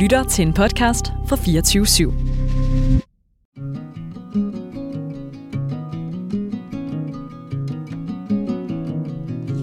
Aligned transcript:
lytter 0.00 0.24
til 0.24 0.46
en 0.46 0.52
podcast 0.52 1.12
fra 1.28 1.36
24 1.36 1.84
/7. 1.84 2.12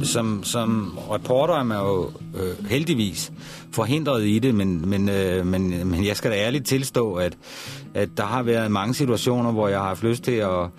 Som, 0.03 0.43
som 0.43 0.97
reporter 1.11 1.53
er 1.53 1.63
man 1.63 1.77
jo 1.77 2.11
øh, 2.35 2.69
heldigvis 2.69 3.31
forhindret 3.71 4.25
i 4.25 4.39
det, 4.39 4.55
men, 4.55 4.89
men, 4.89 5.09
øh, 5.09 5.45
men, 5.45 5.87
men 5.87 6.05
jeg 6.05 6.17
skal 6.17 6.31
da 6.31 6.37
ærligt 6.37 6.65
tilstå, 6.65 7.13
at, 7.13 7.37
at 7.93 8.09
der 8.17 8.23
har 8.23 8.43
været 8.43 8.71
mange 8.71 8.93
situationer, 8.93 9.51
hvor 9.51 9.67
jeg 9.67 9.79
har 9.79 9.87
haft 9.87 10.03
lyst 10.03 10.23
til 10.23 10.31
at, 10.31 10.59
at, 10.59 10.69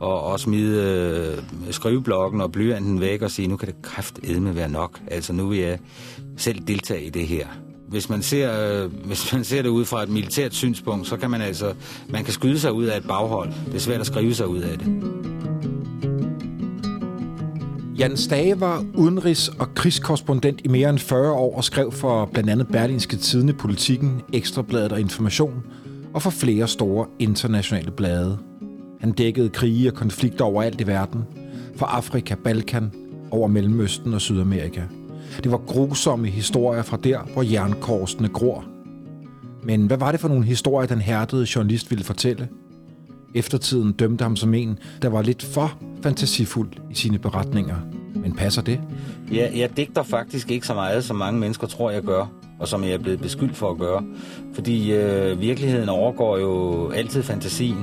og 0.00 0.40
smide 0.40 0.82
øh, 0.82 1.72
skriveblokken 1.72 2.40
og 2.40 2.52
blyanten 2.52 3.00
væk 3.00 3.22
og 3.22 3.30
sige, 3.30 3.48
nu 3.48 3.56
kan 3.56 3.68
det 3.68 3.82
kraftedme 3.82 4.56
være 4.56 4.68
nok. 4.68 5.00
Altså 5.10 5.32
nu 5.32 5.48
vil 5.48 5.58
jeg 5.58 5.78
selv 6.36 6.60
deltage 6.66 7.04
i 7.04 7.10
det 7.10 7.26
her. 7.26 7.46
Hvis 7.88 8.08
man, 8.08 8.22
ser, 8.22 8.82
øh, 8.84 8.90
hvis 9.04 9.32
man 9.32 9.44
ser 9.44 9.62
det 9.62 9.68
ud 9.68 9.84
fra 9.84 10.02
et 10.02 10.08
militært 10.08 10.54
synspunkt, 10.54 11.06
så 11.06 11.16
kan 11.16 11.30
man 11.30 11.40
altså 11.40 11.72
man 12.08 12.24
kan 12.24 12.32
skyde 12.32 12.58
sig 12.58 12.72
ud 12.72 12.84
af 12.84 12.96
et 12.96 13.08
baghold. 13.08 13.52
Det 13.66 13.74
er 13.74 13.78
svært 13.78 14.00
at 14.00 14.06
skrive 14.06 14.34
sig 14.34 14.48
ud 14.48 14.60
af 14.60 14.78
det. 14.78 14.86
Jan 17.98 18.16
Stage 18.16 18.60
var 18.60 18.84
udenrigs- 18.94 19.48
og 19.58 19.74
krigskorrespondent 19.74 20.60
i 20.64 20.68
mere 20.68 20.90
end 20.90 20.98
40 20.98 21.32
år 21.32 21.56
og 21.56 21.64
skrev 21.64 21.92
for 21.92 22.24
blandt 22.32 22.50
andet 22.50 22.68
Berlingske 22.68 23.16
Tidene, 23.16 23.52
Politikken, 23.52 24.22
Ekstrabladet 24.32 24.92
og 24.92 25.00
Information 25.00 25.62
og 26.14 26.22
for 26.22 26.30
flere 26.30 26.68
store 26.68 27.06
internationale 27.18 27.90
blade. 27.90 28.38
Han 29.00 29.12
dækkede 29.12 29.48
krige 29.48 29.90
og 29.90 29.94
konflikter 29.94 30.44
overalt 30.44 30.80
i 30.80 30.86
verden, 30.86 31.24
fra 31.76 31.86
Afrika, 31.86 32.34
Balkan, 32.34 32.92
over 33.30 33.48
Mellemøsten 33.48 34.14
og 34.14 34.20
Sydamerika. 34.20 34.82
Det 35.44 35.52
var 35.52 35.58
grusomme 35.58 36.28
historier 36.28 36.82
fra 36.82 36.96
der, 37.04 37.18
hvor 37.32 37.42
jernkorsene 37.42 38.28
gror. 38.28 38.64
Men 39.62 39.86
hvad 39.86 39.96
var 39.96 40.10
det 40.10 40.20
for 40.20 40.28
nogle 40.28 40.44
historier, 40.44 40.88
den 40.88 41.00
hærdede 41.00 41.46
journalist 41.56 41.90
ville 41.90 42.04
fortælle? 42.04 42.48
Eftertiden 43.34 43.92
dømte 43.92 44.22
ham 44.22 44.36
som 44.36 44.54
en, 44.54 44.78
der 45.02 45.08
var 45.08 45.22
lidt 45.22 45.42
for 45.42 45.78
fantasifuld 46.02 46.70
i 46.90 46.94
sine 46.94 47.18
beretninger. 47.18 47.76
Men 48.14 48.32
passer 48.32 48.62
det? 48.62 48.80
Ja, 49.32 49.50
jeg 49.54 49.76
digter 49.76 50.02
faktisk 50.02 50.50
ikke 50.50 50.66
så 50.66 50.74
meget, 50.74 51.04
som 51.04 51.16
mange 51.16 51.40
mennesker 51.40 51.66
tror, 51.66 51.90
jeg 51.90 52.02
gør, 52.02 52.32
og 52.58 52.68
som 52.68 52.84
jeg 52.84 52.92
er 52.92 52.98
blevet 52.98 53.20
beskyldt 53.20 53.56
for 53.56 53.70
at 53.70 53.78
gøre. 53.78 54.04
Fordi 54.54 54.92
øh, 54.92 55.40
virkeligheden 55.40 55.88
overgår 55.88 56.38
jo 56.38 56.88
altid 56.90 57.22
fantasien. 57.22 57.76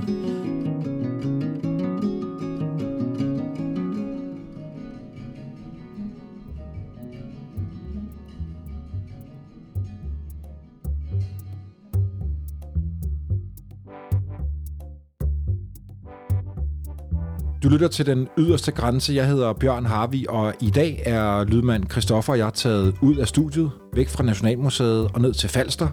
Du 17.66 17.70
lytter 17.70 17.88
til 17.88 18.06
den 18.06 18.28
yderste 18.38 18.72
grænse. 18.72 19.14
Jeg 19.14 19.28
hedder 19.28 19.54
Bjørn 19.54 19.86
Harvi, 19.86 20.26
og 20.30 20.54
i 20.62 20.70
dag 20.70 21.04
er 21.06 21.44
lydmand 21.44 21.90
Christoffer 21.92 22.34
og 22.34 22.40
jeg 22.40 22.54
taget 22.54 22.96
ud 23.02 23.16
af 23.16 23.28
studiet, 23.28 23.72
væk 23.94 24.10
fra 24.10 24.24
Nationalmuseet 24.24 25.08
og 25.14 25.22
ned 25.22 25.34
til 25.34 25.50
Falster, 25.50 25.88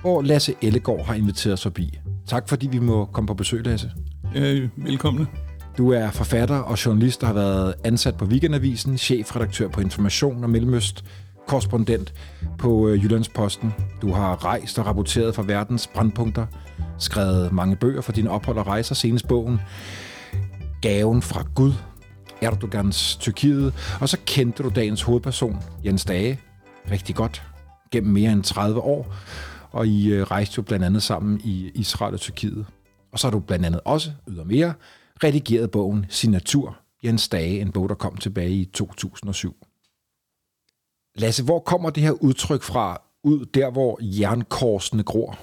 hvor 0.00 0.22
Lasse 0.22 0.54
Ellegaard 0.62 1.06
har 1.06 1.14
inviteret 1.14 1.52
os 1.52 1.62
forbi. 1.62 1.98
Tak 2.26 2.48
fordi 2.48 2.66
vi 2.66 2.78
må 2.78 3.04
komme 3.04 3.28
på 3.28 3.34
besøg, 3.34 3.66
Lasse. 3.66 3.90
Ja, 4.34 4.68
velkommen. 4.76 5.26
Du 5.78 5.92
er 5.92 6.10
forfatter 6.10 6.56
og 6.56 6.86
journalist, 6.86 7.20
der 7.20 7.26
har 7.26 7.34
været 7.34 7.74
ansat 7.84 8.16
på 8.16 8.24
Weekendavisen, 8.24 8.98
chefredaktør 8.98 9.68
på 9.68 9.80
Information 9.80 10.44
og 10.44 10.50
Mellemøst, 10.50 11.04
korrespondent 11.46 12.14
på 12.58 12.88
øh, 12.88 13.04
Jyllandsposten. 13.04 13.74
Du 14.02 14.12
har 14.12 14.44
rejst 14.44 14.78
og 14.78 14.86
rapporteret 14.86 15.34
fra 15.34 15.42
verdens 15.46 15.86
brandpunkter, 15.86 16.46
skrevet 16.98 17.52
mange 17.52 17.76
bøger 17.76 18.00
for 18.00 18.12
dine 18.12 18.30
ophold 18.30 18.58
og 18.58 18.66
rejser, 18.66 18.94
senest 18.94 19.28
bogen 19.28 19.60
Gaven 20.84 21.22
fra 21.22 21.46
Gud, 21.54 21.72
Erdogans 22.42 23.16
Tyrkiet, 23.16 23.74
og 24.00 24.08
så 24.08 24.18
kendte 24.26 24.62
du 24.62 24.68
dagens 24.68 25.02
hovedperson, 25.02 25.56
Jens 25.84 26.04
Dage, 26.04 26.40
rigtig 26.90 27.14
godt, 27.14 27.42
gennem 27.90 28.12
mere 28.12 28.32
end 28.32 28.42
30 28.42 28.80
år, 28.80 29.14
og 29.70 29.86
I 29.86 30.12
øh, 30.12 30.22
rejste 30.22 30.54
jo 30.56 30.62
blandt 30.62 30.84
andet 30.84 31.02
sammen 31.02 31.40
i 31.44 31.70
Israel 31.74 32.14
og 32.14 32.20
Tyrkiet. 32.20 32.66
Og 33.12 33.18
så 33.18 33.26
har 33.26 33.32
du 33.32 33.38
blandt 33.38 33.66
andet 33.66 33.80
også, 33.84 34.10
ydermere, 34.28 34.74
redigeret 35.24 35.70
bogen 35.70 36.06
Signatur, 36.08 36.76
Jens 37.04 37.28
Dage, 37.28 37.60
en 37.60 37.72
bog, 37.72 37.88
der 37.88 37.94
kom 37.94 38.16
tilbage 38.16 38.50
i 38.50 38.64
2007. 38.64 39.56
Lasse, 41.16 41.44
hvor 41.44 41.58
kommer 41.58 41.90
det 41.90 42.02
her 42.02 42.12
udtryk 42.12 42.62
fra, 42.62 43.02
ud 43.22 43.44
der, 43.44 43.70
hvor 43.70 43.98
jernkorsene 44.02 45.02
gror? 45.02 45.38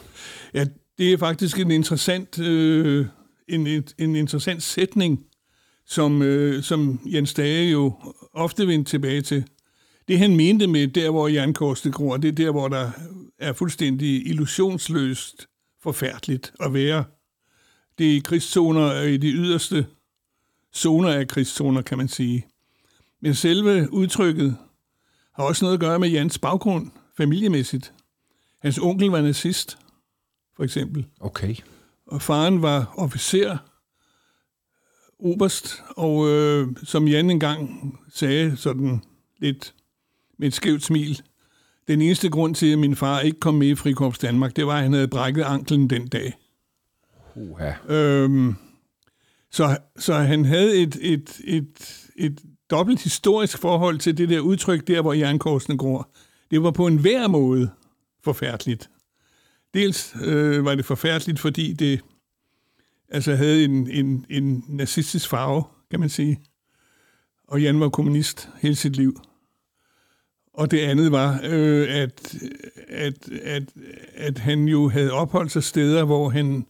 Ja, 0.54 0.66
det 0.98 1.14
er 1.14 1.18
faktisk 1.18 1.60
en 1.60 1.72
interessant, 1.72 2.40
øh, 2.40 3.06
en, 3.48 3.68
en 3.98 4.16
interessant 4.16 4.64
sætning, 4.64 5.26
som, 5.92 6.22
øh, 6.22 6.64
som 6.64 7.00
Jens 7.06 7.34
Dage 7.34 7.72
jo 7.72 7.94
ofte 8.34 8.68
vendte 8.68 8.92
tilbage 8.92 9.22
til. 9.22 9.44
Det 10.08 10.20
han 10.20 10.36
mente 10.36 10.68
med 10.68 10.88
der, 10.88 11.10
hvor 11.10 11.28
jernkorsene 11.28 11.94
gror, 11.94 12.18
det 12.18 12.28
er 12.28 12.32
der, 12.32 12.52
hvor 12.52 12.68
der 12.68 12.92
er 13.40 13.54
fuldstændig 13.54 14.28
illusionsløst 14.28 15.48
forfærdeligt 15.84 16.54
at 16.60 16.74
være. 16.74 17.04
Det 17.98 18.18
er 18.18 18.22
krigszoner 18.22 19.02
i 19.02 19.18
de 19.18 19.28
yderste 19.28 19.86
zoner 20.76 21.10
af 21.10 21.28
krigszoner, 21.28 21.82
kan 21.82 21.98
man 21.98 22.08
sige. 22.08 22.46
Men 23.22 23.36
selve 23.36 23.94
udtrykket 23.94 24.58
har 25.34 25.44
også 25.44 25.66
noget 25.66 25.74
at 25.74 25.80
gøre 25.80 26.00
med 26.00 26.10
Jans 26.10 26.40
baggrund, 26.40 26.92
familiemæssigt. 27.18 27.94
Hans 28.62 28.78
onkel 28.78 29.08
var 29.08 29.22
nazist, 29.22 29.78
for 30.56 30.64
eksempel. 30.64 31.06
Okay. 31.20 31.56
Og 32.08 32.22
faren 32.22 32.62
var 32.62 32.94
officer, 32.98 33.58
oberst, 35.22 35.84
og 35.90 36.30
øh, 36.30 36.68
som 36.84 37.08
Jan 37.08 37.30
engang 37.30 37.94
sagde 38.14 38.58
sådan 38.58 39.02
lidt 39.40 39.74
med 40.38 40.48
et 40.48 40.54
skævt 40.54 40.84
smil, 40.84 41.22
den 41.88 42.02
eneste 42.02 42.30
grund 42.30 42.56
til, 42.56 42.72
at 42.72 42.80
min 42.80 42.96
far 42.96 43.20
ikke 43.20 43.40
kom 43.40 43.56
med 43.56 43.68
i 43.68 43.76
Frikorps 43.76 44.20
Danmark, 44.20 44.56
det 44.56 44.68
var, 44.68 44.76
at 44.76 44.84
han 44.84 44.94
havde 44.94 45.08
brækket 45.08 45.44
anklen 45.44 45.90
den 45.90 46.08
dag. 46.08 46.38
Uha. 47.36 47.72
Øhm, 47.90 48.56
så, 49.52 49.78
så 49.98 50.14
han 50.14 50.46
havde 50.46 50.76
et, 50.76 50.98
et, 51.02 51.42
et, 51.44 52.08
et 52.16 52.40
dobbelt 52.70 53.04
historisk 53.04 53.58
forhold 53.58 54.00
til 54.00 54.18
det 54.18 54.30
der 54.30 54.40
udtryk 54.40 54.88
der, 54.88 55.02
hvor 55.02 55.14
jernkorsene 55.14 55.78
gror. 55.78 56.10
Det 56.52 56.64
var 56.64 56.72
på 56.72 56.88
en 56.88 56.98
hver 56.98 57.28
måde 57.28 57.70
forfærdeligt. 58.24 58.90
Dels 59.74 60.16
øh, 60.24 60.66
var 60.66 60.76
det 60.76 60.86
forfærdeligt, 60.86 61.40
fordi 61.40 61.74
det 61.74 62.02
altså 63.12 63.36
havde 63.36 63.64
en, 63.64 63.90
en, 63.90 64.26
en 64.30 64.64
nazistisk 64.68 65.30
farve, 65.30 65.64
kan 65.92 66.00
man 66.00 66.10
sige. 66.10 66.40
Og 67.48 67.62
Jan 67.62 67.80
var 67.80 67.90
kommunist 67.90 68.50
hele 68.62 68.76
sit 68.76 68.96
liv. 68.96 69.22
Og 70.54 70.72
det 70.72 70.80
andet 70.80 71.12
var, 71.12 71.40
øh, 71.44 71.88
at, 71.90 72.36
at, 72.88 73.30
at, 73.30 73.64
at 74.14 74.38
han 74.38 74.68
jo 74.68 74.90
havde 74.90 75.12
opholdt 75.12 75.52
sig 75.52 75.64
steder, 75.64 76.04
hvor 76.04 76.30
han 76.30 76.66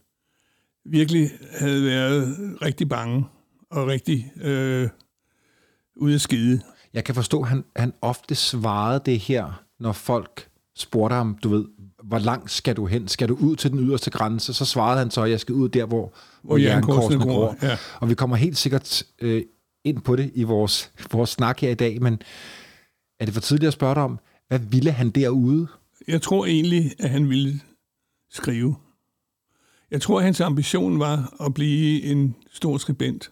virkelig 0.84 1.30
havde 1.58 1.84
været 1.84 2.36
rigtig 2.62 2.88
bange 2.88 3.24
og 3.70 3.86
rigtig 3.86 4.32
øh, 4.40 4.88
ude 5.96 6.14
af 6.14 6.20
skide. 6.20 6.60
Jeg 6.94 7.04
kan 7.04 7.14
forstå, 7.14 7.42
at 7.42 7.48
han, 7.48 7.64
han 7.76 7.92
ofte 8.00 8.34
svarede 8.34 9.02
det 9.06 9.18
her, 9.18 9.64
når 9.80 9.92
folk 9.92 10.48
spurgte 10.76 11.14
ham, 11.14 11.38
du 11.42 11.48
ved, 11.48 11.64
hvor 12.02 12.18
langt 12.18 12.50
skal 12.50 12.76
du 12.76 12.86
hen? 12.86 13.08
Skal 13.08 13.28
du 13.28 13.34
ud 13.34 13.56
til 13.56 13.70
den 13.70 13.78
yderste 13.78 14.10
grænse? 14.10 14.54
Så 14.54 14.64
svarede 14.64 14.98
han 14.98 15.10
så, 15.10 15.22
at 15.22 15.30
jeg 15.30 15.40
skal 15.40 15.54
ud 15.54 15.68
der, 15.68 15.84
hvor, 15.84 16.12
hvor 16.42 16.56
jernkorsene 16.56 17.24
gror. 17.24 17.56
Ja. 17.62 17.76
Og 18.00 18.08
vi 18.08 18.14
kommer 18.14 18.36
helt 18.36 18.58
sikkert 18.58 19.02
øh, 19.18 19.42
ind 19.84 20.00
på 20.00 20.16
det 20.16 20.30
i 20.34 20.42
vores, 20.42 20.90
vores 21.12 21.30
snak 21.30 21.60
her 21.60 21.70
i 21.70 21.74
dag, 21.74 22.02
men 22.02 22.22
er 23.20 23.24
det 23.24 23.34
for 23.34 23.40
tidligt 23.40 23.66
at 23.66 23.72
spørge 23.72 23.94
dig 23.94 24.02
om, 24.02 24.18
hvad 24.48 24.58
ville 24.58 24.90
han 24.90 25.10
derude? 25.10 25.66
Jeg 26.08 26.22
tror 26.22 26.46
egentlig, 26.46 26.92
at 26.98 27.10
han 27.10 27.28
ville 27.28 27.60
skrive. 28.30 28.76
Jeg 29.90 30.02
tror, 30.02 30.18
at 30.18 30.24
hans 30.24 30.40
ambition 30.40 30.98
var 30.98 31.36
at 31.46 31.54
blive 31.54 32.02
en 32.02 32.36
stor 32.52 32.78
skribent. 32.78 33.30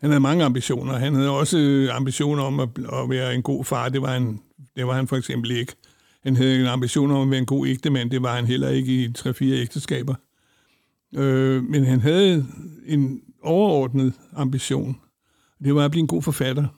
Han 0.00 0.10
havde 0.10 0.20
mange 0.20 0.44
ambitioner. 0.44 0.98
Han 0.98 1.14
havde 1.14 1.30
også 1.30 1.88
ambitioner 1.92 2.42
om 2.42 2.60
at, 2.60 2.68
at 2.92 3.10
være 3.10 3.34
en 3.34 3.42
god 3.42 3.64
far. 3.64 3.88
Det 3.88 4.02
var 4.02 4.12
han, 4.12 4.40
det 4.76 4.86
var 4.86 4.94
han 4.94 5.08
for 5.08 5.16
eksempel 5.16 5.50
ikke. 5.50 5.72
Han 6.22 6.36
havde 6.36 6.60
en 6.60 6.66
ambition 6.66 7.10
om 7.10 7.22
at 7.22 7.30
være 7.30 7.38
en 7.38 7.46
god 7.46 7.66
ægtemand. 7.66 8.10
Det 8.10 8.22
var 8.22 8.34
han 8.34 8.46
heller 8.46 8.68
ikke 8.68 9.04
i 9.04 9.08
3-4 9.18 9.44
ægteskaber. 9.44 10.14
Øh, 11.14 11.64
men 11.64 11.84
han 11.84 12.00
havde 12.00 12.46
en 12.86 13.22
overordnet 13.42 14.12
ambition. 14.32 15.00
Det 15.64 15.74
var 15.74 15.84
at 15.84 15.90
blive 15.90 16.00
en 16.00 16.06
god 16.06 16.22
forfatter. 16.22 16.68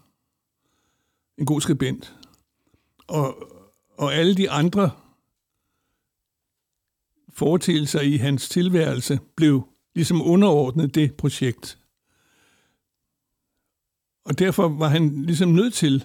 En 1.38 1.46
god 1.46 1.60
skribent. 1.60 2.14
Og, 3.06 3.48
og 3.98 4.14
alle 4.14 4.34
de 4.34 4.50
andre 4.50 4.90
foretagelser 7.32 8.00
i 8.00 8.16
hans 8.16 8.48
tilværelse 8.48 9.20
blev 9.36 9.68
ligesom 9.94 10.22
underordnet 10.22 10.94
det 10.94 11.14
projekt. 11.14 11.78
Og 14.24 14.38
derfor 14.38 14.68
var 14.68 14.88
han 14.88 15.22
ligesom 15.22 15.48
nødt 15.48 15.74
til, 15.74 16.04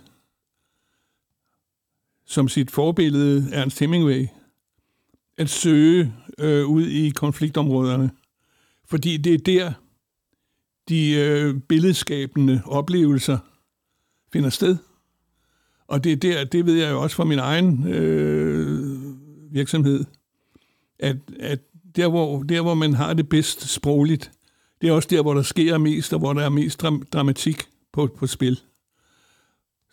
som 2.28 2.48
sit 2.48 2.72
forbillede 2.72 3.50
Ernst 3.54 3.80
Hemingway, 3.80 4.28
at 5.38 5.50
søge 5.50 6.14
øh, 6.40 6.66
ud 6.66 6.88
i 6.88 7.10
konfliktområderne. 7.10 8.12
Fordi 8.86 9.18
det 9.18 9.34
er 9.34 9.38
der, 9.38 9.74
de 10.90 11.12
øh, 11.12 11.56
billedskabende 11.60 12.62
oplevelser 12.66 13.38
finder 14.34 14.50
sted. 14.50 14.78
Og 15.88 16.04
det 16.04 16.12
er 16.12 16.16
der, 16.16 16.44
det 16.44 16.66
ved 16.66 16.76
jeg 16.76 16.92
jo 16.92 17.02
også 17.02 17.16
fra 17.16 17.24
min 17.24 17.40
egen 17.40 17.88
øh, 17.88 18.98
virksomhed, 19.54 20.06
at, 21.00 21.18
at 21.40 21.60
der, 21.96 22.08
hvor, 22.08 22.44
der, 22.44 22.62
hvor 22.62 22.74
man 22.74 22.94
har 22.94 23.14
det 23.14 23.30
bedst 23.30 23.70
sprogligt, 23.70 24.32
det 24.82 24.90
er 24.90 24.94
også 24.94 25.08
der, 25.12 25.22
hvor 25.22 25.34
der 25.34 25.42
sker 25.42 25.78
mest, 25.78 26.14
og 26.14 26.20
hvor 26.20 26.34
der 26.34 26.42
er 26.42 26.50
mest 26.50 26.84
dram- 26.84 27.06
dramatik 27.14 27.64
på, 27.94 28.08
på 28.18 28.28
spil. 28.28 28.60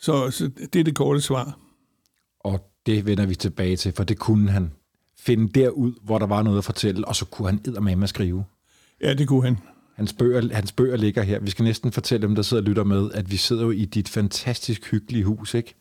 Så, 0.00 0.30
så 0.30 0.50
det 0.72 0.80
er 0.80 0.84
det 0.84 0.94
korte 0.94 1.20
svar. 1.20 1.58
Og 2.44 2.70
det 2.86 3.06
vender 3.06 3.26
vi 3.26 3.34
tilbage 3.34 3.76
til, 3.76 3.92
for 3.92 4.04
det 4.04 4.18
kunne 4.18 4.50
han 4.50 4.72
finde 5.18 5.60
derud, 5.60 5.92
hvor 6.02 6.18
der 6.18 6.26
var 6.26 6.42
noget 6.42 6.58
at 6.58 6.64
fortælle, 6.64 7.08
og 7.08 7.16
så 7.16 7.24
kunne 7.24 7.48
han 7.48 7.60
eddermame 7.64 8.02
at 8.02 8.08
skrive. 8.08 8.44
Ja, 9.00 9.14
det 9.14 9.28
kunne 9.28 9.44
han. 9.44 9.58
Hans 9.94 10.12
bøger, 10.12 10.54
hans 10.54 10.72
bøger 10.72 10.96
ligger 10.96 11.22
her. 11.22 11.40
Vi 11.40 11.50
skal 11.50 11.64
næsten 11.64 11.92
fortælle 11.92 12.26
dem, 12.26 12.34
der 12.34 12.42
sidder 12.42 12.62
og 12.62 12.66
lytter 12.68 12.84
med, 12.84 13.10
at 13.12 13.30
vi 13.30 13.36
sidder 13.36 13.62
jo 13.62 13.70
i 13.70 13.84
dit 13.84 14.08
fantastisk 14.08 14.90
hyggelige 14.90 15.24
hus, 15.24 15.54
ikke? 15.54 15.74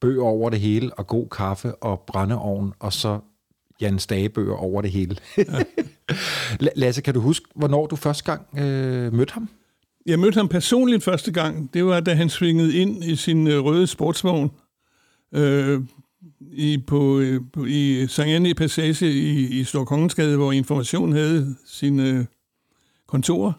Bøger 0.00 0.22
over 0.22 0.50
det 0.50 0.60
hele, 0.60 0.94
og 0.94 1.06
god 1.06 1.28
kaffe 1.28 1.74
og 1.74 2.04
brændeovn, 2.06 2.72
og 2.78 2.92
så 2.92 3.20
Jan 3.80 3.98
Stagebøger 3.98 4.54
over 4.54 4.82
det 4.82 4.90
hele. 4.90 5.16
Ja. 5.38 5.62
Lasse, 6.76 7.02
kan 7.02 7.14
du 7.14 7.20
huske, 7.20 7.46
hvornår 7.54 7.86
du 7.86 7.96
første 7.96 8.24
gang 8.24 8.58
øh, 8.58 9.12
mødte 9.12 9.34
ham? 9.34 9.48
Jeg 10.06 10.18
mødte 10.18 10.36
ham 10.36 10.48
personligt 10.48 11.04
første 11.04 11.32
gang. 11.32 11.74
Det 11.74 11.84
var, 11.84 12.00
da 12.00 12.14
han 12.14 12.28
svingede 12.28 12.76
ind 12.76 13.04
i 13.04 13.16
sin 13.16 13.46
øh, 13.46 13.64
røde 13.64 13.86
sportsvogn 13.86 14.50
øh, 15.32 15.80
i, 16.52 16.78
på, 16.86 17.18
øh, 17.18 17.40
på, 17.52 17.64
i 17.64 18.06
Sankt 18.08 18.32
Anne 18.32 18.54
Passage 18.54 19.12
i, 19.12 19.60
i 19.60 19.64
Storkongensgade, 19.64 20.36
hvor 20.36 20.52
Information 20.52 21.12
havde 21.12 21.56
sine 21.66 22.08
øh, 22.08 22.24
kontorer. 23.06 23.52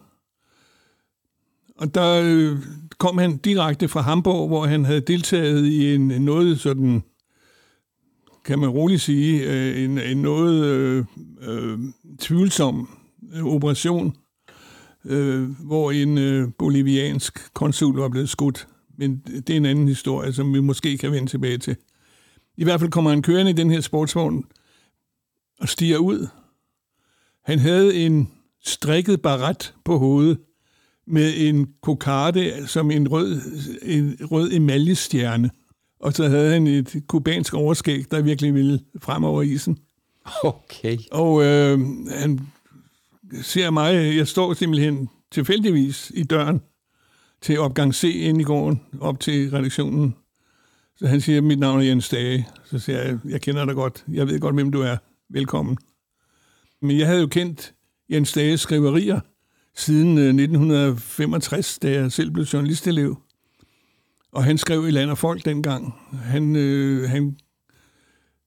Og 1.78 1.94
der 1.94 2.22
øh, 2.24 2.58
kom 2.98 3.18
han 3.18 3.36
direkte 3.36 3.88
fra 3.88 4.00
Hamburg, 4.00 4.48
hvor 4.48 4.66
han 4.66 4.84
havde 4.84 5.00
deltaget 5.00 5.66
i 5.66 5.94
en, 5.94 6.08
noget 6.08 6.60
sådan, 6.60 7.02
kan 8.44 8.58
man 8.58 8.68
roligt 8.68 9.00
sige, 9.02 9.52
øh, 9.52 9.84
en, 9.84 9.98
en 9.98 10.22
noget 10.22 10.64
øh, 10.64 11.04
øh, 11.42 11.78
tvivlsom 12.20 12.88
øh, 13.34 13.44
operation, 13.44 14.16
øh, 15.04 15.50
hvor 15.50 15.90
en 15.90 16.18
øh, 16.18 16.48
boliviansk 16.58 17.54
konsul 17.54 17.96
var 17.96 18.08
blevet 18.08 18.28
skudt. 18.28 18.68
Men 18.98 19.16
det 19.16 19.50
er 19.50 19.56
en 19.56 19.66
anden 19.66 19.88
historie, 19.88 20.32
som 20.32 20.54
vi 20.54 20.60
måske 20.60 20.98
kan 20.98 21.12
vende 21.12 21.30
tilbage 21.30 21.58
til. 21.58 21.76
I 22.56 22.64
hvert 22.64 22.80
fald 22.80 22.90
kommer 22.90 23.10
han 23.10 23.22
kørende 23.22 23.50
i 23.50 23.54
den 23.54 23.70
her 23.70 23.80
sportsvogn 23.80 24.44
og 25.60 25.68
stiger 25.68 25.98
ud. 25.98 26.26
Han 27.44 27.58
havde 27.58 27.94
en 28.06 28.30
strikket 28.64 29.22
baret 29.22 29.74
på 29.84 29.98
hovedet 29.98 30.38
med 31.06 31.32
en 31.36 31.68
kokarde 31.82 32.66
som 32.66 32.90
en 32.90 33.08
rød, 33.08 33.40
en 33.82 34.16
rød 34.20 34.52
emaljestjerne. 34.52 35.50
Og 36.00 36.12
så 36.12 36.28
havde 36.28 36.52
han 36.52 36.66
et 36.66 37.02
kubansk 37.06 37.54
overskæg, 37.54 38.10
der 38.10 38.22
virkelig 38.22 38.54
ville 38.54 38.80
frem 39.02 39.24
over 39.24 39.42
isen. 39.42 39.78
Okay. 40.42 40.98
Og 41.12 41.44
øh, 41.44 41.80
han 42.08 42.40
ser 43.42 43.70
mig, 43.70 44.16
jeg 44.16 44.28
står 44.28 44.54
simpelthen 44.54 45.08
tilfældigvis 45.32 46.12
i 46.14 46.22
døren 46.22 46.60
til 47.42 47.58
opgang 47.58 47.94
C 47.94 48.04
ind 48.04 48.40
i 48.40 48.44
gården, 48.44 48.80
op 49.00 49.20
til 49.20 49.50
redaktionen. 49.50 50.14
Så 50.96 51.06
han 51.06 51.20
siger, 51.20 51.40
mit 51.40 51.58
navn 51.58 51.80
er 51.80 51.84
Jens 51.84 52.08
Dage. 52.08 52.48
Så 52.64 52.78
siger 52.78 53.02
jeg, 53.02 53.18
jeg 53.28 53.40
kender 53.40 53.64
dig 53.64 53.74
godt. 53.74 54.04
Jeg 54.12 54.26
ved 54.26 54.40
godt, 54.40 54.54
hvem 54.54 54.72
du 54.72 54.80
er. 54.80 54.96
Velkommen. 55.28 55.76
Men 56.82 56.98
jeg 56.98 57.06
havde 57.06 57.20
jo 57.20 57.26
kendt 57.26 57.74
Jens 58.10 58.32
Dages 58.32 58.60
skriverier 58.60 59.20
siden 59.74 60.18
øh, 60.18 60.24
1965, 60.24 61.78
da 61.78 61.90
jeg 61.90 62.12
selv 62.12 62.30
blev 62.30 62.44
journalistelev. 62.44 63.20
Og 64.32 64.44
han 64.44 64.58
skrev 64.58 64.88
i 64.88 64.90
Land 64.90 65.10
og 65.10 65.18
Folk 65.18 65.44
dengang. 65.44 65.94
Han, 66.12 66.56
øh, 66.56 67.08
han, 67.08 67.36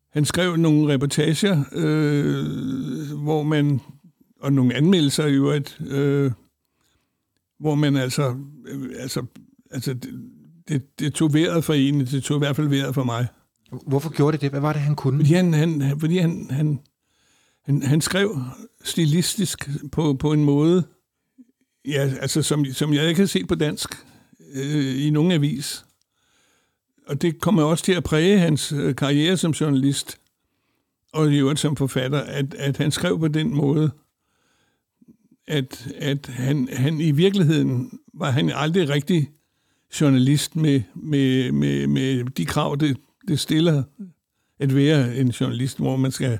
han 0.10 0.26
skrev 0.26 0.56
nogle 0.56 0.94
reportager, 0.94 1.64
øh, 1.72 2.46
hvor 3.24 3.44
man, 3.44 3.82
og 4.42 4.54
nogle 4.54 4.76
anmeldelser 4.76 5.26
i 5.26 5.34
øvrigt, 5.34 5.82
øh, 5.88 6.32
hvor 7.60 7.76
man 7.76 7.96
altså, 7.96 8.36
øh, 8.68 8.90
altså, 9.00 9.26
altså 9.72 9.96
det, 10.70 11.00
det, 11.00 11.14
tog 11.14 11.34
vejret 11.34 11.64
for 11.64 11.74
en, 11.74 12.00
det 12.00 12.24
tog 12.24 12.38
i 12.38 12.40
hvert 12.40 12.56
fald 12.56 12.68
vejret 12.68 12.96
for 12.96 13.04
mig. 13.04 13.28
Hvorfor 13.88 14.10
gjorde 14.10 14.32
det 14.32 14.42
det? 14.42 14.50
Hvad 14.50 14.60
var 14.60 14.74
det, 14.74 14.82
han 14.82 14.96
kunne? 14.96 15.18
Fordi 15.20 15.34
han, 15.34 15.54
han, 15.54 16.00
fordi 16.00 16.18
han, 16.18 16.48
han, 16.50 16.80
han, 17.66 17.82
han 17.82 18.02
skrev 18.02 18.38
stilistisk 18.84 19.70
på, 19.92 20.14
på 20.14 20.34
en 20.34 20.44
måde, 20.44 20.84
ja, 21.88 22.12
altså, 22.22 22.42
som, 22.42 22.66
som 22.66 22.94
jeg 22.94 23.10
ikke 23.10 23.22
har 23.22 23.28
set 23.28 23.48
på 23.48 23.56
dansk 23.56 23.90
øh, 24.54 25.06
i 25.06 25.10
nogen 25.10 25.32
avis. 25.32 25.86
Og 27.08 27.22
det 27.22 27.42
kommer 27.42 27.64
også 27.64 27.84
til 27.84 27.94
at 27.94 28.04
præge 28.04 28.40
hans 28.40 28.72
øh, 28.72 28.96
karriere 28.96 29.38
som 29.38 29.52
journalist, 29.52 30.18
og 31.14 31.34
i 31.34 31.38
øvrigt 31.38 31.60
som 31.60 31.76
forfatter, 31.76 32.20
at, 32.20 32.54
at 32.54 32.78
han 32.78 32.92
skrev 32.92 33.20
på 33.20 33.28
den 33.28 33.56
måde, 33.56 33.92
at, 35.48 35.88
at 35.96 36.28
han, 36.28 36.70
han 36.72 37.02
i 37.02 37.12
virkeligheden 37.12 38.00
var 38.14 38.32
han 38.32 38.52
aldrig 38.56 38.90
rigtig 38.90 39.30
journalist 40.02 40.56
med, 40.56 40.82
med, 40.96 41.52
med, 41.52 41.88
med 41.88 42.26
de 42.26 42.46
krav, 42.46 42.76
det, 42.76 42.98
det 43.28 43.40
stiller 43.40 43.84
at 44.60 44.76
være 44.76 45.16
en 45.16 45.30
journalist, 45.30 45.78
hvor 45.78 45.96
man 45.96 46.12
skal 46.12 46.40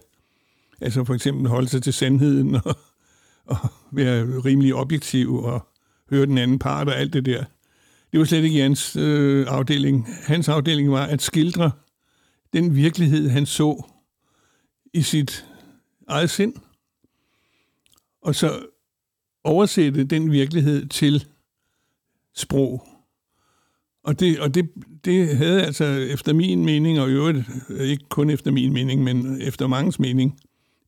altså 0.82 1.04
for 1.04 1.14
eksempel 1.14 1.48
holde 1.48 1.68
sig 1.68 1.84
til 1.84 1.94
sandheden 1.94 2.56
og, 2.56 2.78
og 3.46 3.58
være 3.92 4.40
rimelig 4.40 4.76
objektiv 4.76 5.36
og 5.36 5.68
høre 6.10 6.26
den 6.26 6.38
anden 6.38 6.60
part 6.60 6.88
og 6.88 6.96
alt 6.96 7.14
det 7.14 7.26
der. 7.26 7.44
Det 8.12 8.20
var 8.20 8.26
slet 8.26 8.44
ikke 8.44 8.60
Jens 8.60 8.96
øh, 8.96 9.46
afdeling. 9.50 10.08
Hans 10.24 10.50
afdeling 10.50 10.92
var 10.92 11.06
at 11.06 11.22
skildre 11.22 11.72
den 12.54 12.76
virkelighed, 12.76 13.30
han 13.30 13.46
så 13.46 13.84
i 14.94 15.02
sit 15.02 15.46
eget 16.08 16.30
sind, 16.30 16.54
og 18.22 18.36
så 18.36 18.66
oversætte 19.44 20.04
den 20.04 20.32
virkelighed 20.32 20.88
til 20.88 21.26
sprog. 22.36 22.89
Og 24.04 24.20
det, 24.20 24.40
og 24.40 24.56
det, 24.56 24.70
det 25.06 25.38
havde 25.38 25.64
altså 25.66 25.86
efter 25.86 26.34
min 26.34 26.66
mening, 26.66 27.00
og 27.00 27.10
i 27.10 27.14
øvrigt 27.14 27.40
ikke 27.80 28.06
kun 28.10 28.30
efter 28.30 28.52
min 28.52 28.74
mening, 28.74 29.04
men 29.04 29.42
efter 29.42 29.68
mangens 29.68 30.00
mening, 30.00 30.40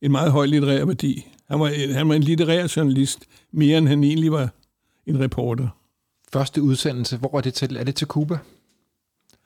en 0.02 0.12
meget 0.12 0.32
høj 0.32 0.46
litterær 0.46 0.84
værdi. 0.84 1.26
Han 1.50 1.60
var, 1.60 1.92
han 1.92 2.08
var 2.08 2.14
en 2.14 2.22
litterær 2.22 2.72
journalist, 2.76 3.24
mere 3.52 3.78
end 3.78 3.88
han 3.88 4.04
egentlig 4.04 4.32
var 4.32 4.48
en 5.06 5.20
reporter. 5.20 5.68
Første 6.32 6.62
udsendelse, 6.62 7.16
hvor 7.16 7.36
er 7.36 7.40
det 7.40 7.54
til? 7.54 7.76
Er 7.76 7.84
det 7.84 7.94
til 7.94 8.06
Cuba? 8.06 8.38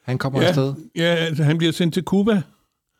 Han 0.02 0.18
kommer 0.18 0.42
ja, 0.42 0.48
afsted? 0.48 0.74
Ja, 0.96 1.14
altså 1.14 1.42
han 1.42 1.58
bliver 1.58 1.72
sendt 1.72 1.94
til 1.94 2.02
Cuba. 2.02 2.42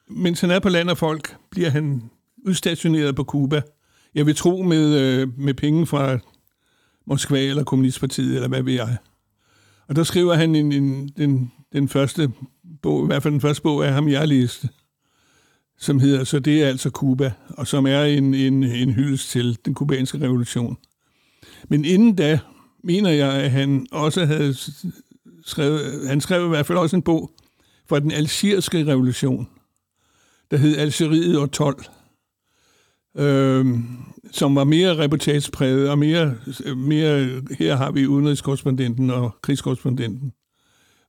Mens 0.09 0.41
han 0.41 0.51
er 0.51 0.59
på 0.59 0.69
land 0.69 0.91
og 0.91 0.99
folk, 0.99 1.37
bliver 1.51 1.71
han 1.71 2.03
udstationeret 2.47 3.17
på 3.17 3.25
Cuba. 3.25 3.63
Jeg 4.15 4.27
vil 4.27 4.37
tro 4.37 4.63
med, 4.63 5.01
øh, 5.01 5.39
med 5.39 5.55
penge 5.55 5.87
fra 5.87 6.19
Moskva 7.07 7.41
eller 7.41 7.65
Kommunistpartiet, 7.65 8.35
eller 8.35 8.49
hvad 8.49 8.63
ved 8.63 8.73
jeg. 8.73 8.97
Og 9.89 9.97
der 9.97 10.03
skriver 10.03 10.35
han 10.35 10.55
en, 10.55 10.73
en, 10.73 11.09
den, 11.09 11.53
den 11.73 11.89
første 11.89 12.33
bog, 12.83 13.05
i 13.05 13.07
hvert 13.07 13.23
fald 13.23 13.33
den 13.33 13.41
første 13.41 13.63
bog 13.63 13.87
af 13.87 13.93
ham, 13.93 14.09
jeg 14.09 14.29
læste, 14.29 14.69
som 15.79 16.01
hedder 16.01 16.25
Så 16.25 16.39
det 16.39 16.63
er 16.63 16.69
altså 16.69 16.91
Cuba, 16.91 17.33
og 17.49 17.67
som 17.67 17.87
er 17.87 18.03
en, 18.03 18.35
en, 18.35 18.65
en 18.65 18.91
hyldest 18.91 19.31
til 19.31 19.59
den 19.65 19.75
kubanske 19.75 20.21
revolution. 20.21 20.77
Men 21.69 21.85
inden 21.85 22.17
da, 22.17 22.39
mener 22.85 23.11
jeg, 23.11 23.33
at 23.33 23.51
han 23.51 23.87
også 23.93 24.25
havde 24.25 24.55
skrevet, 25.45 26.09
han 26.09 26.21
skrev 26.21 26.47
i 26.47 26.49
hvert 26.49 26.67
fald 26.67 26.79
også 26.79 26.97
en 26.97 27.03
bog 27.03 27.31
fra 27.89 28.01
den 28.01 28.11
algeriske 28.11 28.87
revolution, 28.87 29.49
der 30.51 30.57
hed 30.57 30.77
Algeriet 30.77 31.39
år 31.39 31.47
12, 31.47 31.85
øh, 33.19 33.67
som 34.33 34.57
var 34.57 34.65
mere 34.65 34.99
reportagepræget, 34.99 35.91
og 35.91 35.99
mere, 35.99 36.35
mere, 36.77 37.43
her 37.59 37.77
har 37.77 37.91
vi 37.91 38.07
udenrigskorrespondenten 38.07 39.11
og 39.11 39.37
krigskorrespondenten, 39.43 40.33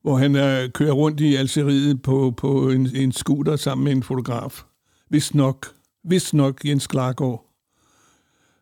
hvor 0.02 0.18
han 0.18 0.36
er, 0.36 0.68
kører 0.68 0.92
rundt 0.92 1.20
i 1.20 1.36
Algeriet 1.36 2.02
på, 2.02 2.34
på 2.38 2.70
en, 2.70 2.90
en 2.96 3.12
scooter 3.12 3.56
sammen 3.56 3.86
med 3.86 3.92
en 3.92 4.04
fotograf. 4.04 4.64
Vist 5.10 5.36
nok, 5.36 5.68
vist 6.04 6.34
nok 6.34 6.66
Jens 6.66 6.88
Klargaard. 6.88 7.44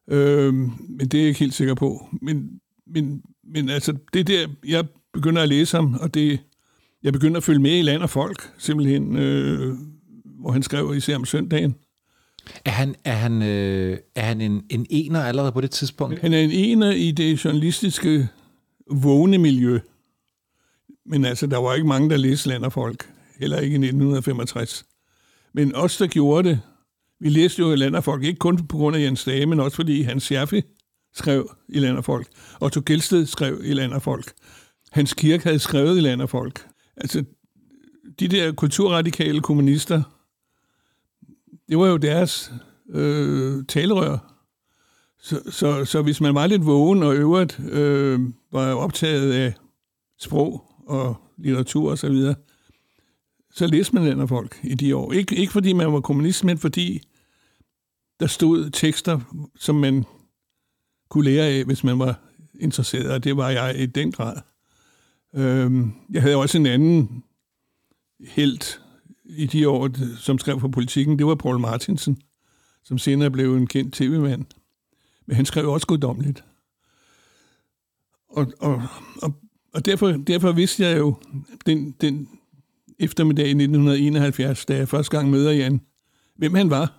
Øh, 0.10 0.54
men 0.54 1.00
det 1.00 1.14
er 1.14 1.20
jeg 1.20 1.28
ikke 1.28 1.40
helt 1.40 1.54
sikker 1.54 1.74
på. 1.74 2.08
Men, 2.22 2.50
men, 2.88 3.22
men 3.54 3.70
altså, 3.70 3.94
det 4.14 4.20
er 4.20 4.24
der, 4.24 4.48
jeg 4.68 4.86
begynder 5.14 5.42
at 5.42 5.50
læse 5.50 5.78
ham, 5.78 5.94
og 6.02 6.14
det, 6.14 6.40
jeg 7.04 7.14
begynder 7.14 7.38
at 7.38 7.44
følge 7.44 7.62
med 7.62 7.80
i 7.80 7.82
land 7.82 8.02
og 8.02 8.10
folk, 8.10 8.52
simpelthen, 8.58 9.18
øh, 9.18 9.74
hvor 10.40 10.52
han 10.52 10.64
skrev 10.64 10.94
især 10.96 11.16
om 11.16 11.25
søndagen. 11.25 11.75
Er 12.66 12.72
han, 12.72 12.96
er 13.04 13.14
han, 13.14 13.42
øh, 13.42 13.98
er 14.16 14.22
han 14.22 14.42
en, 14.42 14.64
en 14.70 14.86
ener 14.90 15.22
allerede 15.22 15.52
på 15.52 15.62
det 15.62 15.72
tidspunkt? 15.72 16.20
Han 16.20 16.34
er 16.34 16.40
en 16.40 16.52
ener 16.52 16.92
i 16.92 17.12
det 17.12 17.46
journalistiske 17.46 18.30
vågne 18.92 19.38
miljø. 19.38 19.80
Men 21.06 21.25
altså, 21.25 21.48
der 21.48 21.58
var 21.58 21.74
ikke 21.74 21.88
mange, 21.88 22.10
der 22.10 22.18
læste 22.18 22.50
land 22.50 22.72
folk. 22.72 23.10
Heller 23.40 23.60
ikke 23.60 23.74
i 23.74 23.78
1965. 23.78 24.86
Men 25.54 25.75
os, 25.75 25.98
der 25.98 26.08
gjorde 26.08 26.50
det, 26.50 26.60
Vi 27.20 27.30
læste 27.30 27.60
jo 27.60 27.74
i 27.74 27.75
Landerfolk, 27.75 28.24
ikke 28.24 28.40
kun 28.40 28.68
på 28.68 28.78
grund 28.78 28.96
af 28.96 29.02
Jens 29.02 29.24
Dage, 29.24 29.46
men 29.46 29.60
også 29.60 29.75
fordi 29.75 30.02
Hans 30.02 30.24
Scherfi 30.24 30.62
skrev 31.14 31.56
i 31.70 31.80
Landerfolk. 31.80 32.28
Otto 32.62 32.82
Gelsted 32.86 33.25
skrev 33.25 33.62
i 33.64 33.74
Landerfolk. 33.74 34.34
Hans 34.92 35.14
Kirk 35.14 35.44
havde 35.44 35.60
skrevet 35.60 35.98
i 35.98 36.02
Landerfolk. 36.02 36.66
Altså, 36.98 37.24
de 38.20 38.28
der 38.28 38.52
kulturradikale 38.52 39.42
kommunister, 39.42 40.04
det 41.69 41.77
var 41.77 41.88
jo 41.88 41.98
deres 41.98 42.53
øh, 42.89 43.65
talerør. 43.67 44.17
Så, 45.19 45.41
så, 45.50 45.86
så 45.86 46.01
hvis 46.01 46.22
man 46.22 46.36
var 46.36 46.48
lidt 46.48 46.65
vågen 46.65 47.03
og 47.03 47.15
øvrigt 47.15 47.60
øh, 47.60 48.19
var 48.51 48.74
optaget 48.74 49.34
af 49.34 49.53
sprog 50.19 50.63
og 50.88 51.15
litteratur 51.38 51.91
og 51.91 51.98
så 51.98 52.10
videre, 52.10 52.36
så 53.51 53.67
læste 53.67 53.95
man 53.95 54.19
den 54.19 54.27
folk 54.27 54.60
i 54.63 54.75
de 54.75 54.95
år. 54.95 55.12
Ikke, 55.12 55.36
ikke 55.36 55.53
fordi 55.53 55.74
man 55.74 55.93
var 55.93 56.01
kommunist, 56.01 56.43
men 56.43 56.57
fordi 56.57 57.01
der 58.19 58.27
stod 58.27 58.69
tekster, 58.69 59.19
som 59.55 59.75
man 59.75 60.05
kunne 61.10 61.25
lære 61.25 61.45
af, 61.45 61.65
hvis 61.65 61.84
man 61.84 62.00
var 62.00 62.19
interesseret, 62.60 63.12
og 63.12 63.24
det 63.24 63.38
var 63.38 63.50
jeg 63.50 63.79
i 63.79 63.86
den 63.86 64.12
grad. 64.12 64.38
Øh, 65.36 65.72
jeg 66.12 66.22
havde 66.22 66.36
også 66.36 66.57
en 66.57 66.65
anden 66.65 67.24
helt 68.27 68.81
i 69.29 69.46
de 69.46 69.70
år, 69.70 69.89
som 70.17 70.39
skrev 70.39 70.60
for 70.60 70.67
politikken, 70.67 71.20
det 71.20 71.25
var 71.25 71.36
Paul 71.36 71.60
Martinsen, 71.60 72.17
som 72.84 72.98
senere 72.98 73.32
blev 73.32 73.55
en 73.55 73.67
kendt 73.67 73.94
tv-mand. 73.94 74.46
Men 75.25 75.36
han 75.36 75.46
skrev 75.46 75.70
også 75.70 75.88
goddommeligt. 75.88 76.44
Og, 78.29 78.48
og, 78.60 78.84
og, 79.22 79.34
og 79.74 79.86
derfor, 79.86 80.12
derfor 80.12 80.51
vidste 80.51 80.84
jeg 80.84 80.98
jo 80.98 81.15
den, 81.65 81.96
den 82.01 82.29
eftermiddag 83.00 83.46
i 83.46 83.50
1971, 83.50 84.65
da 84.65 84.75
jeg 84.75 84.89
første 84.89 85.17
gang 85.17 85.29
møder 85.29 85.51
Jan, 85.51 85.82
hvem 86.36 86.53
han 86.53 86.70
var. 86.70 86.94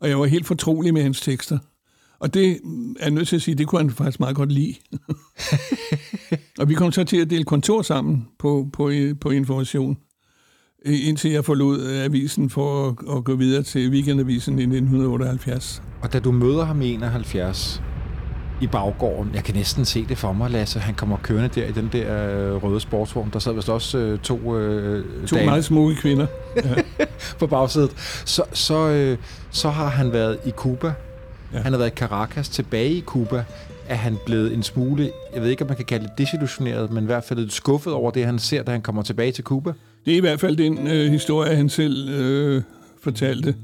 Og 0.00 0.08
jeg 0.08 0.18
var 0.18 0.26
helt 0.26 0.46
fortrolig 0.46 0.94
med 0.94 1.02
hans 1.02 1.20
tekster. 1.20 1.58
Og 2.18 2.34
det 2.34 2.50
er 2.50 2.56
jeg 3.00 3.10
nødt 3.10 3.28
til 3.28 3.36
at 3.36 3.42
sige, 3.42 3.54
det 3.54 3.66
kunne 3.66 3.80
han 3.80 3.90
faktisk 3.90 4.20
meget 4.20 4.36
godt 4.36 4.52
lide. 4.52 4.74
og 6.60 6.68
vi 6.68 6.74
kom 6.74 6.92
så 6.92 7.04
til 7.04 7.16
at 7.16 7.30
dele 7.30 7.44
kontor 7.44 7.82
sammen 7.82 8.28
på, 8.38 8.68
på, 8.72 8.90
på 9.20 9.30
information, 9.30 9.98
indtil 10.84 11.30
jeg 11.30 11.44
forlod 11.44 11.90
avisen 11.90 12.50
for 12.50 12.88
at, 12.88 13.16
at 13.16 13.24
gå 13.24 13.34
videre 13.36 13.62
til 13.62 13.90
weekendavisen 13.90 14.58
i 14.58 14.62
1978. 14.62 15.82
Og 16.02 16.12
da 16.12 16.18
du 16.18 16.32
møder 16.32 16.64
ham 16.64 16.82
i 16.82 16.92
71 16.92 17.82
i 18.60 18.66
baggården, 18.66 19.34
jeg 19.34 19.44
kan 19.44 19.54
næsten 19.54 19.84
se 19.84 20.06
det 20.08 20.18
for 20.18 20.32
mig, 20.32 20.50
Lasse, 20.50 20.80
han 20.80 20.94
kommer 20.94 21.16
kørende 21.22 21.48
der 21.60 21.66
i 21.66 21.72
den 21.72 21.88
der 21.92 22.30
øh, 22.30 22.64
røde 22.64 22.80
sportsvogn. 22.80 23.30
Der 23.32 23.38
sad 23.38 23.52
vist 23.52 23.68
også 23.68 23.98
øh, 23.98 24.18
to 24.18 24.56
øh, 24.58 25.04
To 25.26 25.36
dame. 25.36 25.46
meget 25.46 25.64
smukke 25.64 25.96
kvinder. 25.96 26.26
Ja. 26.56 26.74
på 27.40 27.46
bagsædet. 27.46 27.90
Så, 28.24 28.42
så, 28.52 28.88
øh, 28.88 29.18
så 29.50 29.70
har 29.70 29.88
han 29.88 30.12
været 30.12 30.38
i 30.46 30.50
Cuba. 30.50 30.94
Ja. 31.52 31.58
Han 31.58 31.72
har 31.72 31.78
været 31.78 31.90
i 31.90 31.94
Caracas, 31.94 32.48
tilbage 32.48 32.90
i 32.90 33.00
Cuba. 33.00 33.44
Er 33.88 33.94
han 33.96 34.16
blevet 34.26 34.54
en 34.54 34.62
smule, 34.62 35.10
jeg 35.34 35.42
ved 35.42 35.50
ikke, 35.50 35.62
om 35.62 35.68
man 35.68 35.76
kan 35.76 35.84
kalde 35.86 36.04
det 36.04 36.18
desillusioneret, 36.18 36.90
men 36.90 37.04
i 37.04 37.06
hvert 37.06 37.24
fald 37.24 37.50
skuffet 37.50 37.92
over 37.92 38.10
det, 38.10 38.24
han 38.26 38.38
ser, 38.38 38.62
da 38.62 38.70
han 38.70 38.82
kommer 38.82 39.02
tilbage 39.02 39.32
til 39.32 39.44
Cuba? 39.44 39.72
Det 40.04 40.12
er 40.12 40.16
i 40.16 40.20
hvert 40.20 40.40
fald 40.40 40.56
den 40.56 40.86
øh, 40.86 41.10
historie, 41.10 41.56
han 41.56 41.68
selv 41.68 42.08
øh, 42.08 42.62
fortalte. 43.00 43.54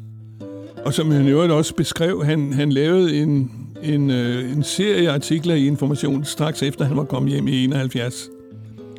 Og 0.84 0.94
som 0.94 1.10
han 1.10 1.28
jo 1.28 1.56
også 1.56 1.74
beskrev, 1.74 2.24
han, 2.24 2.52
han 2.52 2.72
lavede 2.72 3.22
en, 3.22 3.50
en, 3.82 4.10
øh, 4.10 4.52
en 4.52 4.62
serie 4.62 5.10
artikler 5.10 5.54
i 5.54 5.66
Information 5.66 6.24
straks 6.24 6.62
efter 6.62 6.84
han 6.84 6.96
var 6.96 7.04
kommet 7.04 7.32
hjem 7.32 7.48
i 7.48 7.64
71, 7.64 8.28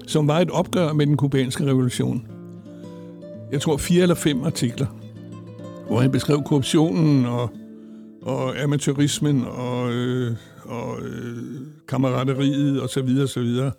som 0.08 0.27
var 0.27 0.39
et 0.39 0.50
opgør 0.50 0.93
med 0.93 1.08
den 1.08 1.17
kubanske 1.17 1.65
revolution. 1.65 2.27
Jeg 3.51 3.62
tror 3.62 3.77
fire 3.77 4.01
eller 4.01 4.15
fem 4.15 4.43
artikler, 4.43 4.88
hvor 5.88 6.00
han 6.00 6.12
beskrev 6.12 6.43
korruptionen 6.43 7.25
og, 7.25 7.50
og 8.22 8.63
amatørismen 8.63 9.46
og, 9.46 9.93
øh, 9.93 10.36
og 10.63 11.01
øh, 11.01 11.38
kammeraderiet 11.88 12.81
og 12.81 12.89
så 12.89 13.01
videre, 13.01 13.27
så 13.27 13.39
videre. 13.39 13.72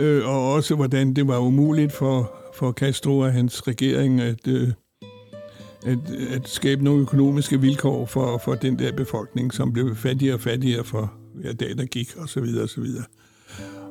Øh, 0.00 0.28
og 0.28 0.52
også 0.52 0.74
hvordan 0.74 1.14
det 1.14 1.28
var 1.28 1.38
umuligt 1.38 1.92
for, 1.92 2.32
for 2.54 2.72
Castro 2.72 3.18
og 3.18 3.32
hans 3.32 3.68
regering 3.68 4.20
at, 4.20 4.48
øh, 4.48 4.68
at, 5.86 5.98
at 6.30 6.48
skabe 6.48 6.84
nogle 6.84 7.02
økonomiske 7.02 7.60
vilkår 7.60 8.06
for, 8.06 8.38
for 8.44 8.54
den 8.54 8.78
der 8.78 8.92
befolkning, 8.92 9.54
som 9.54 9.72
blev 9.72 9.96
fattigere 9.96 10.34
og 10.34 10.40
fattigere 10.40 10.84
for 10.84 11.12
hver 11.34 11.52
dag, 11.52 11.78
der 11.78 11.84
gik, 11.84 12.16
og 12.16 12.28
så 12.28 12.40
videre, 12.40 12.62
og 12.62 12.68
så 12.68 12.80
videre. 12.80 13.04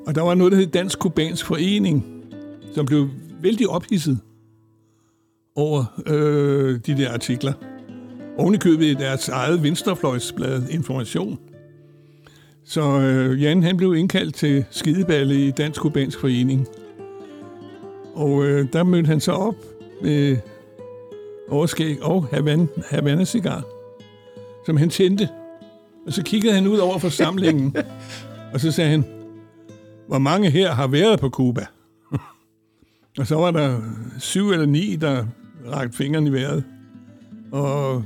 Og 0.07 0.15
der 0.15 0.21
var 0.21 0.35
noget, 0.35 0.51
der 0.51 0.57
hed 0.57 0.67
Dansk 0.67 0.99
Kubansk 0.99 1.45
Forening, 1.45 2.05
som 2.75 2.85
blev 2.85 3.09
vældig 3.41 3.69
ophidset 3.69 4.19
over 5.55 6.01
øh, 6.07 6.79
de 6.85 6.97
der 6.97 7.13
artikler. 7.13 7.53
Oven 8.37 8.55
i 8.55 8.57
købet 8.57 8.85
i 8.85 8.93
deres 8.93 9.29
eget 9.29 9.63
venstrefløjsblad 9.63 10.69
Information. 10.69 11.39
Så 12.69 12.99
øh, 12.99 13.41
Jan 13.41 13.63
han 13.63 13.77
blev 13.77 13.95
indkaldt 13.95 14.35
til 14.35 14.65
skideballe 14.71 15.47
i 15.47 15.51
Dansk 15.51 15.81
Kubansk 15.81 16.19
Forening. 16.19 16.67
Og 18.15 18.45
øh, 18.45 18.67
der 18.73 18.83
mødte 18.83 19.07
han 19.07 19.19
så 19.19 19.31
op 19.31 19.55
med 20.01 20.37
overskæg 21.49 22.03
og 22.03 22.27
Havana, 22.31 22.67
Havana 22.89 23.25
cigar, 23.25 23.63
som 24.65 24.77
han 24.77 24.89
tændte. 24.89 25.29
Og 26.07 26.13
så 26.13 26.23
kiggede 26.23 26.53
han 26.53 26.67
ud 26.67 26.77
over 26.77 26.97
forsamlingen, 26.97 27.75
og 28.53 28.59
så 28.59 28.71
sagde 28.71 28.89
han, 28.89 29.05
hvor 30.07 30.19
mange 30.19 30.49
her 30.49 30.71
har 30.71 30.87
været 30.87 31.19
på 31.19 31.29
Cuba? 31.29 31.65
og 33.19 33.27
så 33.27 33.35
var 33.35 33.51
der 33.51 33.81
syv 34.19 34.49
eller 34.49 34.65
ni, 34.65 34.95
der 34.95 35.25
rakte 35.71 35.97
fingrene 35.97 36.29
i 36.29 36.33
vejret. 36.33 36.63
Og, 37.51 38.03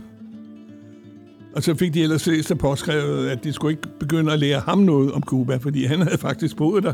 og 1.55 1.63
så 1.63 1.75
fik 1.75 1.93
de 1.93 2.01
ellers 2.01 2.24
fleste 2.24 2.55
påskrevet, 2.55 3.29
at 3.29 3.43
de 3.43 3.53
skulle 3.53 3.72
ikke 3.72 3.88
begynde 4.00 4.33
at 4.33 4.39
lære 4.39 4.60
ham 4.60 4.77
noget 4.77 5.12
om 5.12 5.24
Cuba, 5.24 5.55
fordi 5.57 5.86
han 5.86 6.01
havde 6.01 6.17
faktisk 6.17 6.57
boet 6.57 6.83
der 6.83 6.93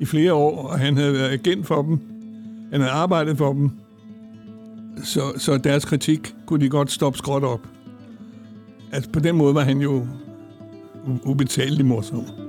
i 0.00 0.04
flere 0.04 0.32
år, 0.34 0.68
og 0.68 0.78
han 0.78 0.96
havde 0.96 1.12
været 1.12 1.30
agent 1.30 1.66
for 1.66 1.82
dem. 1.82 1.98
Han 2.72 2.80
havde 2.80 2.92
arbejdet 2.92 3.38
for 3.38 3.52
dem. 3.52 3.70
Så, 5.04 5.20
så 5.36 5.58
deres 5.58 5.84
kritik 5.84 6.34
kunne 6.46 6.64
de 6.64 6.68
godt 6.68 6.90
stoppe 6.92 7.18
skråt 7.18 7.44
op. 7.44 7.60
Altså 8.92 9.10
på 9.10 9.20
den 9.20 9.36
måde 9.36 9.54
var 9.54 9.60
han 9.60 9.78
jo 9.78 10.06
ubetalelig 11.24 11.86
morsom. 11.86 12.43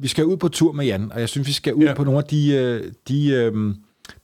Vi 0.00 0.08
skal 0.08 0.24
ud 0.24 0.36
på 0.36 0.48
tur 0.48 0.72
med 0.72 0.86
Jan, 0.86 1.12
og 1.12 1.20
jeg 1.20 1.28
synes, 1.28 1.48
vi 1.48 1.52
skal 1.52 1.74
ud 1.74 1.84
ja. 1.84 1.94
på 1.94 2.04
nogle 2.04 2.18
af 2.18 2.24
de, 2.24 2.52
øh, 2.54 2.92
de, 3.08 3.28
øh, 3.28 3.74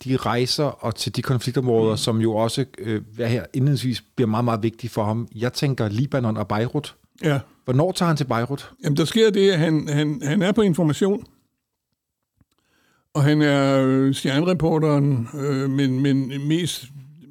de 0.04 0.16
rejser 0.16 0.64
og 0.64 0.94
til 0.94 1.16
de 1.16 1.22
konfliktområder, 1.22 1.90
mm. 1.90 1.96
som 1.96 2.20
jo 2.20 2.34
også 2.34 2.64
øh, 2.78 3.02
her 3.18 3.44
indledningsvis 3.54 4.04
bliver 4.16 4.28
meget, 4.28 4.44
meget 4.44 4.62
vigtige 4.62 4.90
for 4.90 5.04
ham. 5.04 5.28
Jeg 5.34 5.52
tænker 5.52 5.88
Libanon 5.88 6.36
og 6.36 6.48
Beirut. 6.48 6.96
Ja. 7.22 7.40
Hvornår 7.64 7.92
tager 7.92 8.06
han 8.06 8.16
til 8.16 8.24
Beirut? 8.24 8.70
Jamen, 8.84 8.96
der 8.96 9.04
sker 9.04 9.30
det, 9.30 9.50
at 9.50 9.58
han, 9.58 9.88
han, 9.88 10.22
han 10.24 10.42
er 10.42 10.52
på 10.52 10.62
information, 10.62 11.24
og 13.14 13.22
han 13.22 13.42
er 13.42 14.12
stjernereporteren, 14.12 15.28
øh, 15.34 15.70
men, 15.70 16.00
men 16.00 16.48
mest 16.48 16.84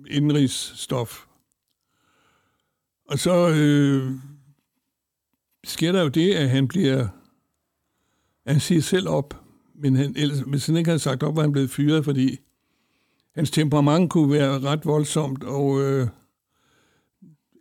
indrigsstof. 0.09 1.19
Og 3.09 3.19
så 3.19 3.49
øh, 3.49 4.11
sker 5.63 5.91
der 5.91 6.01
jo 6.01 6.07
det, 6.07 6.33
at 6.33 6.49
han 6.49 6.67
bliver... 6.67 7.07
Han 8.47 8.59
siger 8.59 8.81
selv 8.81 9.09
op, 9.09 9.41
men 9.75 9.95
han, 9.95 10.13
ellers, 10.17 10.39
hvis 10.39 10.65
han 10.65 10.77
ikke 10.77 10.89
havde 10.89 10.99
sagt 10.99 11.23
op, 11.23 11.35
var 11.35 11.41
han 11.41 11.51
blevet 11.51 11.69
fyret, 11.69 12.05
fordi 12.05 12.39
hans 13.35 13.51
temperament 13.51 14.09
kunne 14.09 14.31
være 14.31 14.59
ret 14.59 14.85
voldsomt, 14.85 15.43
og 15.43 15.81
øh, 15.81 16.07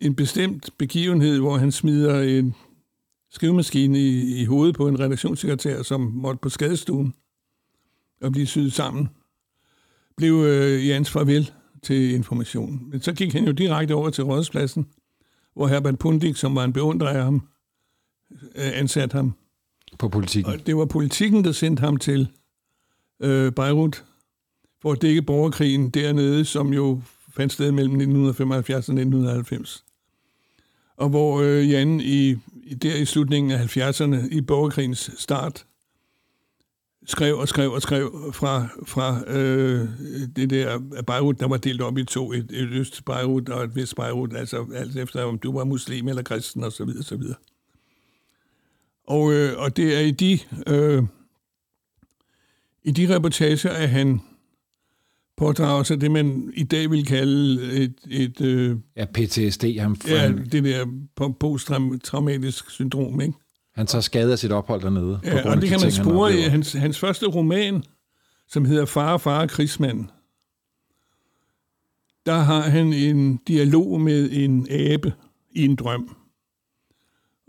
en 0.00 0.14
bestemt 0.14 0.70
begivenhed, 0.78 1.38
hvor 1.38 1.56
han 1.56 1.72
smider 1.72 2.22
en 2.22 2.54
skrivemaskine 3.30 3.98
i, 3.98 4.40
i 4.40 4.44
hovedet 4.44 4.76
på 4.76 4.88
en 4.88 5.00
redaktionssekretær, 5.00 5.82
som 5.82 6.00
måtte 6.00 6.38
på 6.38 6.48
skadestuen 6.48 7.14
og 8.20 8.32
blive 8.32 8.46
syet 8.46 8.72
sammen, 8.72 9.08
blev 10.16 10.34
øh, 10.34 10.88
Jans 10.88 11.10
farvel 11.10 11.50
til 11.82 12.14
information. 12.14 12.88
Men 12.90 13.00
så 13.00 13.12
gik 13.12 13.32
han 13.32 13.44
jo 13.44 13.52
direkte 13.52 13.94
over 13.94 14.10
til 14.10 14.24
Rådspladsen, 14.24 14.86
hvor 15.54 15.66
Herbert 15.66 15.98
Pundik, 15.98 16.36
som 16.36 16.54
var 16.54 16.64
en 16.64 16.72
beundrer 16.72 17.08
af 17.08 17.24
ham, 17.24 17.48
øh, 18.30 18.70
ansatte 18.78 19.14
ham. 19.14 19.34
På 19.98 20.08
politikken? 20.08 20.52
Og 20.52 20.66
det 20.66 20.76
var 20.76 20.84
politikken, 20.84 21.44
der 21.44 21.52
sendte 21.52 21.80
ham 21.80 21.96
til 21.96 22.28
øh, 23.20 23.52
Beirut 23.52 24.04
for 24.82 24.92
at 24.92 25.02
dække 25.02 25.22
borgerkrigen 25.22 25.90
dernede, 25.90 26.44
som 26.44 26.72
jo 26.72 27.00
fandt 27.36 27.52
sted 27.52 27.72
mellem 27.72 27.92
1975 27.92 28.88
og 28.88 28.94
1990 28.94 29.84
og 31.02 31.08
hvor 31.08 31.40
øh, 31.40 31.70
Jan 31.70 32.00
i, 32.00 32.36
der 32.82 32.96
i 32.96 33.04
slutningen 33.04 33.52
af 33.52 33.76
70'erne, 33.76 34.34
i 34.36 34.40
borgerkrigens 34.40 35.10
start, 35.18 35.66
skrev 37.06 37.38
og 37.38 37.48
skrev 37.48 37.72
og 37.72 37.82
skrev 37.82 38.32
fra, 38.32 38.68
fra 38.86 39.30
øh, 39.30 39.88
det 40.36 40.50
der 40.50 40.78
Beirut, 41.06 41.40
der 41.40 41.48
var 41.48 41.56
delt 41.56 41.82
op 41.82 41.98
i 41.98 42.04
to, 42.04 42.32
et, 42.32 42.50
et 42.50 42.68
øst 42.70 43.04
Beirut 43.04 43.48
og 43.48 43.64
et 43.64 43.76
vest 43.76 43.96
Beirut, 43.96 44.36
altså 44.36 44.66
alt 44.74 44.96
efter 44.96 45.22
om 45.22 45.38
du 45.38 45.52
var 45.52 45.64
muslim 45.64 46.08
eller 46.08 46.22
kristen 46.22 46.64
og 46.64 46.72
så 46.72 46.84
videre, 46.84 47.02
så 47.02 47.16
videre. 47.16 47.36
Og, 49.06 49.32
øh, 49.32 49.58
og 49.58 49.76
det 49.76 49.96
er 49.96 50.00
i 50.00 50.10
de 50.10 50.38
øh, 50.66 51.02
I 52.82 52.90
de 52.90 53.14
reportager 53.14 53.70
er 53.70 53.86
han 53.86 54.20
pådrager 55.36 55.82
sig 55.82 56.00
det, 56.00 56.10
man 56.10 56.52
i 56.56 56.64
dag 56.64 56.90
vil 56.90 57.06
kalde 57.06 57.72
et... 57.72 57.94
et 58.10 58.40
øh, 58.40 58.76
Ja, 58.96 59.04
PTSD. 59.04 59.64
Han, 59.80 59.96
ja, 60.08 60.32
det 60.52 60.64
der 60.64 60.84
po- 61.20 61.32
posttraumatisk 61.40 62.70
syndrom, 62.70 63.20
ikke? 63.20 63.34
han 63.74 63.86
tager 63.86 64.02
skade 64.02 64.32
af 64.32 64.38
sit 64.38 64.52
ophold 64.52 64.82
dernede. 64.82 65.20
på 65.22 65.28
Ja, 65.28 65.32
grund 65.32 65.46
og 65.46 65.54
det 65.54 65.62
de 65.62 65.68
kan 65.68 65.80
man 65.82 65.92
spore 65.92 66.38
i 66.38 66.40
hans, 66.40 66.72
hans 66.72 66.98
første 66.98 67.26
roman, 67.26 67.82
som 68.48 68.64
hedder 68.64 68.84
Far, 68.84 69.16
Far, 69.18 69.46
Krigsmand. 69.46 70.04
Der 72.26 72.34
har 72.38 72.60
han 72.60 72.92
en 72.92 73.36
dialog 73.36 74.00
med 74.00 74.28
en 74.32 74.66
abe 74.70 75.12
i 75.50 75.64
en 75.64 75.76
drøm. 75.76 76.16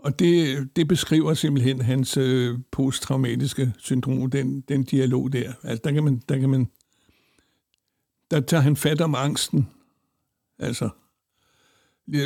Og 0.04 0.18
det, 0.18 0.68
det 0.76 0.88
beskriver 0.88 1.34
simpelthen 1.34 1.80
hans 1.80 2.16
øh, 2.16 2.58
posttraumatiske 2.70 3.72
syndrom, 3.78 4.30
den, 4.30 4.60
den 4.60 4.84
dialog 4.84 5.32
der. 5.32 5.52
Altså, 5.62 5.80
der 5.84 5.92
kan 5.92 6.04
man, 6.04 6.22
der 6.28 6.38
kan 6.38 6.50
man, 6.50 6.68
der 8.30 8.40
tager 8.40 8.60
han 8.60 8.76
fat 8.76 9.00
om 9.00 9.14
angsten. 9.14 9.68
Altså, 10.58 10.88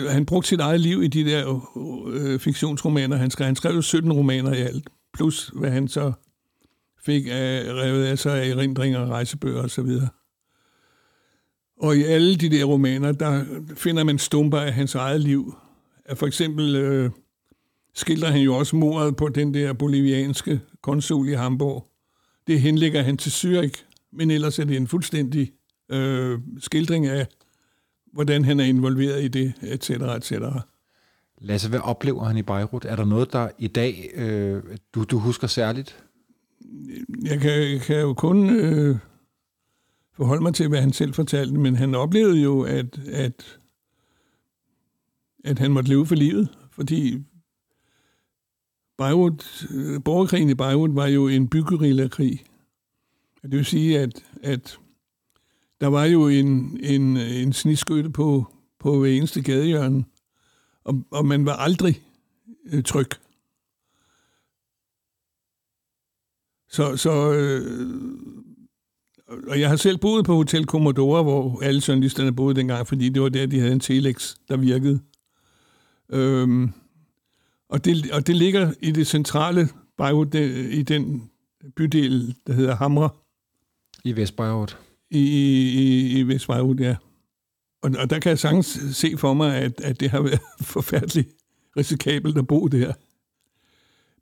han 0.08 0.26
brugte 0.26 0.48
sit 0.48 0.60
eget 0.60 0.80
liv 0.80 1.02
i 1.02 1.08
de 1.08 1.24
der 1.24 1.70
øh, 2.08 2.38
fiktionsromaner, 2.38 3.16
han 3.16 3.30
skrev. 3.30 3.46
Han 3.46 3.56
skrev 3.56 3.82
17 3.82 4.12
romaner 4.12 4.52
i 4.52 4.60
alt, 4.60 4.88
plus 5.12 5.50
hvad 5.54 5.70
han 5.70 5.88
så 5.88 6.12
fik 7.04 7.26
af, 7.26 7.62
revet 7.64 8.04
af 8.04 8.18
sig 8.18 8.42
af 8.42 8.48
erindringer, 8.48 9.06
rejsebøger 9.06 9.62
osv. 9.62 9.90
Og 11.76 11.96
i 11.96 12.02
alle 12.02 12.36
de 12.36 12.50
der 12.50 12.64
romaner, 12.64 13.12
der 13.12 13.44
finder 13.74 14.04
man 14.04 14.18
stumper 14.18 14.58
af 14.58 14.72
hans 14.72 14.94
eget 14.94 15.20
liv. 15.20 15.54
For 16.14 16.26
eksempel 16.26 16.76
øh, 16.76 17.10
skildrer 17.98 18.30
han 18.30 18.40
jo 18.40 18.56
også 18.56 18.76
mordet 18.76 19.16
på 19.16 19.28
den 19.28 19.54
der 19.54 19.72
bolivianske 19.72 20.60
konsul 20.82 21.28
i 21.28 21.32
Hamburg. 21.32 21.86
Det 22.46 22.60
henlægger 22.60 23.02
han 23.02 23.16
til 23.16 23.30
Zürich, 23.30 23.84
men 24.12 24.30
ellers 24.30 24.58
er 24.58 24.64
det 24.64 24.76
en 24.76 24.86
fuldstændig 24.86 25.52
øh, 25.88 26.38
skildring 26.60 27.06
af, 27.06 27.26
hvordan 28.12 28.44
han 28.44 28.60
er 28.60 28.64
involveret 28.64 29.24
i 29.24 29.28
det, 29.28 29.52
etc. 29.62 29.90
etc. 29.90 30.32
Lasse, 31.40 31.68
hvad 31.68 31.80
oplever 31.80 32.24
han 32.24 32.36
i 32.36 32.42
Beirut? 32.42 32.84
Er 32.84 32.96
der 32.96 33.04
noget, 33.04 33.32
der 33.32 33.48
i 33.58 33.66
dag, 33.66 34.10
øh, 34.14 34.62
du, 34.94 35.04
du 35.04 35.18
husker 35.18 35.46
særligt? 35.46 36.04
Jeg 37.22 37.40
kan, 37.40 37.80
kan 37.80 38.00
jo 38.00 38.14
kun 38.14 38.50
øh, 38.50 38.96
forholde 40.16 40.42
mig 40.42 40.54
til, 40.54 40.68
hvad 40.68 40.80
han 40.80 40.92
selv 40.92 41.14
fortalte, 41.14 41.54
men 41.54 41.76
han 41.76 41.94
oplevede 41.94 42.42
jo, 42.42 42.62
at, 42.62 42.98
at, 43.12 43.58
at 45.44 45.58
han 45.58 45.72
måtte 45.72 45.88
leve 45.88 46.06
for 46.06 46.14
livet, 46.14 46.48
fordi 46.72 47.24
Beirut, 48.98 49.66
øh, 49.70 50.02
borgerkrigen 50.04 50.50
i 50.50 50.54
Beirut 50.54 50.94
var 50.94 51.06
jo 51.06 51.28
en 51.28 51.48
byggerillakrig. 51.48 52.44
Det 53.42 53.52
vil 53.52 53.64
sige, 53.64 53.98
at, 54.00 54.24
at 54.42 54.78
der 55.80 55.86
var 55.86 56.04
jo 56.04 56.28
en, 56.28 56.80
en, 56.82 57.16
en 57.16 57.52
sniskytte 57.52 58.10
på, 58.10 58.46
på 58.78 58.98
hver 58.98 59.10
eneste 59.10 59.42
gadehjørne, 59.42 60.04
og, 60.84 61.02
og 61.10 61.26
man 61.26 61.46
var 61.46 61.56
aldrig 61.56 62.02
øh, 62.72 62.82
tryg. 62.82 63.08
Så, 66.68 66.96
så 66.96 67.32
øh, 67.32 67.88
og 69.48 69.60
jeg 69.60 69.68
har 69.68 69.76
selv 69.76 69.98
boet 69.98 70.24
på 70.24 70.34
Hotel 70.34 70.64
Commodore, 70.64 71.22
hvor 71.22 71.62
alle 71.62 71.82
journalisterne 71.88 72.32
boede 72.36 72.54
dengang, 72.54 72.86
fordi 72.86 73.08
det 73.08 73.22
var 73.22 73.28
der, 73.28 73.46
de 73.46 73.60
havde 73.60 73.72
en 73.72 73.80
telex, 73.80 74.34
der 74.48 74.56
virkede. 74.56 75.00
Øhm, 76.08 76.72
og, 77.68 77.84
det, 77.84 78.10
og 78.10 78.26
det 78.26 78.36
ligger 78.36 78.72
i 78.80 78.90
det 78.90 79.06
centrale 79.06 79.68
Beirut, 79.98 80.32
det, 80.32 80.72
i 80.72 80.82
den 80.82 81.30
bydel, 81.76 82.34
der 82.46 82.52
hedder 82.52 82.76
Hamre, 82.76 83.10
I 84.04 84.16
Vestbeirut? 84.16 84.78
i, 85.10 85.18
i, 85.18 86.18
i 86.18 86.22
Vest 86.22 86.46
Beirut, 86.46 86.80
ja. 86.80 86.96
Og, 87.82 87.90
og 87.98 88.10
der 88.10 88.18
kan 88.18 88.30
jeg 88.30 88.38
sagtens 88.38 88.80
se 88.92 89.16
for 89.16 89.34
mig, 89.34 89.56
at, 89.56 89.80
at 89.80 90.00
det 90.00 90.10
har 90.10 90.20
været 90.20 90.40
forfærdeligt 90.74 91.28
risikabelt 91.76 92.38
at 92.38 92.46
bo 92.46 92.66
der. 92.66 92.92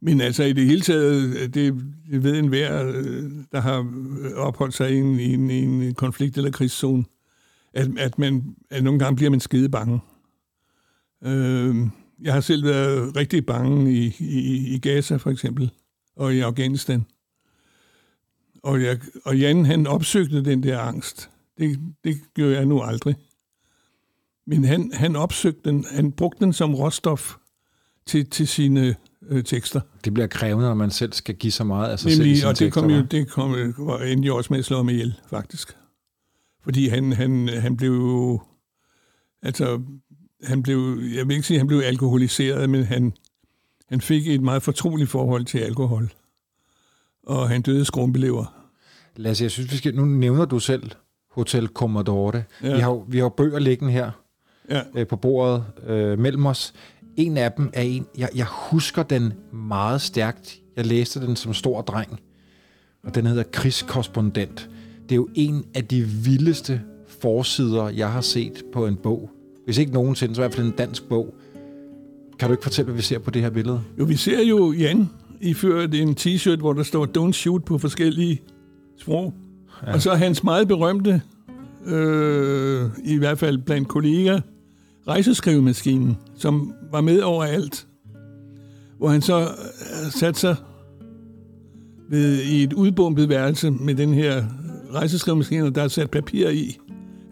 Men 0.01 0.21
altså 0.21 0.43
i 0.45 0.53
det 0.53 0.67
hele 0.67 0.81
taget, 0.81 1.55
det, 1.55 1.75
det 2.11 2.23
ved 2.23 2.39
enhver, 2.39 2.87
øh, 2.87 3.31
der 3.53 3.61
har 3.61 3.93
opholdt 4.37 4.75
sig 4.75 4.93
i 4.93 4.97
en, 4.97 5.21
i 5.21 5.35
en, 5.35 5.51
i 5.51 5.87
en 5.89 5.95
konflikt- 5.95 6.37
eller 6.37 6.51
krigszone, 6.51 7.05
at, 7.75 7.99
at, 7.99 8.19
man, 8.19 8.57
at 8.71 8.85
nogle 8.85 8.99
gange 8.99 9.17
bliver 9.17 9.31
man 9.31 9.41
skide 9.41 9.69
bange. 9.69 10.01
Øh, 11.25 11.77
jeg 12.23 12.33
har 12.33 12.41
selv 12.41 12.65
været 12.65 13.17
rigtig 13.17 13.47
bange 13.47 13.93
i, 13.93 14.17
i, 14.19 14.75
i 14.75 14.79
Gaza 14.79 15.17
for 15.17 15.31
eksempel, 15.31 15.71
og 16.17 16.35
i 16.35 16.41
Afghanistan. 16.41 17.07
Og, 18.63 18.83
jeg, 18.83 19.01
og 19.25 19.39
Jan, 19.39 19.65
han 19.65 19.87
opsøgte 19.87 20.45
den 20.45 20.63
der 20.63 20.79
angst. 20.79 21.31
Det, 21.59 21.81
det 22.05 22.21
gør 22.35 22.49
jeg 22.49 22.67
nu 22.67 22.83
aldrig. 22.83 23.17
Men 24.47 24.65
han, 24.65 24.91
han 24.95 25.17
opsøgte 25.17 25.71
den, 25.71 25.85
han 25.91 26.13
brugte 26.13 26.45
den 26.45 26.53
som 26.53 26.75
råstof 26.75 27.35
til, 28.07 28.31
til 28.31 28.49
sine 28.49 28.97
øh, 29.29 29.45
tekster. 29.45 29.81
Det 30.05 30.15
bliver 30.15 30.27
krævende, 30.27 30.67
når 30.67 30.75
man 30.75 30.91
selv 30.91 31.13
skal 31.13 31.35
give 31.35 31.53
så 31.53 31.65
meget 31.65 31.91
af 31.91 31.99
sig 31.99 32.13
selv 32.13 32.21
i 32.21 32.25
Nemlig, 32.25 32.39
sine 32.39 32.49
og 32.49 32.59
det 32.59 32.73
kom 32.73 32.91
jo, 32.91 33.03
det 33.03 33.29
kom, 33.29 33.51
var 33.79 33.99
endte 33.99 34.27
jo 34.27 34.37
også 34.37 34.53
med 34.53 34.59
at 34.59 34.65
slå 34.65 34.77
ham 34.77 34.89
ihjel, 34.89 35.15
faktisk. 35.31 35.77
Fordi 36.63 36.89
han, 36.89 37.13
han, 37.13 37.49
han 37.49 37.77
blev 37.77 37.91
jo, 37.91 38.41
altså, 39.43 39.83
han 40.45 40.63
blev, 40.63 41.01
jeg 41.15 41.29
vil 41.29 41.35
ikke 41.35 41.47
sige, 41.47 41.57
at 41.57 41.61
han 41.61 41.67
blev 41.67 41.81
alkoholiseret, 41.81 42.71
men 42.71 42.85
han, 42.85 43.13
han 43.89 44.01
fik 44.01 44.29
et 44.29 44.43
meget 44.43 44.63
fortroligt 44.63 45.11
forhold 45.11 45.45
til 45.45 45.59
alkohol. 45.59 46.13
Og 47.27 47.49
han 47.49 47.63
døde 47.63 47.85
skrumpelever. 47.85 48.69
Lasse, 49.17 49.45
jeg 49.45 49.51
synes, 49.51 49.73
vi 49.73 49.77
skal... 49.77 49.95
Nu 49.95 50.05
nævner 50.05 50.45
du 50.45 50.59
selv 50.59 50.91
Hotel 51.31 51.67
Commodore. 51.67 52.43
Ja. 52.63 52.75
Vi, 52.75 52.81
har, 52.81 53.05
vi 53.09 53.19
har 53.19 53.29
bøger 53.29 53.59
liggende 53.59 53.93
her 53.93 54.11
Ja, 54.71 54.83
øh, 54.97 55.07
på 55.07 55.17
bordet 55.17 55.65
øh, 55.87 56.19
mellem 56.19 56.47
os. 56.47 56.75
En 57.17 57.37
af 57.37 57.53
dem 57.53 57.71
er 57.73 57.83
en... 57.83 58.07
Jeg, 58.19 58.29
jeg 58.35 58.47
husker 58.71 59.03
den 59.03 59.33
meget 59.53 60.01
stærkt. 60.01 60.61
Jeg 60.77 60.87
læste 60.87 61.21
den 61.21 61.37
som 61.37 61.55
stor 61.55 61.81
dreng. 61.81 62.21
Og 63.03 63.15
den 63.15 63.27
hedder 63.27 63.43
Krigskorrespondent. 63.43 64.71
Det 65.03 65.13
er 65.13 65.17
jo 65.17 65.29
en 65.35 65.65
af 65.75 65.85
de 65.85 66.03
vildeste 66.03 66.83
forsider, 67.09 67.89
jeg 67.89 68.13
har 68.13 68.21
set 68.21 68.63
på 68.73 68.87
en 68.87 68.97
bog. 68.97 69.31
Hvis 69.67 69.79
ikke 69.79 69.93
nogensinde, 69.93 70.35
så 70.35 70.41
i 70.41 70.43
hvert 70.43 70.55
fald 70.55 70.67
en 70.67 70.73
dansk 70.79 71.09
bog. 71.09 71.35
Kan 72.39 72.49
du 72.49 72.53
ikke 72.53 72.63
fortælle, 72.63 72.87
hvad 72.87 72.97
vi 72.97 73.03
ser 73.03 73.19
på 73.19 73.31
det 73.31 73.43
her 73.43 73.51
billede? 73.51 73.81
jo, 73.99 74.05
vi 74.05 74.17
ser 74.17 74.43
jo 74.43 74.73
Jan 74.73 75.09
iført 75.41 75.95
en 75.95 76.17
t-shirt, 76.21 76.57
hvor 76.57 76.73
der 76.73 76.83
står 76.83 77.07
Don't 77.19 77.33
Shoot 77.33 77.65
på 77.65 77.79
forskellige 77.79 78.41
sprog. 78.99 79.35
Ja. 79.87 79.95
Og 79.95 80.03
så 80.03 80.15
hans 80.15 80.45
meget 80.45 80.69
berømte, 80.69 81.23
øh, 81.87 82.91
i 83.05 83.17
hvert 83.17 83.39
fald 83.39 83.59
blandt 83.59 83.89
kolleger, 83.89 84.41
rejseskrivemaskinen, 85.09 86.17
som 86.37 86.75
var 86.93 87.01
med 87.01 87.21
overalt. 87.21 87.87
Hvor 88.99 89.09
han 89.09 89.23
så 89.23 89.41
øh, 89.41 90.11
satte 90.11 90.41
sig 90.41 90.57
ved, 92.11 92.43
i 92.43 92.63
et 92.63 92.73
udbombet 92.73 93.29
værelse 93.29 93.71
med 93.71 93.95
den 93.95 94.15
her 94.15 94.45
rejseskrivemaskine, 94.95 95.71
der 95.71 95.83
er 95.83 95.89
sat 95.89 96.11
papir 96.11 96.49
i. 96.49 96.79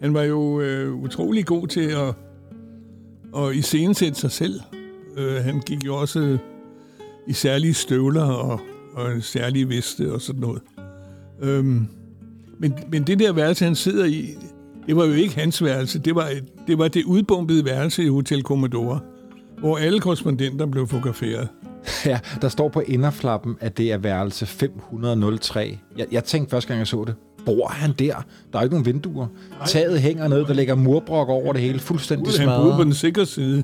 Han 0.01 0.13
var 0.13 0.23
jo 0.23 0.61
øh, 0.61 0.95
utrolig 0.95 1.45
god 1.45 1.67
til 1.67 1.81
at, 1.81 2.15
og 3.35 3.55
i 3.55 3.57
iscenesætte 3.57 4.19
sig 4.19 4.31
selv. 4.31 4.59
Øh, 5.17 5.43
han 5.43 5.59
gik 5.59 5.85
jo 5.85 5.95
også 5.95 6.19
øh, 6.19 6.39
i 7.27 7.33
særlige 7.33 7.73
støvler 7.73 8.23
og, 8.23 8.59
og 8.93 9.11
en 9.11 9.21
særlig 9.21 9.69
veste 9.69 10.13
og 10.13 10.21
sådan 10.21 10.41
noget. 10.41 10.61
Øhm, 11.41 11.87
men, 12.59 12.73
men 12.91 13.03
det 13.03 13.19
der 13.19 13.33
værelse, 13.33 13.65
han 13.65 13.75
sidder 13.75 14.05
i, 14.05 14.37
det 14.87 14.95
var 14.95 15.05
jo 15.05 15.13
ikke 15.13 15.35
hans 15.35 15.63
værelse. 15.63 15.99
Det 15.99 16.15
var, 16.15 16.29
det 16.67 16.77
var 16.77 16.87
det 16.87 17.03
udbumpede 17.03 17.65
værelse 17.65 18.03
i 18.03 18.07
Hotel 18.07 18.41
Commodore, 18.41 18.99
hvor 19.59 19.77
alle 19.77 19.99
korrespondenter 19.99 20.65
blev 20.65 20.87
fotograferet. 20.87 21.47
Ja, 22.05 22.19
der 22.41 22.49
står 22.49 22.69
på 22.69 22.79
inderflappen, 22.79 23.55
at 23.59 23.77
det 23.77 23.91
er 23.91 23.97
værelse 23.97 24.45
503. 24.45 25.79
Jeg, 25.97 26.07
jeg 26.11 26.23
tænkte 26.23 26.51
første 26.51 26.67
gang, 26.67 26.79
jeg 26.79 26.87
så 26.87 27.03
det, 27.07 27.15
bor 27.45 27.67
han 27.67 27.91
der? 27.99 28.25
Der 28.53 28.59
er 28.59 28.63
ikke 28.63 28.73
nogen 28.73 28.85
vinduer. 28.85 29.27
Taget 29.67 30.01
hænger 30.01 30.27
ned, 30.27 30.45
der 30.45 30.53
ligger 30.53 30.75
murbrok 30.75 31.29
over 31.29 31.53
det 31.53 31.61
hele, 31.61 31.79
fuldstændig 31.79 32.33
Han 32.39 32.47
boede 32.47 32.59
på 32.59 32.65
smadret. 32.67 32.85
den 32.85 32.93
sikre 32.93 33.25
side. 33.25 33.63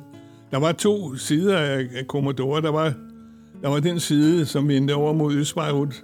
Der 0.52 0.58
var 0.60 0.72
to 0.72 1.16
sider 1.16 1.58
af, 1.58 1.88
Commodore. 2.08 2.62
Der 2.62 2.70
var, 2.72 2.94
der 3.62 3.70
var 3.70 3.80
den 3.80 4.00
side, 4.00 4.46
som 4.46 4.68
vendte 4.68 4.96
over 4.96 5.14
mod 5.14 5.34
Østbeirut, 5.34 6.04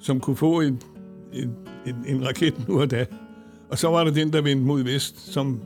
som 0.00 0.20
kunne 0.20 0.36
få 0.36 0.60
en, 0.60 0.82
en, 1.32 1.50
en, 1.86 1.94
en 2.06 2.26
raket 2.26 2.68
nu 2.68 2.80
og 2.80 2.90
da. 2.90 3.06
Og 3.70 3.78
så 3.78 3.88
var 3.88 4.04
der 4.04 4.10
den, 4.10 4.32
der 4.32 4.40
vendte 4.42 4.66
mod 4.66 4.82
vest, 4.82 5.32
som, 5.32 5.60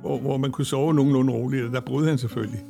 hvor, 0.00 0.18
hvor 0.18 0.36
man 0.36 0.50
kunne 0.50 0.64
sove 0.64 0.94
nogenlunde 0.94 1.32
roligt, 1.32 1.64
og 1.64 1.72
der 1.72 1.80
boede 1.80 2.08
han 2.08 2.18
selvfølgelig. 2.18 2.60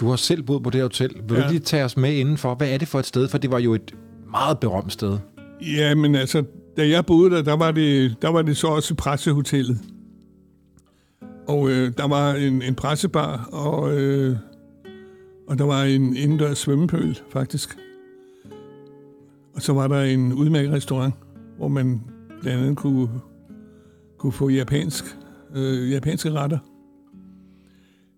Du 0.00 0.08
har 0.08 0.16
selv 0.16 0.42
boet 0.42 0.62
på 0.62 0.70
det 0.70 0.82
hotel. 0.82 1.10
Vil. 1.28 1.36
Ja. 1.36 1.42
du 1.42 1.48
lige 1.48 1.60
tage 1.60 1.84
os 1.84 1.96
med 1.96 2.12
indenfor? 2.12 2.54
Hvad 2.54 2.68
er 2.68 2.78
det 2.78 2.88
for 2.88 2.98
et 2.98 3.06
sted? 3.06 3.28
For 3.28 3.38
det 3.38 3.50
var 3.50 3.58
jo 3.58 3.74
et 3.74 3.94
meget 4.30 4.58
berømt 4.58 4.92
sted. 4.92 5.18
Ja, 5.76 5.94
men 5.94 6.14
altså, 6.14 6.42
da 6.76 6.88
jeg 6.88 7.06
boede 7.06 7.30
der, 7.30 7.42
der 7.42 7.56
var 7.56 7.70
det, 7.70 8.16
der 8.22 8.28
var 8.28 8.42
det 8.42 8.56
så 8.56 8.66
også 8.66 8.94
pressehotellet. 8.94 9.78
Og 11.48 11.70
øh, 11.70 11.92
der 11.96 12.08
var 12.08 12.34
en, 12.34 12.62
en 12.62 12.74
pressebar, 12.74 13.48
og, 13.52 14.00
øh, 14.00 14.36
og 15.48 15.58
der 15.58 15.64
var 15.64 15.82
en 15.82 16.16
indendørs 16.16 16.58
svømmepøl, 16.58 17.18
faktisk. 17.30 17.78
Og 19.54 19.62
så 19.62 19.72
var 19.72 19.88
der 19.88 20.00
en 20.00 20.32
udmærket 20.32 20.72
restaurant, 20.72 21.14
hvor 21.56 21.68
man 21.68 22.00
blandt 22.40 22.62
andet 22.62 22.76
kunne, 22.76 23.08
kunne 24.18 24.32
få 24.32 24.48
japansk, 24.48 25.04
øh, 25.54 25.90
japanske 25.90 26.30
retter. 26.30 26.58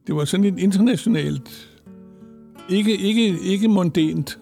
Det 0.07 0.15
var 0.15 0.25
sådan 0.25 0.45
et 0.45 0.59
internationalt, 0.59 1.71
ikke, 2.71 2.97
ikke, 2.97 3.41
ikke 3.41 3.69
mondent, 3.69 4.39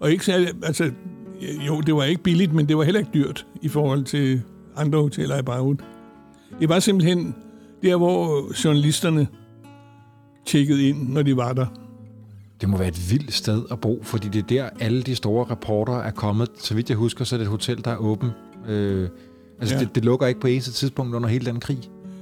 og 0.00 0.12
ikke 0.12 0.24
særlig, 0.24 0.48
altså, 0.62 0.92
jo, 1.66 1.80
det 1.80 1.94
var 1.94 2.04
ikke 2.04 2.22
billigt, 2.22 2.52
men 2.52 2.68
det 2.68 2.76
var 2.76 2.84
heller 2.84 3.00
ikke 3.00 3.10
dyrt 3.14 3.46
i 3.62 3.68
forhold 3.68 4.04
til 4.04 4.42
andre 4.76 4.98
hoteller 4.98 5.38
i 5.38 5.42
Beirut. 5.42 5.80
Det 6.60 6.68
var 6.68 6.78
simpelthen 6.78 7.34
der, 7.82 7.96
hvor 7.96 8.52
journalisterne 8.64 9.26
tjekkede 10.46 10.88
ind, 10.88 11.08
når 11.08 11.22
de 11.22 11.36
var 11.36 11.52
der. 11.52 11.66
Det 12.60 12.68
må 12.68 12.76
være 12.76 12.88
et 12.88 13.10
vildt 13.10 13.32
sted 13.32 13.62
at 13.70 13.80
bo, 13.80 14.00
fordi 14.02 14.28
det 14.28 14.38
er 14.38 14.46
der, 14.46 14.68
alle 14.80 15.02
de 15.02 15.14
store 15.14 15.46
reporter 15.50 15.98
er 15.98 16.10
kommet. 16.10 16.48
Så 16.58 16.74
vidt 16.74 16.88
jeg 16.88 16.96
husker, 16.96 17.24
så 17.24 17.36
er 17.36 17.38
det 17.38 17.44
et 17.44 17.50
hotel, 17.50 17.84
der 17.84 17.90
er 17.90 17.96
åben. 17.96 18.30
Øh, 18.68 19.08
altså, 19.60 19.74
ja. 19.74 19.80
det, 19.80 19.94
det 19.94 20.04
lukker 20.04 20.26
ikke 20.26 20.40
på 20.40 20.46
eneste 20.46 20.72
tidspunkt 20.72 21.14
under 21.14 21.28
hele 21.28 21.46
den 21.46 21.60
krig. 21.60 21.78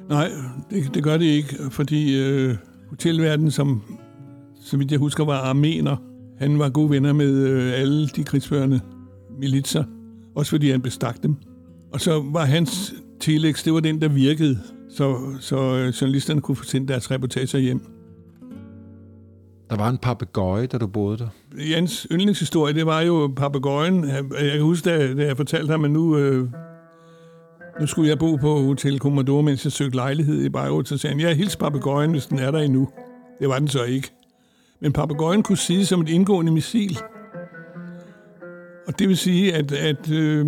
Nej, 0.09 0.31
det, 0.71 0.95
det 0.95 1.03
gør 1.03 1.17
det 1.17 1.25
ikke, 1.25 1.57
fordi 1.71 2.19
øh, 2.19 2.57
hotelverdenen, 2.89 3.51
som 3.51 3.83
så 4.61 4.77
vidt 4.77 4.91
jeg 4.91 4.99
husker, 4.99 5.25
var 5.25 5.39
armener. 5.39 5.97
Han 6.39 6.59
var 6.59 6.69
gode 6.69 6.91
venner 6.91 7.13
med 7.13 7.33
øh, 7.33 7.73
alle 7.81 8.09
de 8.09 8.25
krigsførende 8.25 8.81
militser, 9.39 9.85
også 10.35 10.51
fordi 10.51 10.71
han 10.71 10.83
bestak 10.83 11.23
dem. 11.23 11.37
Og 11.93 12.01
så 12.01 12.25
var 12.33 12.45
hans 12.45 12.95
telex, 13.21 13.65
det 13.65 13.73
var 13.73 13.81
den, 13.81 14.01
der 14.01 14.09
virkede, 14.09 14.59
så, 14.91 15.17
så 15.41 15.57
øh, 15.57 15.89
journalisterne 15.89 16.41
kunne 16.41 16.57
få 16.57 16.65
sendt 16.65 16.89
deres 16.89 17.11
reportager 17.11 17.59
hjem. 17.59 17.81
Der 19.71 19.77
var 19.77 19.89
en 19.89 19.99
papegøje, 19.99 20.67
da 20.67 20.79
du 20.79 20.87
boede 20.87 21.19
der. 21.19 21.29
Jans 21.71 22.07
yndlingshistorie, 22.11 22.75
det 22.75 22.87
var 22.87 23.01
jo 23.01 23.33
papegøjen. 23.37 24.05
Jeg 24.05 24.53
kan 24.53 24.63
huske, 24.63 24.91
da, 24.91 25.15
da 25.15 25.25
jeg 25.25 25.37
fortalte 25.37 25.71
ham, 25.71 25.85
at 25.85 25.91
nu, 25.91 26.19
øh, 26.19 26.49
nu 27.81 27.87
skulle 27.87 28.09
jeg 28.09 28.19
bo 28.19 28.37
på 28.37 28.61
Hotel 28.61 28.99
Commodore, 28.99 29.43
mens 29.43 29.65
jeg 29.65 29.73
søgte 29.73 29.97
lejlighed 29.97 30.43
i 30.43 30.49
Beirut. 30.49 30.89
Så 30.89 30.99
sagde 30.99 31.15
han, 31.17 31.21
jeg 31.21 31.37
hilser 31.37 31.59
papegøjen, 31.59 32.11
hvis 32.11 32.27
den 32.27 32.39
er 32.39 32.51
der 32.51 32.59
endnu. 32.59 32.89
Det 33.41 33.49
var 33.49 33.59
den 33.59 33.69
så 33.69 33.83
ikke. 33.83 34.11
Men 34.81 34.93
papegøjen 34.93 35.43
kunne 35.43 35.59
sige 35.59 35.87
som 35.87 36.01
et 36.01 36.09
indgående 36.09 36.53
missil. 36.53 36.99
Og 38.87 38.99
det 38.99 39.09
vil 39.09 39.17
sige, 39.17 39.55
at, 39.55 39.73
at 39.73 40.11
øh, 40.11 40.47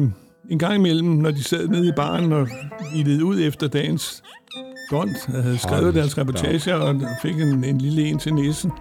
en 0.50 0.58
gang 0.58 0.74
imellem, 0.74 1.08
når 1.08 1.30
de 1.30 1.44
sad 1.44 1.68
nede 1.68 1.88
i 1.88 1.92
baren 1.96 2.32
og 2.32 2.48
vildede 2.92 3.24
ud 3.24 3.40
efter 3.40 3.68
dagens 3.68 4.22
gont, 4.88 5.26
havde 5.26 5.58
skrevet 5.58 5.84
Hold 5.84 5.94
deres 5.94 6.18
reportager 6.18 6.74
og 6.74 7.00
fik 7.22 7.40
en, 7.40 7.64
en 7.64 7.78
lille 7.78 8.02
en 8.02 8.18
til 8.18 8.34
næsen, 8.34 8.72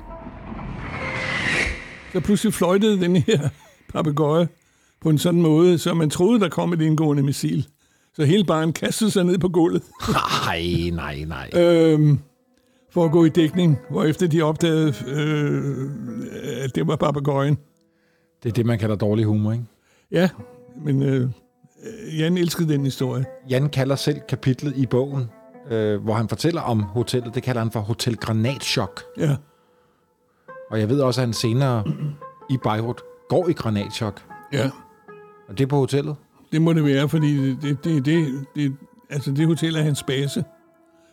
så 2.14 2.20
pludselig 2.20 2.54
fløjtede 2.54 3.02
den 3.02 3.16
her 3.16 3.50
papegøje 3.94 4.48
på 5.02 5.10
en 5.10 5.18
sådan 5.18 5.42
måde, 5.42 5.78
så 5.78 5.94
man 5.94 6.10
troede, 6.10 6.40
der 6.40 6.50
kom 6.50 6.74
et 6.74 6.82
indgående 6.82 7.24
missil. 7.24 7.68
Så 8.16 8.26
hele 8.26 8.44
baren 8.44 8.74
kastede 8.74 9.12
sig 9.12 9.24
ned 9.24 9.38
på 9.38 9.50
gulvet. 9.50 9.84
Nej, 10.10 10.90
nej, 10.94 11.26
nej. 11.26 11.50
øhm, 11.64 12.20
for 12.92 13.06
at 13.06 13.12
gå 13.12 13.26
i 13.26 13.30
dækning, 13.30 13.78
hvor 13.90 14.04
efter 14.04 14.28
de 14.28 14.42
opdagede, 14.42 14.94
øh, 15.08 15.90
at 16.64 16.76
det 16.76 16.88
var 16.88 16.96
papegøjen. 16.96 17.58
Det 18.44 18.50
er 18.50 18.54
det, 18.54 18.66
man 18.66 18.80
kalder 18.80 18.96
dårlig 18.96 19.26
humor, 19.26 19.52
ikke? 19.52 19.66
Ja, 20.12 20.30
men 20.86 21.04
øh, 21.04 21.30
Jan 22.20 22.38
elskede 22.38 22.74
den 22.74 22.84
historie. 22.84 23.26
Jan 23.50 23.70
kalder 23.70 23.96
selv 23.96 24.20
kapitlet 24.30 24.78
i 24.78 24.86
bogen, 24.86 25.30
øh, 25.72 26.04
hvor 26.04 26.14
han 26.14 26.30
fortæller 26.30 26.62
om 26.62 26.84
hotellet, 26.84 27.36
det 27.36 27.44
kalder 27.44 27.62
han 27.62 27.72
for 27.72 27.80
Hotel 27.80 28.18
Granatschok. 28.18 29.02
Ja. 29.18 29.36
Og 30.72 30.80
jeg 30.80 30.90
ved 30.90 31.02
også, 31.02 31.22
at 31.22 31.28
han 31.28 31.34
senere 31.34 31.84
i 32.50 32.58
Beirut 32.64 33.02
går 33.30 33.50
i 33.50 33.54
granatschok. 33.54 34.22
Ja. 34.54 34.70
Og 35.48 35.58
det 35.58 35.64
er 35.64 35.68
på 35.68 35.76
hotellet? 35.76 36.16
Det 36.52 36.62
må 36.62 36.74
det 36.74 36.86
være, 36.86 37.10
fordi 37.10 37.50
det, 37.50 37.62
det, 37.62 37.84
det, 37.84 38.06
det, 38.06 38.46
det, 38.56 38.74
altså 39.10 39.32
det 39.32 39.48
hotel 39.48 39.76
er 39.76 39.82
hans 39.82 40.04
base. 40.04 40.44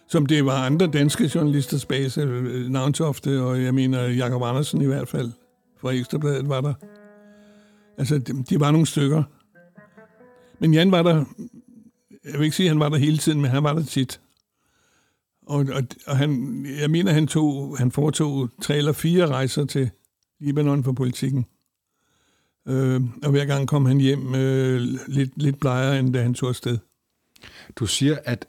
Som 0.09 0.27
det 0.27 0.45
var 0.45 0.67
andre 0.67 0.87
danske 0.87 1.31
journalisters 1.35 1.87
base, 1.87 2.25
Navntofte 2.69 3.43
og 3.43 3.63
jeg 3.63 3.75
mener 3.75 4.03
Jakob 4.03 4.43
Andersen 4.43 4.83
i 4.83 4.87
hvert 4.87 5.09
fald, 5.09 5.33
fra 5.81 5.91
Ekstrabladet 5.91 6.49
var 6.49 6.61
der. 6.61 6.75
Altså, 7.99 8.19
de, 8.19 8.43
de 8.43 8.61
var 8.61 8.71
nogle 8.71 8.87
stykker. 8.87 9.23
Men 10.59 10.75
Jan 10.75 10.93
var 10.93 11.03
der, 11.03 11.25
jeg 12.25 12.39
vil 12.39 12.45
ikke 12.45 12.57
sige, 12.57 12.67
at 12.67 12.71
han 12.71 12.81
var 12.81 12.89
der 12.89 12.97
hele 12.97 13.19
tiden, 13.19 13.41
men 13.41 13.51
han 13.51 13.65
var 13.65 13.73
der 13.73 13.85
tit. 13.85 14.21
Og, 15.47 15.67
og, 15.73 15.83
og 16.07 16.17
han, 16.17 16.65
jeg 16.81 16.91
mener, 16.91 17.13
han, 17.13 17.27
tog, 17.27 17.79
han 17.79 17.93
foretog 17.93 18.49
tre 18.63 18.77
eller 18.77 18.93
fire 18.93 19.27
rejser 19.27 19.65
til 19.65 19.91
Libanon 20.41 20.85
for 20.85 20.93
politikken. 20.93 21.47
Øh, 22.69 23.01
og 23.23 23.31
hver 23.31 23.45
gang 23.45 23.69
kom 23.69 23.87
han 23.87 23.99
hjem 23.99 24.35
øh, 24.35 24.81
lidt, 25.09 25.43
lidt 25.43 25.61
blejere, 25.61 25.99
end 25.99 26.13
da 26.13 26.23
han 26.23 26.35
tog 26.35 26.49
afsted. 26.49 26.79
Du 27.77 27.87
siger, 27.87 28.19
at 28.25 28.47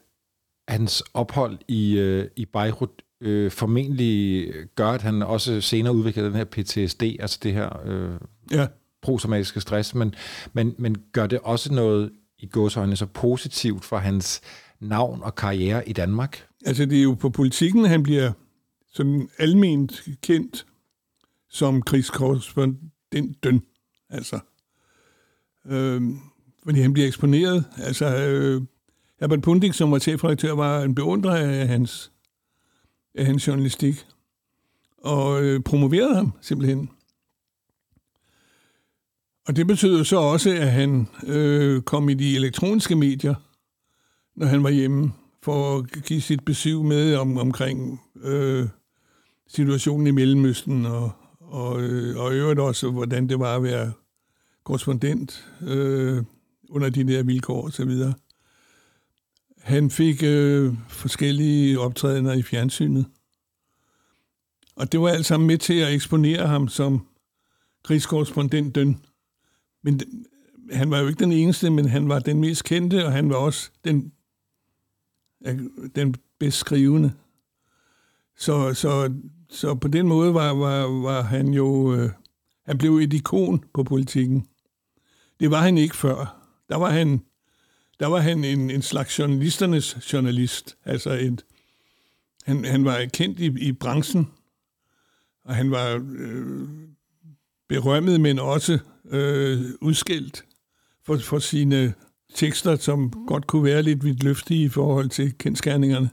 hans 0.68 1.04
ophold 1.14 1.58
i, 1.68 1.98
øh, 1.98 2.28
i 2.36 2.46
Beirut 2.46 3.02
øh, 3.22 3.52
formentlig 3.52 4.54
gør, 4.76 4.88
at 4.88 5.02
han 5.02 5.22
også 5.22 5.62
senere 5.62 5.96
udvikler 5.96 6.24
den 6.24 6.36
her 6.36 6.44
PTSD, 6.44 7.04
altså 7.04 7.40
det 7.44 7.54
her 7.54 7.88
øh, 7.88 8.12
Ja, 8.52 8.68
prosomatiske 9.02 9.62
stress, 9.62 9.96
men, 9.96 10.16
men, 10.54 10.76
men 10.78 10.96
gør 11.12 11.28
det 11.28 11.40
også 11.40 11.74
noget 11.74 12.12
i 12.40 12.48
gåsøjne 12.48 12.96
så 12.96 13.06
positivt 13.06 13.86
for 13.86 13.98
hans 13.98 14.42
navn 14.80 15.24
og 15.24 15.36
karriere 15.36 15.90
i 15.90 15.94
Danmark? 15.94 16.48
altså 16.66 16.86
det 16.86 16.98
er 16.98 17.04
jo 17.04 17.14
på 17.14 17.30
politikken, 17.30 17.86
han 17.86 18.04
bliver 18.04 18.32
sådan 18.94 19.30
alment 19.38 20.04
kendt 20.22 20.66
som 21.50 21.82
krigskorrespondenten. 21.82 23.64
Altså, 24.10 24.40
øh, 25.66 26.02
fordi 26.64 26.82
han 26.82 26.94
bliver 26.94 27.08
eksponeret. 27.08 27.66
Altså, 27.78 28.06
øh, 28.06 28.62
Herbert 29.20 29.42
Pundik, 29.42 29.74
som 29.74 29.92
var 29.92 30.00
chefredaktør, 30.00 30.52
var 30.52 30.82
en 30.82 30.96
beundrer 30.96 31.36
af 31.36 31.68
hans, 31.68 32.12
af 33.16 33.26
hans 33.26 33.48
journalistik, 33.48 34.06
og 34.98 35.44
øh, 35.44 35.64
promoverede 35.64 36.16
ham 36.16 36.34
simpelthen. 36.42 36.90
Og 39.48 39.56
det 39.56 39.68
betød 39.68 40.04
så 40.04 40.18
også, 40.18 40.50
at 40.50 40.72
han 40.72 41.08
øh, 41.28 41.82
kom 41.82 42.10
i 42.10 42.14
de 42.14 42.36
elektroniske 42.36 42.96
medier, 42.96 43.36
når 44.36 44.48
han 44.48 44.64
var 44.64 44.70
hjemme, 44.70 45.14
for 45.44 45.78
at 45.78 46.04
give 46.04 46.22
sit 46.22 46.46
besøg 46.46 46.82
med 46.82 47.16
om, 47.16 47.38
omkring 47.38 48.02
øh, 48.24 48.68
situationen 49.48 50.08
i 50.08 50.12
Mellemøsten, 50.12 50.86
og, 50.86 51.12
og, 51.40 51.82
øh, 51.82 52.18
og 52.18 52.34
i 52.34 52.38
øvrigt 52.38 52.60
også, 52.60 52.92
hvordan 52.92 53.30
det 53.30 53.40
var 53.40 53.56
at 53.56 53.64
være 53.64 53.92
korrespondent 54.64 55.48
øh, 55.62 56.24
under 56.70 56.90
de 56.90 57.08
der 57.08 57.24
vilkår 57.24 57.64
og 57.64 57.74
så 57.74 57.86
videre. 57.86 58.14
Han 59.58 59.90
fik 59.90 60.24
øh, 60.24 60.74
forskellige 60.90 61.80
optrædener 61.80 62.34
i 62.34 62.42
fjernsynet. 62.42 63.06
Og 64.76 64.92
det 64.92 65.00
var 65.00 65.10
alt 65.10 65.26
sammen 65.26 65.48
med 65.48 65.58
til 65.58 65.74
at 65.74 65.94
eksponere 65.94 66.48
ham 66.48 66.68
som 66.68 67.08
krigskorrespondenten. 67.84 69.02
Men 69.84 70.02
han 70.72 70.92
var 70.92 71.00
jo 71.00 71.08
ikke 71.08 71.24
den 71.24 71.32
eneste, 71.32 71.70
men 71.70 71.90
han 71.90 72.10
var 72.10 72.20
den 72.20 72.40
mest 72.40 72.64
kendte, 72.64 73.06
og 73.06 73.12
han 73.12 73.30
var 73.30 73.36
også 73.36 73.72
den, 73.86 74.12
den 75.96 76.16
bedst 76.40 76.58
skrivende. 76.58 77.14
Så, 78.38 78.74
så, 78.74 79.14
så 79.50 79.76
på 79.76 79.88
den 79.88 80.08
måde 80.08 80.34
var, 80.34 80.54
var, 80.54 80.88
var 80.88 81.22
han 81.22 81.54
jo... 81.54 81.96
Øh, 81.96 82.10
han 82.66 82.78
blev 82.78 82.96
et 82.98 83.14
ikon 83.14 83.64
på 83.74 83.84
politikken. 83.84 84.48
Det 85.40 85.52
var 85.52 85.62
han 85.62 85.78
ikke 85.78 85.96
før. 85.96 86.48
Der 86.70 86.76
var 86.76 86.90
han, 86.90 87.22
der 88.00 88.08
var 88.08 88.20
han 88.20 88.44
en, 88.44 88.70
en 88.70 88.82
slags 88.82 89.20
journalisternes 89.20 90.14
journalist. 90.14 90.78
Altså 90.86 91.12
et, 91.12 91.46
han, 92.44 92.66
han 92.66 92.86
var 92.86 93.06
kendt 93.14 93.40
i, 93.40 93.46
i 93.46 93.72
branchen, 93.72 94.32
og 95.44 95.56
han 95.56 95.72
var 95.72 96.04
øh, 96.10 96.70
berømmet, 97.72 98.22
men 98.22 98.40
også 98.40 98.80
øh, 99.12 99.62
udskilt 99.82 100.44
for, 101.06 101.18
for 101.18 101.40
sine 101.40 101.94
tekster, 102.36 102.76
som 102.76 103.14
godt 103.28 103.48
kunne 103.48 103.64
være 103.64 103.84
lidt 103.84 104.04
vidtløftige 104.04 104.64
i 104.64 104.70
forhold 104.70 105.10
til 105.10 105.34
kendskærningerne. 105.38 106.10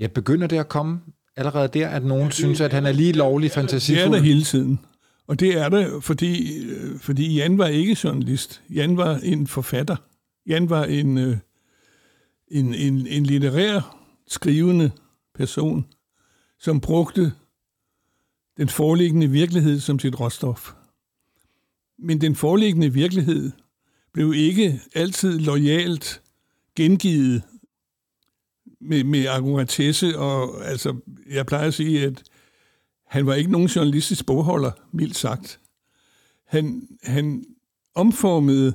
Ja, 0.00 0.06
begynder 0.06 0.46
det 0.46 0.58
at 0.58 0.68
komme 0.68 1.00
allerede 1.36 1.68
der, 1.68 1.88
at 1.88 2.04
nogen 2.04 2.24
ja, 2.24 2.30
synes, 2.30 2.60
at 2.60 2.72
han 2.72 2.86
er 2.86 2.92
lige 2.92 3.12
lovlig 3.12 3.50
Det 3.50 3.56
er 3.56 3.60
der 3.60 3.68
fantasifuld? 3.68 4.20
hele 4.20 4.42
tiden. 4.42 4.80
Og 5.26 5.40
det 5.40 5.58
er 5.58 5.68
det, 5.68 6.04
fordi, 6.04 6.64
øh, 6.64 6.98
fordi 6.98 7.36
Jan 7.36 7.58
var 7.58 7.66
ikke 7.66 7.96
journalist. 8.04 8.62
Jan 8.70 8.96
var 8.96 9.16
en 9.16 9.46
forfatter. 9.46 9.96
Jan 10.46 10.70
var 10.70 10.84
en, 10.84 11.18
øh, 11.18 11.36
en, 12.50 12.74
en, 12.74 13.06
en 13.06 13.26
litterær, 13.26 13.96
skrivende 14.28 14.90
person, 15.34 15.86
som 16.60 16.80
brugte 16.80 17.32
den 18.56 18.68
foreliggende 18.68 19.30
virkelighed 19.30 19.80
som 19.80 19.98
sit 19.98 20.20
råstof. 20.20 20.72
Men 21.98 22.20
den 22.20 22.34
foreliggende 22.34 22.92
virkelighed 22.92 23.52
blev 24.12 24.34
ikke 24.34 24.80
altid 24.94 25.38
lojalt 25.38 26.22
gengivet 26.76 27.42
med, 28.80 29.04
med 29.04 29.26
akkuratesse, 29.26 30.18
og 30.18 30.66
altså, 30.66 30.96
jeg 31.30 31.46
plejer 31.46 31.66
at 31.66 31.74
sige, 31.74 32.04
at 32.04 32.22
han 33.06 33.26
var 33.26 33.34
ikke 33.34 33.50
nogen 33.50 33.68
journalistisk 33.68 34.26
bogholder, 34.26 34.70
mildt 34.92 35.16
sagt. 35.16 35.60
Han, 36.44 36.88
han 37.02 37.44
omformede 37.94 38.74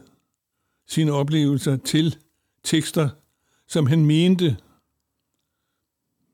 sine 0.88 1.12
oplevelser 1.12 1.78
til 1.78 2.17
tekster, 2.63 3.10
som 3.67 3.88
han 3.88 4.06
mente, 4.06 4.58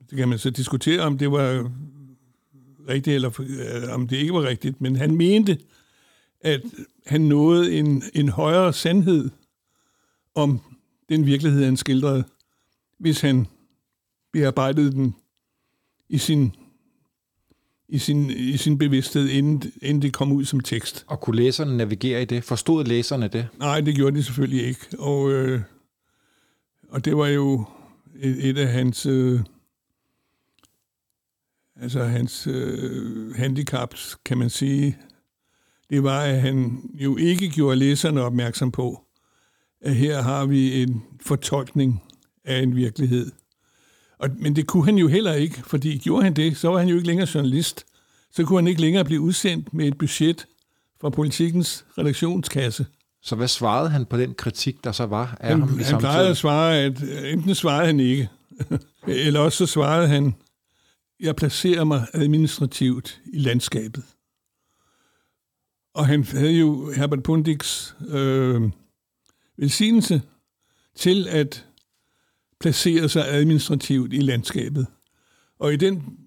det 0.09 0.17
kan 0.17 0.29
man 0.29 0.39
så 0.39 0.49
diskutere, 0.49 1.01
om 1.01 1.17
det 1.17 1.31
var 1.31 1.71
rigtigt, 2.87 3.15
eller 3.15 3.41
øh, 3.41 3.93
om 3.93 4.07
det 4.07 4.17
ikke 4.17 4.33
var 4.33 4.43
rigtigt, 4.43 4.81
men 4.81 4.95
han 4.95 5.15
mente, 5.15 5.57
at 6.41 6.61
han 7.05 7.21
nåede 7.21 7.77
en, 7.77 8.03
en 8.13 8.29
højere 8.29 8.73
sandhed 8.73 9.29
om 10.35 10.59
den 11.09 11.25
virkelighed, 11.25 11.63
han 11.63 11.77
skildrede, 11.77 12.23
hvis 12.99 13.21
han 13.21 13.47
bearbejdede 14.33 14.91
den 14.91 15.15
i 16.09 16.17
sin, 16.17 16.55
i 17.89 17.97
sin, 17.97 18.29
i 18.29 18.57
sin 18.57 18.77
bevidsthed, 18.77 19.29
inden, 19.29 19.71
inden 19.81 20.01
det 20.01 20.13
kom 20.13 20.31
ud 20.31 20.45
som 20.45 20.59
tekst. 20.59 21.05
Og 21.07 21.21
kunne 21.21 21.35
læserne 21.35 21.77
navigere 21.77 22.21
i 22.21 22.25
det? 22.25 22.43
Forstod 22.43 22.85
læserne 22.85 23.27
det? 23.27 23.47
Nej, 23.59 23.81
det 23.81 23.95
gjorde 23.95 24.17
de 24.17 24.23
selvfølgelig 24.23 24.67
ikke. 24.67 24.99
Og, 24.99 25.31
øh, 25.31 25.61
og 26.89 27.05
det 27.05 27.17
var 27.17 27.27
jo 27.27 27.65
et, 28.19 28.49
et 28.49 28.57
af 28.57 28.67
hans... 28.67 29.05
Øh, 29.05 29.39
altså 31.81 32.03
hans 32.03 32.47
øh, 32.47 33.35
handicaps, 33.35 34.17
kan 34.25 34.37
man 34.37 34.49
sige, 34.49 34.97
det 35.89 36.03
var, 36.03 36.21
at 36.21 36.41
han 36.41 36.81
jo 36.93 37.17
ikke 37.17 37.49
gjorde 37.49 37.75
læserne 37.75 38.21
opmærksom 38.21 38.71
på, 38.71 39.03
at 39.81 39.95
her 39.95 40.21
har 40.21 40.45
vi 40.45 40.81
en 40.83 41.03
fortolkning 41.21 42.03
af 42.45 42.61
en 42.61 42.75
virkelighed. 42.75 43.31
Og, 44.19 44.29
men 44.39 44.55
det 44.55 44.67
kunne 44.67 44.85
han 44.85 44.97
jo 44.97 45.07
heller 45.07 45.33
ikke, 45.33 45.63
fordi 45.65 45.97
gjorde 45.97 46.23
han 46.23 46.33
det, 46.33 46.57
så 46.57 46.69
var 46.69 46.79
han 46.79 46.87
jo 46.87 46.95
ikke 46.95 47.07
længere 47.07 47.27
journalist. 47.35 47.85
Så 48.31 48.43
kunne 48.43 48.59
han 48.59 48.67
ikke 48.67 48.81
længere 48.81 49.05
blive 49.05 49.21
udsendt 49.21 49.73
med 49.73 49.87
et 49.87 49.97
budget 49.97 50.45
fra 51.01 51.09
politikens 51.09 51.85
redaktionskasse. 51.97 52.85
Så 53.21 53.35
hvad 53.35 53.47
svarede 53.47 53.89
han 53.89 54.05
på 54.05 54.17
den 54.17 54.33
kritik, 54.33 54.83
der 54.83 54.91
så 54.91 55.05
var 55.05 55.37
af 55.39 55.49
han, 55.49 55.59
ham 55.59 55.79
i 55.79 55.83
Han 55.83 55.99
plejede 55.99 56.29
at 56.29 56.37
svare, 56.37 56.77
at 56.77 57.03
enten 57.33 57.55
svarede 57.55 57.85
han 57.85 57.99
ikke, 57.99 58.29
eller 59.07 59.39
også 59.39 59.57
så 59.57 59.73
svarede 59.73 60.07
han, 60.07 60.35
jeg 61.19 61.35
placerer 61.35 61.83
mig 61.83 62.07
administrativt 62.13 63.21
i 63.33 63.39
landskabet. 63.39 64.03
Og 65.93 66.07
han 66.07 66.23
havde 66.23 66.59
jo 66.59 66.91
Herbert 66.91 67.23
Pundiks 67.23 67.95
øh, 68.07 68.61
velsignelse 69.57 70.21
til 70.95 71.27
at 71.27 71.65
placere 72.59 73.09
sig 73.09 73.23
administrativt 73.27 74.13
i 74.13 74.19
landskabet. 74.19 74.87
Og 75.59 75.73
i 75.73 75.75
den 75.75 76.17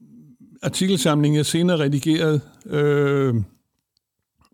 artikelsamling, 0.63 1.37
jeg 1.37 1.47
senere 1.47 1.79
redigerede 1.79 2.41
øh, 2.67 3.35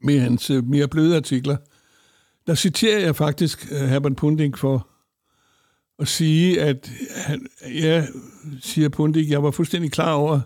med 0.02 0.20
hans 0.20 0.50
øh, 0.50 0.64
mere 0.64 0.88
bløde 0.88 1.16
artikler, 1.16 1.56
der 2.46 2.54
citerer 2.54 2.98
jeg 2.98 3.16
faktisk 3.16 3.72
øh, 3.72 3.88
Herbert 3.88 4.16
Pundik 4.16 4.56
for 4.56 4.88
at 5.98 6.08
sige, 6.08 6.60
at 6.60 6.92
han, 7.14 7.46
ja, 7.74 8.06
siger 8.60 8.88
Pundik, 8.88 9.30
jeg 9.30 9.42
var 9.42 9.50
fuldstændig 9.50 9.92
klar 9.92 10.12
over, 10.12 10.40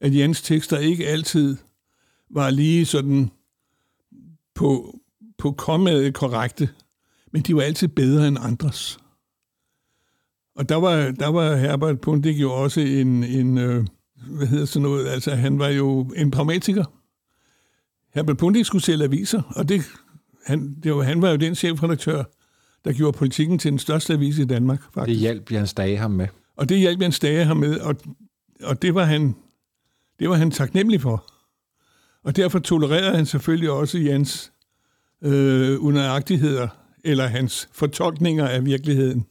at 0.00 0.16
Jens 0.16 0.42
tekster 0.42 0.78
ikke 0.78 1.06
altid 1.06 1.56
var 2.30 2.50
lige 2.50 2.86
sådan 2.86 3.30
på, 4.54 4.98
på 5.38 5.52
kommet 5.52 6.14
korrekte, 6.14 6.68
men 7.32 7.42
de 7.42 7.56
var 7.56 7.62
altid 7.62 7.88
bedre 7.88 8.28
end 8.28 8.38
andres. 8.40 8.98
Og 10.56 10.68
der 10.68 10.76
var, 10.76 11.10
der 11.10 11.28
var 11.28 11.56
Herbert 11.56 12.00
Pundik 12.00 12.40
jo 12.40 12.52
også 12.52 12.80
en, 12.80 13.24
en 13.24 13.58
øh, 13.58 13.86
hvad 14.26 14.46
hedder 14.46 14.64
sådan 14.64 14.82
noget, 14.82 15.08
altså 15.08 15.34
han 15.34 15.58
var 15.58 15.68
jo 15.68 16.00
en 16.16 16.30
pragmatiker. 16.30 16.84
Herbert 18.14 18.36
Pundik 18.36 18.64
skulle 18.64 18.84
sælge 18.84 19.04
aviser, 19.04 19.42
og 19.56 19.68
det, 19.68 19.82
han, 20.46 20.76
det 20.82 20.94
var, 20.94 21.02
han 21.02 21.22
var 21.22 21.30
jo 21.30 21.36
den 21.36 21.54
chefredaktør, 21.54 22.24
der 22.86 22.92
gjorde 22.92 23.18
politikken 23.18 23.58
til 23.58 23.70
den 23.70 23.78
største 23.78 24.12
avis 24.12 24.38
i 24.38 24.44
Danmark, 24.44 24.80
faktisk. 24.94 25.14
Det 25.14 25.16
hjalp 25.16 25.52
Jens 25.52 25.74
Dage 25.74 25.96
ham 25.96 26.10
med. 26.10 26.28
Og 26.56 26.68
det 26.68 26.78
hjalp 26.78 27.02
Jens 27.02 27.18
Dage 27.18 27.44
ham 27.44 27.56
med, 27.56 27.78
og, 27.80 27.96
og 28.62 28.82
det, 28.82 28.94
var 28.94 29.04
han, 29.04 29.34
det 30.18 30.28
var 30.28 30.34
han 30.34 30.50
taknemmelig 30.50 31.00
for. 31.00 31.32
Og 32.24 32.36
derfor 32.36 32.58
tolererede 32.58 33.16
han 33.16 33.26
selvfølgelig 33.26 33.70
også 33.70 33.98
Jens 33.98 34.52
øh, 35.24 35.84
unøjagtigheder, 35.84 36.68
eller 37.04 37.26
hans 37.26 37.68
fortolkninger 37.72 38.48
af 38.48 38.64
virkeligheden, 38.64 39.26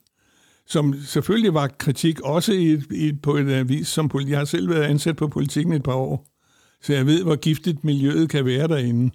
som 0.67 0.93
selvfølgelig 1.05 1.53
var 1.53 1.67
kritik 1.67 2.19
også 2.19 2.53
i, 2.53 2.81
i, 2.91 3.13
på 3.23 3.37
en 3.37 3.49
avis 3.49 3.87
som 3.87 4.11
Jeg 4.27 4.37
har 4.37 4.45
selv 4.45 4.69
været 4.69 4.83
ansat 4.83 5.15
på 5.15 5.27
politikken 5.27 5.73
et 5.73 5.83
par 5.83 5.93
år, 5.93 6.27
så 6.81 6.93
jeg 6.93 7.05
ved, 7.05 7.23
hvor 7.23 7.35
giftigt 7.35 7.83
miljøet 7.83 8.29
kan 8.29 8.45
være 8.45 8.67
derinde. 8.67 9.11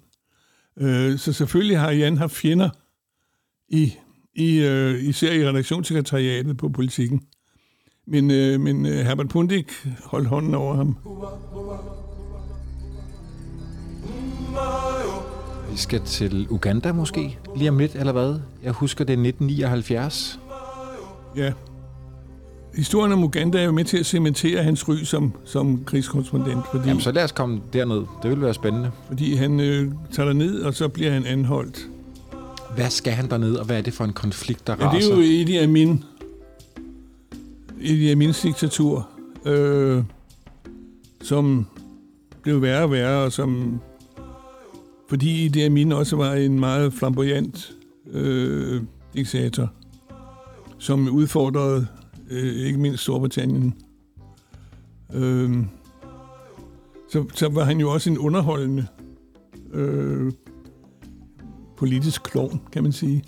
Øh, 0.77 1.17
så 1.17 1.33
selvfølgelig 1.33 1.79
har 1.79 1.91
Jan 1.91 2.17
haft 2.17 2.33
fjender 2.33 2.69
i, 3.69 3.93
i 4.35 4.59
øh, 4.59 5.03
især 5.03 5.33
i 5.33 5.47
redaktionssekretariatet 5.47 6.57
på 6.57 6.69
politikken. 6.69 7.21
Men, 8.07 8.31
øh, 8.31 8.59
men 8.59 8.85
øh, 8.85 8.91
Herbert 8.91 9.29
Pundik 9.29 9.71
holdt 10.03 10.27
hånden 10.27 10.55
over 10.55 10.75
ham. 10.75 10.97
Vi 15.71 15.77
skal 15.77 16.01
til 16.05 16.47
Uganda 16.49 16.93
måske, 16.93 17.37
lige 17.55 17.69
om 17.69 17.77
lidt, 17.77 17.95
eller 17.95 18.11
hvad? 18.11 18.39
Jeg 18.63 18.71
husker, 18.71 19.05
det 19.05 19.13
er 19.13 19.17
1979. 19.27 20.39
Ja. 21.37 21.53
Historien 22.75 23.11
om 23.11 23.23
Uganda 23.23 23.59
er 23.59 23.63
jo 23.63 23.71
med 23.71 23.85
til 23.85 23.97
at 23.97 24.05
cementere 24.05 24.63
hans 24.63 24.89
ry 24.89 24.95
som, 25.03 25.33
som 25.45 25.83
krigskorrespondent. 25.85 26.59
Fordi, 26.71 26.87
Jamen, 26.87 27.01
så 27.01 27.11
lad 27.11 27.23
os 27.23 27.31
komme 27.31 27.61
derned. 27.73 28.03
Det 28.23 28.29
vil 28.31 28.41
være 28.41 28.53
spændende. 28.53 28.91
fordi 29.07 29.35
han 29.35 29.59
øh, 29.59 29.91
tager 30.11 30.33
ned 30.33 30.61
og 30.61 30.73
så 30.73 30.87
bliver 30.87 31.11
han 31.11 31.25
anholdt. 31.25 31.87
Hvad 32.75 32.89
skal 32.89 33.13
han 33.13 33.29
derned, 33.29 33.55
og 33.55 33.65
hvad 33.65 33.77
er 33.77 33.81
det 33.81 33.93
for 33.93 34.03
en 34.03 34.13
konflikt, 34.13 34.67
der 34.67 34.73
Ja, 34.79 34.85
det 34.85 34.93
raser? 34.93 35.11
er 35.11 35.15
jo 35.15 35.21
Idi 35.21 35.57
Amin. 35.57 36.03
Idi 37.81 38.11
Amins 38.11 38.41
diktatur, 38.41 39.09
øh, 39.45 40.03
som 41.21 41.65
blev 42.41 42.61
værre 42.61 42.83
og 42.83 42.91
værre, 42.91 43.23
og 43.23 43.31
som, 43.31 43.79
fordi 45.09 45.45
Idi 45.45 45.61
Amin 45.61 45.91
også 45.91 46.15
var 46.15 46.33
en 46.33 46.59
meget 46.59 46.93
flamboyant 46.93 47.73
øh, 48.11 48.81
diktator, 49.13 49.69
som 50.77 51.09
udfordrede 51.09 51.87
øh, 52.29 52.65
ikke 52.65 52.79
mindst 52.79 53.03
Storbritannien. 53.03 53.73
Øh, 55.13 55.51
så, 57.09 57.25
så 57.35 57.47
var 57.49 57.63
han 57.63 57.79
jo 57.79 57.91
også 57.93 58.09
en 58.09 58.17
underholdende 58.17 58.87
øh, 59.73 60.31
politisk 61.81 62.23
klovn, 62.23 62.61
kan 62.71 62.83
man 62.83 62.91
sige. 62.91 63.23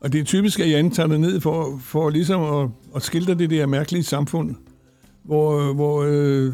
Og 0.00 0.12
det 0.12 0.20
er 0.20 0.24
typisk, 0.24 0.60
at 0.60 0.70
Jan 0.70 0.90
tager 0.90 1.06
det 1.06 1.20
ned 1.20 1.40
for, 1.40 1.78
for 1.78 2.10
ligesom 2.10 2.42
at, 2.42 2.70
at 2.96 3.02
skildre 3.02 3.34
det 3.34 3.50
der 3.50 3.66
mærkelige 3.66 4.02
samfund, 4.02 4.54
hvor, 5.22 5.72
hvor 5.72 6.04
øh, 6.08 6.52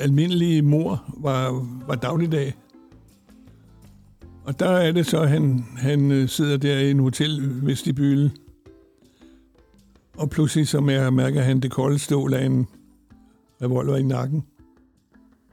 almindelige 0.00 0.62
mor 0.62 1.04
var, 1.16 1.66
var 1.86 1.94
dagligdag. 1.94 2.54
Og 4.44 4.60
der 4.60 4.68
er 4.68 4.92
det 4.92 5.06
så, 5.06 5.20
at 5.20 5.28
han, 5.28 5.64
han 5.76 6.10
øh, 6.10 6.28
sidder 6.28 6.56
der 6.56 6.78
i 6.78 6.90
en 6.90 6.98
hotel 6.98 7.60
vestibyle, 7.66 8.30
og 10.16 10.30
pludselig 10.30 10.68
så 10.68 10.78
mær- 10.78 11.10
mærker 11.10 11.42
han 11.42 11.60
det 11.60 11.70
kolde 11.70 11.98
stål 11.98 12.34
af 12.34 12.44
en 12.44 12.66
revolver 13.62 13.96
i 13.96 14.02
nakken. 14.02 14.42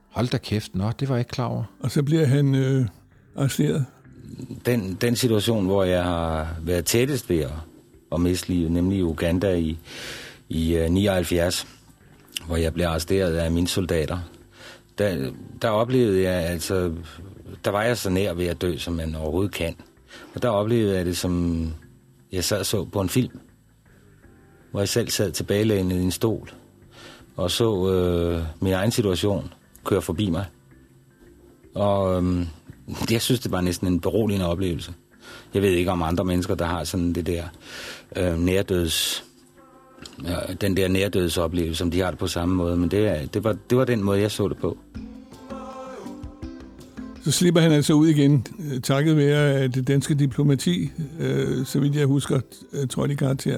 Hold 0.09 0.27
da 0.27 0.37
kæft, 0.37 0.75
nå, 0.75 0.91
det 0.99 1.09
var 1.09 1.15
jeg 1.15 1.21
ikke 1.21 1.29
klar 1.29 1.45
over. 1.45 1.63
Og 1.79 1.91
så 1.91 2.03
bliver 2.03 2.25
han 2.25 2.55
øh, 2.55 2.85
arresteret 3.35 3.85
den, 4.65 4.97
den 5.01 5.15
situation, 5.15 5.65
hvor 5.65 5.83
jeg 5.83 6.03
har 6.03 6.55
været 6.61 6.85
tættest 6.85 7.29
ved 7.29 7.39
at, 7.39 7.51
at 8.11 8.21
miste 8.21 8.49
livet, 8.49 8.71
nemlig 8.71 8.99
i 8.99 9.03
Uganda 9.03 9.55
i, 9.55 9.77
i 10.49 10.75
øh, 10.75 10.89
79, 10.89 11.67
hvor 12.47 12.57
jeg 12.57 12.73
blev 12.73 12.85
arresteret 12.85 13.35
af 13.35 13.51
mine 13.51 13.67
soldater, 13.67 14.17
der, 14.97 15.31
der 15.61 15.69
oplevede 15.69 16.21
jeg, 16.21 16.33
altså, 16.33 16.93
der 17.65 17.71
var 17.71 17.83
jeg 17.83 17.97
så 17.97 18.09
nær 18.09 18.33
ved 18.33 18.45
at 18.45 18.61
dø, 18.61 18.77
som 18.77 18.93
man 18.93 19.15
overhovedet 19.15 19.51
kan. 19.51 19.75
Og 20.35 20.41
der 20.41 20.49
oplevede 20.49 20.97
jeg 20.97 21.05
det, 21.05 21.17
som 21.17 21.65
jeg 22.31 22.43
sad 22.43 22.59
og 22.59 22.65
så 22.65 22.85
på 22.85 23.01
en 23.01 23.09
film, 23.09 23.39
hvor 24.71 24.79
jeg 24.79 24.89
selv 24.89 25.09
sad 25.09 25.31
tilbagelænet 25.31 25.95
i 25.95 26.01
en 26.01 26.11
stol, 26.11 26.51
og 27.35 27.51
så 27.51 27.91
øh, 27.91 28.43
min 28.59 28.73
egen 28.73 28.91
situation 28.91 29.53
køre 29.85 30.01
forbi 30.01 30.29
mig. 30.29 30.45
Og 31.75 32.15
øhm, 32.17 32.47
jeg 33.11 33.21
synes, 33.21 33.39
det 33.39 33.51
var 33.51 33.61
næsten 33.61 33.87
en 33.87 33.99
beroligende 33.99 34.47
oplevelse. 34.47 34.93
Jeg 35.53 35.61
ved 35.61 35.69
ikke 35.69 35.91
om 35.91 36.01
andre 36.01 36.25
mennesker, 36.25 36.55
der 36.55 36.65
har 36.65 36.83
sådan 36.83 37.13
det 37.13 37.25
der 37.25 37.43
øh, 38.15 38.39
nærdøds... 38.39 39.23
Øh, 40.19 40.55
den 40.61 40.77
der 40.77 40.87
nærdødsoplevelse, 40.87 41.77
som 41.77 41.91
de 41.91 41.99
har 41.99 42.09
det 42.09 42.19
på 42.19 42.27
samme 42.27 42.55
måde, 42.55 42.77
men 42.77 42.91
det, 42.91 43.33
det, 43.33 43.43
var, 43.43 43.55
det 43.69 43.77
var 43.77 43.85
den 43.85 44.03
måde, 44.03 44.21
jeg 44.21 44.31
så 44.31 44.47
det 44.47 44.57
på. 44.57 44.77
Så 47.23 47.31
slipper 47.31 47.61
han 47.61 47.71
altså 47.71 47.93
ud 47.93 48.07
igen, 48.07 48.47
øh, 48.73 48.81
takket 48.81 49.17
være 49.17 49.53
at 49.53 49.75
det 49.75 49.87
danske 49.87 50.13
diplomati, 50.15 50.91
øh, 51.19 51.65
så 51.65 51.79
vidt 51.79 51.95
jeg 51.95 52.05
husker, 52.05 52.39
øh, 52.73 52.79
tror 52.79 52.85
trådte 52.87 53.13
i 53.13 53.15
karakter. 53.15 53.57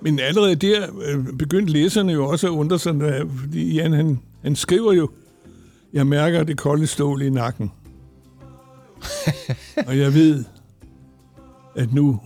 Men 0.00 0.18
allerede 0.18 0.54
der 0.54 0.86
øh, 1.02 1.24
begyndte 1.38 1.72
læserne 1.72 2.12
jo 2.12 2.28
også 2.28 2.46
at 2.46 2.50
undre 2.50 2.78
sig, 2.78 2.94
fordi 3.40 3.74
Jan 3.74 3.92
han, 3.92 4.18
han 4.42 4.56
skriver 4.56 4.92
jo, 4.92 5.08
jeg 5.92 6.06
mærker 6.06 6.44
det 6.44 6.58
kolde 6.58 6.86
stål 6.86 7.22
i 7.22 7.30
nakken. 7.30 7.70
og 9.88 9.98
jeg 9.98 10.14
ved, 10.14 10.44
at 11.76 11.92
nu 11.92 12.20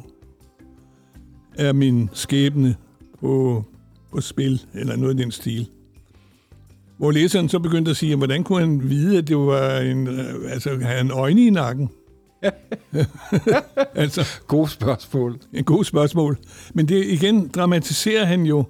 er 1.58 1.72
min 1.72 2.10
skæbne 2.12 2.76
på, 3.20 3.64
på 4.10 4.20
spil, 4.20 4.62
eller 4.74 4.96
noget 4.96 5.14
i 5.14 5.22
den 5.22 5.30
stil. 5.30 5.68
Hvor 6.98 7.10
læseren 7.10 7.48
så 7.48 7.58
begyndte 7.58 7.90
at 7.90 7.96
sige, 7.96 8.16
hvordan 8.16 8.44
kunne 8.44 8.60
han 8.60 8.90
vide, 8.90 9.18
at 9.18 9.28
det 9.28 9.36
var 9.36 9.78
en, 9.78 10.06
øh, 10.06 10.52
altså, 10.52 10.70
havde 10.70 10.96
han 10.96 11.10
øjne 11.10 11.46
i 11.46 11.50
nakken? 11.50 11.90
altså, 13.94 14.24
God 14.46 14.68
spørgsmål. 14.68 15.38
en 15.52 15.64
god 15.64 15.84
spørgsmål. 15.84 16.38
Men 16.74 16.88
det 16.88 17.04
igen 17.04 17.48
dramatiserer 17.48 18.24
han 18.24 18.42
jo 18.42 18.64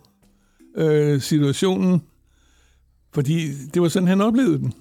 øh, 0.77 1.21
situationen, 1.21 2.03
fordi 3.15 3.53
det 3.75 3.83
var 3.83 3.89
sådan, 3.89 4.09
han 4.09 4.21
oplevede 4.21 4.59
den. 4.59 4.73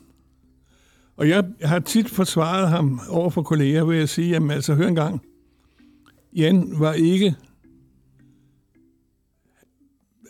Og 1.17 1.29
jeg 1.29 1.43
har 1.61 1.79
tit 1.79 2.09
forsvaret 2.09 2.69
ham 2.69 3.01
over 3.09 3.29
for 3.29 3.43
kolleger 3.43 3.83
ved 3.83 3.97
at 3.97 4.09
sige, 4.09 4.29
jamen 4.29 4.51
altså, 4.51 4.75
hør 4.75 4.87
en 4.87 4.95
gang, 4.95 5.21
Jan 6.33 6.79
var 6.79 6.93
ikke 6.93 7.35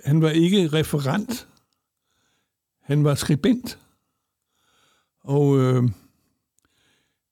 han 0.07 0.21
var 0.21 0.29
ikke 0.29 0.67
referent. 0.67 1.47
Han 2.81 3.03
var 3.03 3.15
skribent. 3.15 3.79
Og 5.23 5.59
øh, 5.59 5.83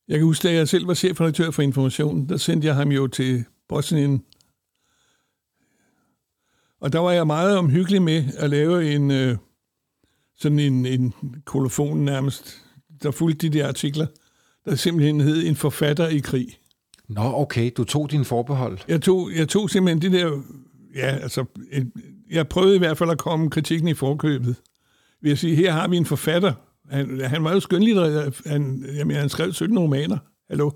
jeg 0.07 0.17
kan 0.17 0.25
huske, 0.25 0.47
da 0.47 0.53
jeg 0.53 0.67
selv 0.67 0.87
var 0.87 0.93
chefredaktør 0.93 1.51
for 1.51 1.61
Information, 1.61 2.29
der 2.29 2.37
sendte 2.37 2.67
jeg 2.67 2.75
ham 2.75 2.91
jo 2.91 3.07
til 3.07 3.45
Bosnien. 3.67 4.25
Og 6.79 6.93
der 6.93 6.99
var 6.99 7.11
jeg 7.11 7.27
meget 7.27 7.57
omhyggelig 7.57 8.01
med 8.01 8.23
at 8.37 8.49
lave 8.49 8.93
en 8.93 9.11
øh, 9.11 9.37
sådan 10.35 10.59
en, 10.59 10.85
en 10.85 11.13
kolofon 11.45 11.97
nærmest, 11.97 12.64
der 13.03 13.11
fulgte 13.11 13.49
de 13.49 13.57
der 13.57 13.67
artikler, 13.67 14.07
der 14.65 14.75
simpelthen 14.75 15.21
hed 15.21 15.45
En 15.45 15.55
forfatter 15.55 16.07
i 16.07 16.19
krig. 16.19 16.47
Nå, 17.07 17.21
okay, 17.21 17.71
du 17.77 17.83
tog 17.83 18.11
din 18.11 18.25
forbehold. 18.25 18.77
Jeg 18.87 19.01
tog, 19.01 19.31
jeg 19.35 19.49
tog 19.49 19.69
simpelthen 19.69 20.01
det 20.01 20.11
der, 20.11 20.41
ja, 20.95 21.17
altså, 21.17 21.45
jeg 22.31 22.47
prøvede 22.47 22.75
i 22.75 22.79
hvert 22.79 22.97
fald 22.97 23.09
at 23.09 23.17
komme 23.17 23.49
kritikken 23.49 23.87
i 23.87 23.93
forkøbet. 23.93 24.55
Vil 25.21 25.29
jeg 25.29 25.37
sige, 25.37 25.55
her 25.55 25.71
har 25.71 25.87
vi 25.87 25.97
en 25.97 26.05
forfatter. 26.05 26.53
Han, 26.89 27.21
han 27.21 27.43
var 27.43 27.53
jo 27.53 27.59
skønlitterær. 27.59 28.49
Han, 28.49 28.85
jamen, 28.95 29.15
han 29.15 29.29
skrev 29.29 29.53
17 29.53 29.79
romaner. 29.79 30.17
Hallo? 30.47 30.71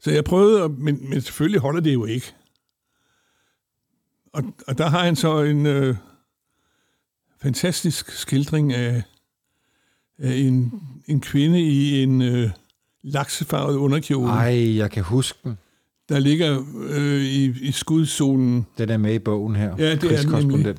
Så 0.00 0.10
jeg 0.10 0.24
prøvede, 0.24 0.64
at, 0.64 0.70
men, 0.70 1.10
men 1.10 1.20
selvfølgelig 1.20 1.60
holder 1.60 1.80
det 1.80 1.94
jo 1.94 2.04
ikke. 2.04 2.34
Og, 4.32 4.42
og 4.66 4.78
der 4.78 4.86
har 4.86 5.04
han 5.04 5.16
så 5.16 5.42
en 5.42 5.66
øh, 5.66 5.96
fantastisk 7.42 8.10
skildring 8.10 8.72
af, 8.72 9.02
af 10.18 10.34
en, 10.34 10.72
en 11.08 11.20
kvinde 11.20 11.62
i 11.62 12.02
en 12.02 12.22
øh, 12.22 12.50
laksefarvet 13.02 13.76
underkjole, 13.76 14.30
Ej, 14.30 14.76
jeg 14.76 14.90
kan 14.90 15.02
huske 15.02 15.38
den. 15.44 15.58
der 16.08 16.18
ligger 16.18 16.64
øh, 16.88 17.22
i, 17.22 17.44
i 17.60 17.72
skudzonen 17.72 18.66
Den 18.78 18.90
er 18.90 18.96
med 18.96 19.14
i 19.14 19.18
bogen 19.18 19.56
her. 19.56 19.74
Ja, 19.78 19.94
det 19.94 20.12
er 20.12 20.22
den 20.22 20.76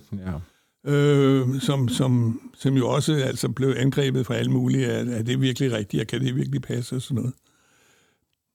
ja. 0.86 0.92
øh, 0.92 1.62
som, 1.62 1.90
som, 1.90 2.42
som 2.54 2.78
jo 2.78 2.90
også 2.90 3.14
altså 3.16 3.50
blev 3.50 3.74
angrebet 3.78 4.26
fra 4.26 4.36
alle 4.36 4.52
mulige. 4.52 4.86
Er, 4.86 5.18
er 5.18 5.24
det 5.24 5.42
virkelig 5.42 5.72
rigtigt, 5.72 6.02
og 6.02 6.08
kan 6.08 6.22
det 6.22 6.36
virkelig 6.36 6.62
passe 6.62 6.96
og 6.96 7.02
sådan 7.02 7.16
noget? 7.16 7.34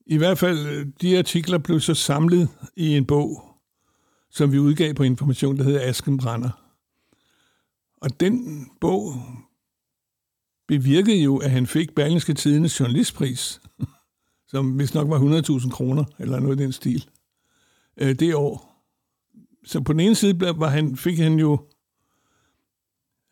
I 0.07 0.17
hvert 0.17 0.39
fald, 0.39 0.93
de 1.01 1.19
artikler 1.19 1.59
blev 1.59 1.81
så 1.81 1.95
samlet 1.95 2.49
i 2.77 2.97
en 2.97 3.05
bog, 3.05 3.43
som 4.31 4.53
vi 4.53 4.59
udgav 4.59 4.95
på 4.95 5.03
Information, 5.03 5.59
der 5.59 5.65
hedder 5.65 5.89
Asken 5.89 6.19
Brænder. 6.19 6.51
Og 8.01 8.21
den 8.21 8.67
bog 8.81 9.15
bevirkede 10.79 11.23
jo, 11.23 11.37
at 11.37 11.51
han 11.51 11.67
fik 11.67 11.95
Berlingske 11.95 12.35
Tidendes 12.35 12.81
journalistpris, 12.81 13.61
som 14.53 14.71
hvis 14.73 14.95
nok 14.95 15.09
var 15.09 15.19
100.000 15.59 15.71
kroner, 15.71 16.05
eller 16.19 16.41
noget 16.41 16.61
i 16.61 16.63
den 16.63 16.73
stil, 16.73 17.09
øh, 17.97 18.15
det 18.15 18.35
år. 18.35 18.85
Så 19.65 19.81
på 19.81 19.93
den 19.93 20.01
ene 20.01 20.15
side 20.15 20.35
blev- 20.35 20.61
var 20.61 20.69
han, 20.69 20.97
fik 20.97 21.19
han 21.19 21.39
jo 21.39 21.67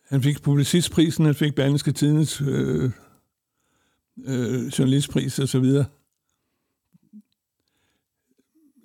han 0.08 0.22
fik 0.22 0.42
publicistprisen, 0.42 1.24
han 1.24 1.34
fik 1.34 1.54
Berlingske 1.54 1.92
Tidens 1.92 2.40
øh, 2.40 2.90
øh, 4.24 4.66
journalistpris 4.66 5.38
og 5.38 5.48
så 5.48 5.58
videre. 5.60 5.84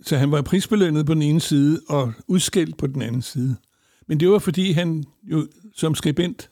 Så 0.02 0.18
han 0.18 0.32
var 0.32 0.42
prisbelønnet 0.42 1.06
på 1.06 1.14
den 1.14 1.22
ene 1.22 1.40
side 1.40 1.82
og 1.90 2.14
udskældt 2.28 2.78
på 2.78 2.88
den 2.88 3.02
anden 3.02 3.22
side. 3.22 3.56
Men 4.08 4.20
det 4.20 4.30
var 4.30 4.40
fordi 4.40 4.72
han 4.72 5.04
jo 5.24 5.48
som 5.74 5.96
skribent 5.96 6.50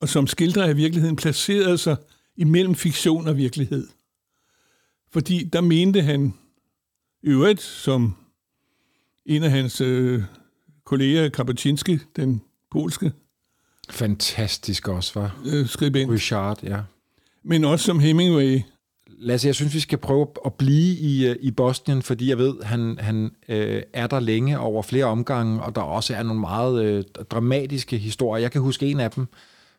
og 0.00 0.08
som 0.08 0.26
skildrer 0.26 0.64
af 0.64 0.76
virkeligheden 0.76 1.16
placerede 1.16 1.78
sig 1.78 1.96
imellem 2.36 2.74
fiktion 2.74 3.28
og 3.28 3.36
virkelighed. 3.36 3.88
Fordi 5.12 5.44
der 5.52 5.60
mente 5.60 6.02
han 6.02 6.34
øvrigt, 7.22 7.60
som 7.60 8.16
en 9.26 9.42
af 9.42 9.50
hans 9.50 9.80
øh, 9.80 10.22
kolleger, 10.84 11.28
Kapuscinski, 11.28 11.98
den 12.16 12.42
polske 12.70 13.12
Fantastisk 13.90 14.88
også, 14.88 15.20
var. 15.20 15.38
øh, 15.46 15.66
skribent, 15.66 16.10
Richard, 16.12 16.62
ja. 16.62 16.80
men 17.42 17.64
også 17.64 17.84
som 17.84 18.00
Hemingway. 18.00 18.60
Lasse, 19.20 19.46
jeg 19.46 19.54
synes, 19.54 19.74
vi 19.74 19.80
skal 19.80 19.98
prøve 19.98 20.26
at 20.44 20.54
blive 20.54 20.96
i, 20.96 21.26
øh, 21.26 21.36
i 21.40 21.50
Bosnien, 21.50 22.02
fordi 22.02 22.28
jeg 22.28 22.38
ved, 22.38 22.62
han, 22.62 22.98
han 22.98 23.30
øh, 23.48 23.82
er 23.92 24.06
der 24.06 24.20
længe 24.20 24.58
over 24.58 24.82
flere 24.82 25.04
omgange, 25.04 25.62
og 25.62 25.74
der 25.74 25.80
også 25.80 26.14
er 26.14 26.22
nogle 26.22 26.40
meget 26.40 26.84
øh, 26.84 27.04
dramatiske 27.30 27.98
historier. 27.98 28.42
Jeg 28.42 28.52
kan 28.52 28.60
huske 28.60 28.86
en 28.86 29.00
af 29.00 29.10
dem, 29.10 29.26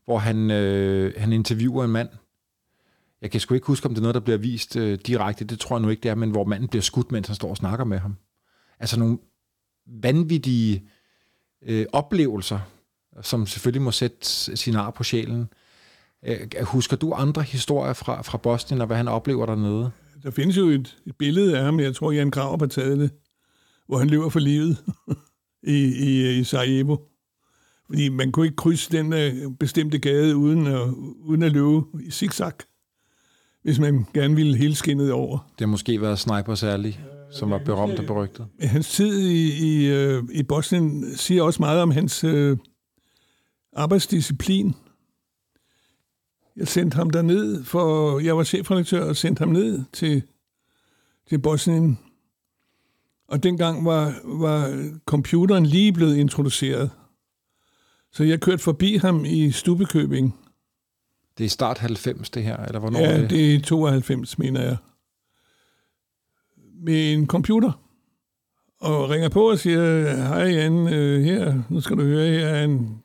hvor 0.09 0.17
han, 0.17 0.51
øh, 0.51 1.13
han 1.17 1.33
interviewer 1.33 1.83
en 1.83 1.91
mand. 1.91 2.09
Jeg 3.21 3.31
kan 3.31 3.39
sgu 3.39 3.53
ikke 3.53 3.67
huske, 3.67 3.85
om 3.85 3.91
det 3.91 3.99
er 3.99 4.01
noget, 4.01 4.15
der 4.15 4.21
bliver 4.21 4.37
vist 4.37 4.75
øh, 4.75 4.99
direkte. 5.07 5.45
Det 5.45 5.59
tror 5.59 5.75
jeg 5.75 5.81
nu 5.81 5.89
ikke, 5.89 6.01
det 6.01 6.09
er, 6.09 6.15
men 6.15 6.31
hvor 6.31 6.43
manden 6.43 6.69
bliver 6.69 6.81
skudt, 6.81 7.11
mens 7.11 7.27
han 7.27 7.35
står 7.35 7.49
og 7.49 7.57
snakker 7.57 7.85
med 7.85 7.99
ham. 7.99 8.15
Altså 8.79 8.99
nogle 8.99 9.17
vanvittige 9.87 10.89
øh, 11.61 11.85
oplevelser, 11.93 12.59
som 13.21 13.47
selvfølgelig 13.47 13.81
må 13.81 13.91
sætte 13.91 14.25
sin 14.57 14.75
ar 14.75 14.89
på 14.91 15.03
sjælen. 15.03 15.49
Øh, 16.25 16.47
Husker 16.63 16.97
du 16.97 17.13
andre 17.13 17.41
historier 17.41 17.93
fra, 17.93 18.21
fra 18.21 18.37
Bosnien, 18.37 18.81
og 18.81 18.87
hvad 18.87 18.97
han 18.97 19.07
oplever 19.07 19.45
dernede? 19.45 19.91
Der 20.23 20.31
findes 20.31 20.57
jo 20.57 20.67
et, 20.67 20.97
et 21.05 21.15
billede 21.15 21.57
af 21.57 21.63
ham, 21.63 21.79
jeg 21.79 21.95
tror, 21.95 22.11
Jan 22.11 22.31
Grav 22.31 22.59
har 22.59 22.67
taget 22.67 22.99
det, 22.99 23.11
hvor 23.87 23.97
han 23.97 24.09
lever 24.09 24.29
for 24.29 24.39
livet 24.39 24.77
i, 25.63 25.77
i, 25.83 26.39
i 26.39 26.43
Sarajevo. 26.43 26.97
Fordi 27.89 28.09
man 28.09 28.31
kunne 28.31 28.45
ikke 28.45 28.55
krydse 28.55 28.91
den 28.91 29.13
øh, 29.13 29.51
bestemte 29.59 29.99
gade 29.99 30.37
uden 30.37 30.67
at, 30.67 30.87
uden 31.19 31.43
at 31.43 31.51
løbe 31.51 31.81
i 32.03 32.11
zigzag, 32.11 32.51
hvis 33.63 33.79
man 33.79 34.05
gerne 34.13 34.35
ville 34.35 34.57
hele 34.57 34.75
skinnet 34.75 35.11
over. 35.11 35.37
Det 35.37 35.65
har 35.65 35.67
måske 35.67 36.01
været 36.01 36.19
Sniper 36.19 36.55
særlig, 36.55 36.99
som 37.31 37.49
var 37.49 37.57
berømt 37.57 37.99
og 37.99 38.05
berygtet. 38.05 38.47
Hans 38.61 38.89
tid 38.89 39.19
i, 39.19 39.51
i, 39.67 39.87
øh, 39.87 40.23
i 40.31 40.43
Bosnien 40.43 41.15
siger 41.15 41.43
også 41.43 41.61
meget 41.61 41.81
om 41.81 41.91
hans 41.91 42.23
øh, 42.23 42.57
arbejdsdisciplin. 43.73 44.75
Jeg 46.55 46.67
sendte 46.67 46.95
ham 46.95 47.09
derned, 47.09 47.63
for 47.63 48.19
jeg 48.19 48.37
var 48.37 48.43
chefredaktør 48.43 49.09
og 49.09 49.15
sendte 49.15 49.39
ham 49.39 49.49
ned 49.49 49.83
til, 49.93 50.23
til 51.29 51.39
Bosnien. 51.39 51.99
Og 53.27 53.43
dengang 53.43 53.85
var, 53.85 54.15
var 54.23 54.89
computeren 55.05 55.65
lige 55.65 55.93
blevet 55.93 56.15
introduceret. 56.15 56.89
Så 58.13 58.23
jeg 58.23 58.39
kørte 58.41 58.63
forbi 58.63 58.95
ham 58.97 59.25
i 59.25 59.51
Stubekøbing. 59.51 60.35
Det 61.37 61.45
er 61.45 61.49
start 61.49 61.77
90, 61.77 62.29
det 62.29 62.43
her, 62.43 62.57
eller 62.57 62.79
hvornår 62.79 62.99
Ja, 62.99 63.11
er 63.11 63.21
det? 63.21 63.29
det 63.29 63.55
er 63.55 63.59
92, 63.61 64.37
mener 64.37 64.61
jeg. 64.61 64.77
Med 66.81 67.13
en 67.13 67.27
computer. 67.27 67.71
Og 68.79 69.09
ringer 69.09 69.29
på 69.29 69.49
og 69.49 69.59
siger, 69.59 70.15
hej 70.15 70.43
Jan, 70.43 70.93
øh, 70.93 71.23
her, 71.23 71.61
nu 71.69 71.81
skal 71.81 71.97
du 71.97 72.01
høre, 72.03 72.27
her 72.27 72.47
er 72.47 72.63
en 72.63 73.03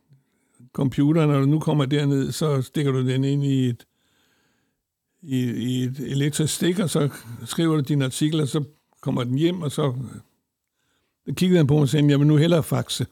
computer, 0.72 1.26
når 1.26 1.40
du 1.40 1.46
nu 1.46 1.58
kommer 1.60 1.84
derned, 1.86 2.32
så 2.32 2.62
stikker 2.62 2.92
du 2.92 3.06
den 3.08 3.24
ind 3.24 3.44
i 3.44 3.68
et, 3.68 3.84
i, 5.22 5.38
i 5.50 5.82
et 5.84 6.00
elektrisk 6.00 6.54
stik, 6.54 6.78
og 6.78 6.90
så 6.90 7.08
skriver 7.44 7.74
du 7.76 7.80
dine 7.80 8.04
artikler, 8.04 8.44
så 8.44 8.64
kommer 9.00 9.24
den 9.24 9.38
hjem, 9.38 9.62
og 9.62 9.72
så 9.72 9.94
så 11.26 11.34
kiggede 11.34 11.56
han 11.56 11.66
på 11.66 11.74
mig 11.74 11.82
og 11.82 11.88
sagde, 11.88 12.10
jeg 12.10 12.18
vil 12.18 12.26
nu 12.26 12.36
hellere 12.36 12.62
faxe. 12.62 13.06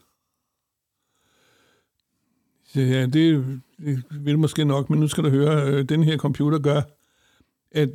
Ja, 2.75 3.05
det, 3.05 3.61
det 3.79 4.03
vil 4.11 4.39
måske 4.39 4.65
nok, 4.65 4.89
men 4.89 4.99
nu 4.99 5.07
skal 5.07 5.23
du 5.23 5.29
høre, 5.29 5.67
øh, 5.67 5.89
den 5.89 6.03
her 6.03 6.17
computer 6.17 6.59
gør, 6.59 6.81
at 7.71 7.89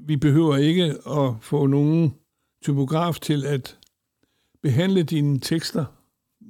vi 0.00 0.16
behøver 0.16 0.56
ikke 0.56 0.84
at 1.10 1.34
få 1.40 1.66
nogen 1.66 2.14
typograf 2.62 3.18
til 3.18 3.46
at 3.46 3.78
behandle 4.62 5.02
dine 5.02 5.40
tekster, 5.40 5.84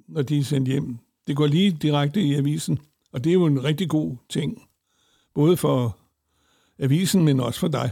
når 0.08 0.22
de 0.22 0.38
er 0.38 0.44
sendt 0.44 0.68
hjem. 0.68 0.98
Det 1.26 1.36
går 1.36 1.46
lige 1.46 1.78
direkte 1.82 2.22
i 2.22 2.34
avisen, 2.34 2.78
og 3.12 3.24
det 3.24 3.30
er 3.30 3.34
jo 3.34 3.46
en 3.46 3.64
rigtig 3.64 3.88
god 3.88 4.16
ting, 4.28 4.62
både 5.34 5.56
for 5.56 5.98
avisen, 6.78 7.24
men 7.24 7.40
også 7.40 7.60
for 7.60 7.68
dig. 7.68 7.90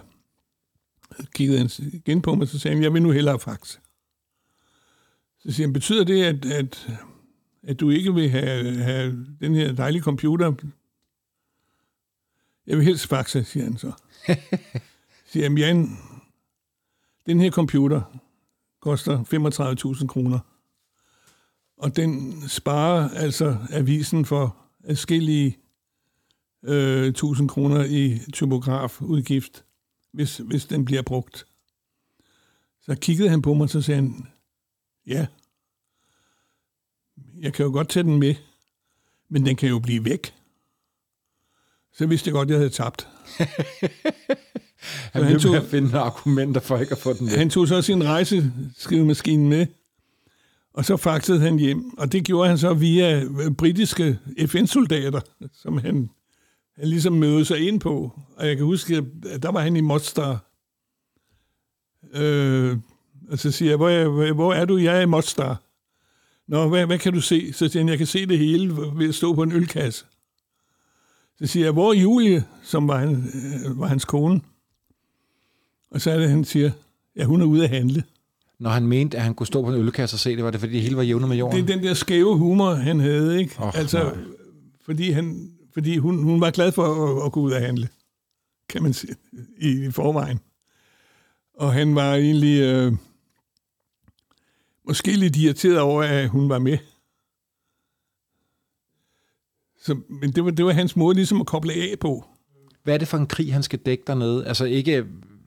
Jeg 1.19 1.27
kiggede 1.35 1.59
han 1.59 1.71
igen 1.93 2.23
på 2.23 2.35
mig, 2.35 2.49
så 2.49 2.59
sagde 2.59 2.75
han, 2.75 2.85
jeg 2.85 2.95
vil 2.95 3.03
nu 3.03 3.11
hellere 3.11 3.39
faxe. 3.39 3.79
Så 5.39 5.53
siger 5.53 5.67
han, 5.67 5.73
betyder 5.73 6.05
det, 6.05 6.23
at, 6.23 6.45
at, 6.45 6.91
at 7.63 7.81
du 7.81 7.91
ikke 7.91 8.15
vil 8.15 8.31
have, 8.31 8.77
have 8.77 9.27
den 9.41 9.55
her 9.55 9.73
dejlige 9.73 10.03
computer? 10.03 10.53
Jeg 12.67 12.77
vil 12.77 12.85
helst 12.85 13.07
faxe, 13.07 13.45
siger 13.45 13.65
han 13.65 13.79
så. 13.79 13.93
siger 15.31 15.49
han, 15.49 15.59
Jan, 15.59 15.99
den 17.27 17.41
her 17.41 17.51
computer 17.51 18.03
koster 18.81 19.25
35.000 20.01 20.07
kroner. 20.07 20.39
Og 21.77 21.97
den 21.97 22.43
sparer 22.49 23.09
altså 23.09 23.57
avisen 23.71 24.25
for 24.25 24.57
adskillige 24.85 25.59
øh, 26.63 27.07
1000 27.07 27.49
kroner 27.49 27.85
i 27.85 28.19
typografudgift, 28.33 29.65
hvis, 30.13 30.37
hvis 30.37 30.67
den 30.67 30.85
bliver 30.85 31.03
brugt. 31.03 31.47
Så 32.81 32.95
kiggede 32.95 33.29
han 33.29 33.43
på 33.43 33.55
mig, 33.55 33.71
så 33.71 33.83
sagde 33.83 34.01
han, 34.01 34.27
ja, 35.07 35.27
jeg 37.41 37.53
kan 37.53 37.65
jo 37.67 37.73
godt 37.73 37.89
tage 37.89 38.03
den 38.03 38.19
med, 38.19 38.35
men 39.29 39.47
den 39.47 39.57
kan 39.57 39.69
jo 39.69 39.79
blive 39.79 40.05
væk. 40.05 40.35
Så 41.93 42.07
vidste 42.07 42.29
jeg 42.29 42.33
godt, 42.33 42.47
at 42.47 42.51
jeg 42.51 42.59
havde 42.59 42.71
tabt. 42.71 43.09
han, 45.13 45.25
han 45.25 45.41
tog, 45.41 45.57
at 45.57 45.65
finde 45.65 45.99
argumenter 45.99 46.61
for 46.61 46.79
ikke 46.79 46.93
at 46.93 46.99
få 46.99 47.13
den 47.13 47.27
med. 47.27 47.37
Han 47.37 47.51
tog 47.51 47.69
så 47.69 47.83
sin 47.83 48.05
rejseskrivemaskine 48.05 49.49
med, 49.49 49.67
og 50.75 50.85
så 50.85 50.97
faxede 50.97 51.41
han 51.41 51.59
hjem. 51.59 51.99
Og 51.99 52.13
det 52.13 52.25
gjorde 52.25 52.49
han 52.49 52.59
så 52.59 52.75
via 52.75 53.25
britiske 53.59 54.19
FN-soldater, 54.47 55.21
som 55.53 55.79
han, 55.79 56.11
han 56.77 56.89
ligesom 56.89 57.13
mødte 57.13 57.45
sig 57.45 57.69
ind 57.69 57.81
på. 57.81 58.21
Og 58.37 58.47
jeg 58.47 58.57
kan 58.57 58.67
huske, 58.67 59.05
at 59.31 59.43
der 59.43 59.53
var 59.53 59.61
han 59.61 59.77
i 59.77 59.81
Mostar. 59.81 60.45
Øh, 62.13 62.79
og 63.31 63.39
så 63.39 63.51
siger 63.51 63.71
jeg, 63.71 63.77
hvor 63.77 63.89
er, 63.89 64.33
hvor 64.33 64.55
er 64.55 64.65
du? 64.65 64.77
Jeg 64.77 64.97
er 64.97 65.01
i 65.01 65.07
Mostar. 65.07 65.63
Nå, 66.51 66.69
hvad, 66.69 66.87
hvad 66.87 66.99
kan 66.99 67.13
du 67.13 67.21
se? 67.21 67.53
Så 67.53 67.69
siger 67.69 67.83
han, 67.83 67.89
jeg 67.89 67.99
kan 67.99 68.07
se 68.07 68.27
det 68.27 68.39
hele 68.39 68.77
ved 68.77 69.09
at 69.09 69.15
stå 69.15 69.35
på 69.35 69.43
en 69.43 69.53
ølkasse. 69.53 70.05
Så 71.39 71.47
siger 71.47 71.67
jeg, 71.67 71.73
hvor 71.73 71.93
er 71.93 71.97
Julie, 71.97 72.45
som 72.63 72.89
var, 72.89 72.99
han, 72.99 73.11
øh, 73.11 73.81
var 73.81 73.87
hans 73.87 74.05
kone? 74.05 74.41
Og 75.91 76.01
så 76.01 76.11
er 76.11 76.19
det, 76.19 76.31
han 76.31 76.45
siger, 76.45 76.71
ja, 77.17 77.25
hun 77.25 77.41
er 77.41 77.47
ude 77.47 77.65
at 77.65 77.71
handle. 77.71 78.05
Når 78.59 78.71
han 78.71 78.87
mente, 78.87 79.17
at 79.17 79.23
han 79.23 79.35
kunne 79.35 79.47
stå 79.47 79.63
på 79.63 79.69
en 79.69 79.81
ølkasse 79.81 80.15
og 80.15 80.19
se 80.19 80.37
det, 80.37 80.45
var 80.45 80.51
det 80.51 80.61
fordi 80.61 80.73
det 80.73 80.83
hele 80.83 80.97
var 80.97 81.03
jævnet 81.03 81.29
med 81.29 81.37
jorden? 81.37 81.57
Det 81.57 81.71
er 81.71 81.77
den 81.77 81.85
der 81.85 81.95
skæve 81.95 82.37
humor, 82.37 82.75
han 82.75 83.01
havde, 83.01 83.41
ikke? 83.41 83.55
Oh, 83.59 83.79
altså, 83.79 84.03
nej. 84.03 84.15
fordi, 84.85 85.11
han, 85.11 85.51
fordi 85.75 85.97
hun, 85.97 86.23
hun 86.23 86.41
var 86.41 86.51
glad 86.51 86.73
for 86.73 86.85
at, 86.85 87.27
at 87.27 87.33
gå 87.33 87.41
ud 87.41 87.53
og 87.53 87.61
handle, 87.61 87.89
kan 88.69 88.83
man 88.83 88.93
sige, 88.93 89.15
i, 89.59 89.87
i 89.87 89.91
forvejen. 89.91 90.41
Og 91.55 91.73
han 91.73 91.95
var 91.95 92.15
egentlig 92.15 92.61
øh, 92.61 92.93
måske 94.87 95.13
lidt 95.13 95.37
irriteret 95.37 95.81
over, 95.81 96.03
at 96.03 96.29
hun 96.29 96.49
var 96.49 96.59
med. 96.59 96.79
Så, 99.83 100.01
men 100.09 100.33
det 100.33 100.45
var, 100.45 100.51
det 100.51 100.65
var 100.65 100.73
hans 100.73 100.97
måde 100.97 101.15
ligesom 101.15 101.41
at 101.41 101.47
koble 101.47 101.73
af 101.73 101.95
på. 102.01 102.25
Hvad 102.85 102.95
er 102.95 102.99
det 102.99 103.09
for 103.09 103.19
en 103.19 103.27
krig, 103.27 103.53
han 103.53 103.63
skal 103.63 103.79
dække 103.79 104.05
dernede? 104.07 104.47
Altså 104.47 104.65
ikke 104.65 105.05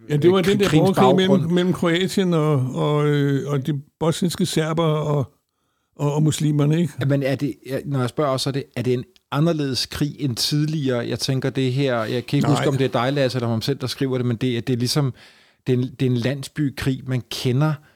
Ja, 0.10 0.18
det 0.18 0.32
var 0.32 0.42
den 0.42 0.60
der 0.60 0.70
borgerkrig 0.72 1.16
mellem, 1.16 1.52
mellem 1.52 1.74
Kroatien 1.74 2.34
og, 2.34 2.56
og, 2.74 3.08
øh, 3.08 3.52
og 3.52 3.68
de 3.68 3.82
bosniske 4.00 4.46
serber 4.46 4.84
og, 4.84 5.34
og, 5.96 6.14
og 6.14 6.24
muslimerne, 6.24 6.82
ikke? 6.82 6.94
Men 7.08 7.24
er 7.24 7.36
det, 7.36 7.56
når 7.86 8.00
jeg 8.00 8.10
spørger 8.10 8.32
også, 8.32 8.50
er 8.50 8.52
det, 8.52 8.64
er 8.76 8.82
det 8.82 8.94
en 8.94 9.04
anderledes 9.32 9.86
krig 9.86 10.16
end 10.20 10.36
tidligere? 10.36 11.08
Jeg 11.08 11.20
tænker 11.20 11.50
det 11.50 11.74
her, 11.74 12.04
jeg 12.04 12.26
kan 12.26 12.38
ikke 12.38 12.48
Nej. 12.48 12.58
huske, 12.58 12.70
om 12.70 12.78
det 12.78 12.86
er 12.86 13.02
dig, 13.02 13.14
Lasse, 13.14 13.38
eller 13.38 13.48
om 13.48 13.62
selv, 13.62 13.78
der 13.78 13.88
skriver 13.88 14.18
det, 14.18 14.26
men 14.26 14.36
det, 14.36 14.68
det 14.68 14.74
er 14.74 14.78
ligesom, 14.78 15.14
det 15.68 15.74
er, 15.74 15.78
en, 15.78 15.84
det 16.00 16.06
er 16.06 16.10
en 16.10 16.18
landsbykrig. 16.18 17.02
Man 17.08 17.22
kender 17.32 17.70
øh, 17.70 17.93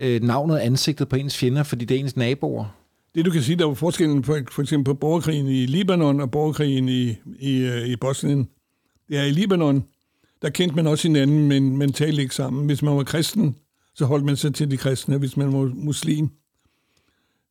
øh, 0.00 0.22
navnet 0.22 0.56
og 0.56 0.64
ansigtet 0.64 1.08
på 1.08 1.16
ens 1.16 1.36
fjender, 1.36 1.62
fordi 1.62 1.84
det 1.84 1.94
er 1.94 2.00
ens 2.00 2.16
naboer. 2.16 2.64
Det 3.14 3.24
du 3.24 3.30
kan 3.30 3.42
sige, 3.42 3.56
der 3.56 3.64
var 3.64 3.74
forskellen 3.74 4.22
på, 4.22 4.36
for 4.50 4.62
eksempel 4.62 4.84
på 4.84 4.94
borgerkrigen 4.94 5.46
i 5.46 5.66
Libanon 5.66 6.20
og 6.20 6.30
borgerkrigen 6.30 6.88
i, 6.88 7.16
i, 7.38 7.56
øh, 7.56 7.86
i 7.86 7.96
Bosnien. 7.96 8.48
Det 9.08 9.18
er 9.18 9.22
i 9.22 9.30
Libanon, 9.30 9.84
der 10.42 10.50
kendte 10.50 10.76
man 10.76 10.86
også 10.86 11.08
hinanden, 11.08 11.48
men 11.48 11.76
man 11.76 11.92
talte 11.92 12.22
ikke 12.22 12.34
sammen. 12.34 12.66
Hvis 12.66 12.82
man 12.82 12.96
var 12.96 13.04
kristen, 13.04 13.56
så 13.94 14.04
holdt 14.04 14.24
man 14.24 14.36
sig 14.36 14.54
til 14.54 14.70
de 14.70 14.76
kristne. 14.76 15.18
Hvis 15.18 15.36
man 15.36 15.52
var 15.52 15.72
muslim, 15.74 16.28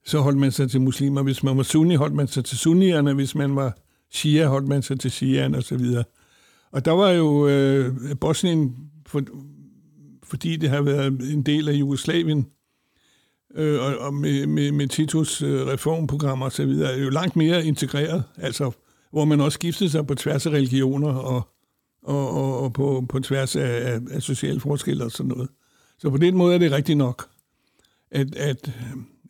så 0.06 0.20
holdt 0.20 0.38
man 0.38 0.52
sig 0.52 0.72
til 0.72 0.82
muslimer. 0.82 1.24
Hvis 1.24 1.44
man 1.44 1.58
var 1.58 1.64
sunni, 1.64 1.96
holdt 1.96 2.16
man 2.16 2.28
sig 2.28 2.46
til 2.46 2.58
sunnierne. 2.58 3.14
Hvis 3.14 3.36
man 3.36 3.56
var 3.56 3.78
shia, 4.12 4.48
holdt 4.48 4.68
man 4.68 4.82
sig 4.82 5.00
til 5.00 5.12
shiaerne 5.12 5.58
osv. 5.58 5.86
Og 6.72 6.86
der 6.86 6.92
var 6.92 7.10
jo 7.10 7.48
øh, 7.48 7.96
Bosnien, 8.22 8.76
for, 9.06 9.22
fordi 10.30 10.56
det 10.56 10.70
har 10.70 10.82
været 10.82 11.08
en 11.08 11.44
del 11.44 11.70
af 11.70 11.74
Jugoslavien, 11.74 12.48
øh, 13.56 13.82
og, 13.82 13.98
og 13.98 14.14
med, 14.14 14.48
med, 14.48 14.72
med 14.72 14.88
Titus 14.88 15.42
øh, 15.42 15.68
reformprogrammer 15.68 16.46
osv., 16.46 16.70
er 16.70 16.98
jo 16.98 17.10
langt 17.10 17.36
mere 17.36 17.66
integreret, 17.66 18.24
altså 18.38 18.72
hvor 19.12 19.26
man 19.26 19.42
også 19.42 19.56
skiftede 19.56 19.90
sig 19.90 20.08
på 20.08 20.16
tværs 20.16 20.46
af 20.46 20.52
religioner 20.52 21.14
og, 21.14 21.42
og, 22.04 22.32
og, 22.32 22.60
og 22.60 22.74
på, 22.74 23.06
på 23.10 23.20
tværs 23.20 23.56
af, 23.56 23.94
af, 23.94 24.00
af 24.12 24.22
sociale 24.22 24.60
forskelle 24.60 25.04
og 25.04 25.12
sådan 25.12 25.30
noget. 25.30 25.50
Så 25.98 26.10
på 26.10 26.18
den 26.18 26.38
måde 26.38 26.56
er 26.56 26.60
det 26.60 26.72
rigtigt 26.72 26.98
nok, 26.98 27.30
at, 28.12 28.36
at, 28.36 28.72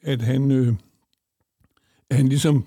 at 0.01 0.21
han, 0.21 0.51
øh, 0.51 0.73
han 2.11 2.27
ligesom 2.27 2.65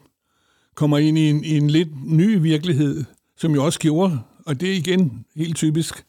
kommer 0.74 0.98
ind 0.98 1.18
i 1.18 1.30
en, 1.30 1.44
i 1.44 1.56
en 1.56 1.70
lidt 1.70 1.88
ny 2.04 2.38
virkelighed, 2.42 3.04
som 3.36 3.54
jo 3.54 3.64
også 3.64 3.78
gjorde, 3.78 4.20
og 4.46 4.60
det 4.60 4.70
er 4.70 4.76
igen 4.76 5.24
helt 5.36 5.56
typisk, 5.56 6.04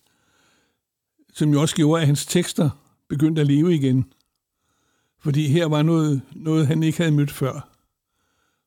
som 1.34 1.53
jo 1.53 1.61
også 1.61 1.75
gjorde, 1.75 2.01
at 2.01 2.07
hans 2.07 2.25
tekster 2.25 2.69
begyndte 3.09 3.41
at 3.41 3.47
leve 3.47 3.75
igen. 3.75 4.05
Fordi 5.23 5.47
her 5.47 5.65
var 5.65 5.82
noget, 5.82 6.21
noget 6.36 6.67
han 6.67 6.84
ikke 6.84 6.97
havde 6.97 7.11
mødt 7.11 7.32
før, 7.32 7.69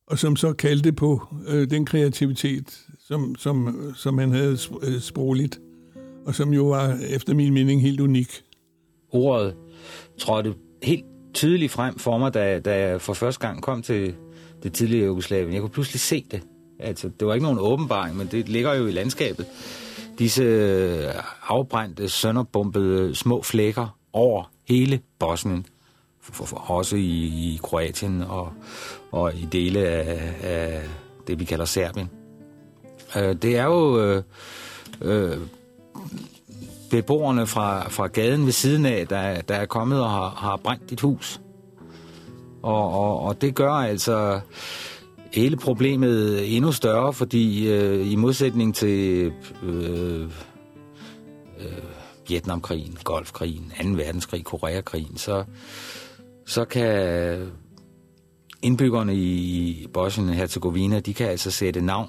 og 0.07 0.19
som 0.19 0.37
så 0.37 0.53
kaldte 0.53 0.93
på 0.93 1.23
øh, 1.47 1.71
den 1.71 1.87
kreativitet, 1.87 2.87
som, 2.99 3.35
som, 3.39 3.93
som 3.97 4.19
han 4.19 4.33
havde 4.33 4.59
øh, 4.83 5.01
sprogligt, 5.01 5.61
og 6.27 6.35
som 6.35 6.53
jo 6.53 6.65
var, 6.65 6.99
efter 7.09 7.35
min 7.35 7.55
mening, 7.55 7.83
helt 7.83 8.01
unik. 8.01 8.43
Ordet 9.11 9.55
trådte 10.19 10.55
helt 10.83 11.05
tydeligt 11.35 11.73
frem 11.73 11.99
for 11.99 12.19
mig, 12.19 12.35
da, 12.35 12.61
da 12.61 12.89
jeg 12.89 13.01
for 13.01 13.15
første 13.15 13.47
gang 13.47 13.63
kom 13.63 13.83
til 13.83 14.15
det 14.63 14.73
tidligere 14.73 15.07
Jugoslavien. 15.07 15.53
Jeg 15.53 15.61
kunne 15.61 15.71
pludselig 15.71 16.01
se 16.01 16.27
det. 16.31 16.43
Altså, 16.79 17.11
det 17.21 17.27
var 17.27 17.35
ikke 17.35 17.45
nogen 17.45 17.59
åbenbaring, 17.59 18.17
men 18.17 18.27
det 18.27 18.49
ligger 18.49 18.75
jo 18.75 18.87
i 18.87 18.93
landskabet. 18.93 19.47
Disse 20.19 21.13
afbrændte, 21.49 22.09
sønderbombede 22.09 23.15
små 23.15 23.43
flækker 23.43 23.99
over 24.13 24.51
hele 24.69 25.01
Bosnien. 25.19 25.67
For, 26.21 26.45
for, 26.45 26.57
også 26.71 26.97
i, 26.97 27.25
i 27.55 27.61
Kroatien 27.63 28.23
og, 28.23 28.53
og 29.13 29.35
i 29.35 29.49
dele 29.53 29.89
af, 29.89 30.35
af 30.43 30.83
det, 31.27 31.41
vi 31.41 31.45
kalder 31.45 31.65
Serbien. 31.65 32.11
Øh, 33.17 33.37
det 33.43 33.57
er 33.57 33.65
jo 33.65 34.01
øh, 34.01 34.23
øh, 35.01 35.39
beboerne 36.91 37.47
fra, 37.47 37.89
fra 37.89 38.07
gaden 38.07 38.45
ved 38.45 38.53
siden 38.53 38.87
af, 38.87 39.07
der, 39.09 39.41
der 39.41 39.55
er 39.55 39.67
kommet 39.67 40.03
og 40.03 40.11
har, 40.11 40.29
har 40.29 40.57
brændt 40.57 40.91
dit 40.91 41.01
hus. 41.01 41.41
Og, 42.63 42.93
og, 42.93 43.21
og 43.21 43.41
det 43.41 43.55
gør 43.55 43.73
altså 43.73 44.41
hele 45.35 45.57
problemet 45.57 46.57
endnu 46.57 46.73
større, 46.73 47.13
fordi 47.13 47.69
øh, 47.69 48.13
i 48.13 48.17
modsætning 48.17 48.75
til 48.75 49.33
øh, 49.63 50.23
øh, 51.59 51.79
Vietnamkrigen, 52.29 52.99
Golfkrigen, 53.05 53.73
2. 53.83 53.89
verdenskrig, 53.89 54.45
Koreakrigen, 54.45 55.17
så, 55.17 55.45
så 56.47 56.65
kan 56.65 57.49
indbyggerne 58.63 59.17
i 59.17 59.87
Bosnien 59.93 60.29
og 60.29 60.35
Herzegovina, 60.35 61.01
de 61.01 61.15
kan 61.15 61.29
altså 61.29 61.51
sætte 61.51 61.81
navn 61.81 62.09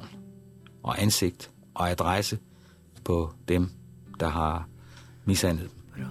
og 0.83 1.01
ansigt 1.01 1.51
og 1.73 1.91
adresse 1.91 2.39
på 3.03 3.31
dem, 3.47 3.69
der 4.19 4.27
har 4.27 4.67
mishandlet 5.25 5.69
dem. 5.71 6.03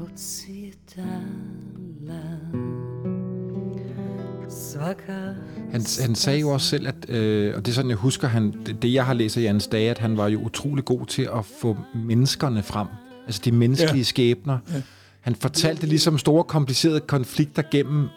Han, 5.71 5.83
han 6.01 6.15
sagde 6.15 6.41
jo 6.41 6.49
også 6.49 6.67
selv, 6.67 6.89
at, 6.89 7.11
øh, 7.11 7.57
og 7.57 7.67
det 7.67 7.73
er 7.73 7.75
sådan, 7.75 7.91
jeg 7.91 7.99
husker, 7.99 8.29
han, 8.29 8.55
det, 8.83 8.93
jeg 8.93 9.07
har 9.07 9.15
læst 9.15 9.37
af 9.37 9.43
Jens 9.43 9.67
Dage, 9.67 9.91
at 9.91 9.99
han 9.99 10.17
var 10.17 10.29
jo 10.29 10.41
utrolig 10.41 10.85
god 10.85 11.07
til 11.07 11.23
at 11.23 11.45
få 11.61 11.77
menneskerne 11.95 12.63
frem. 12.63 12.87
Altså 13.27 13.41
de 13.45 13.53
menneskelige 13.53 13.97
ja. 13.97 14.03
skæbner. 14.03 14.59
Ja. 14.75 14.83
Han 15.21 15.35
fortalte 15.35 15.87
ligesom 15.87 16.19
store, 16.19 16.45
komplicerede 16.45 17.01
konflikter 17.01 17.63
gennem 17.71 18.09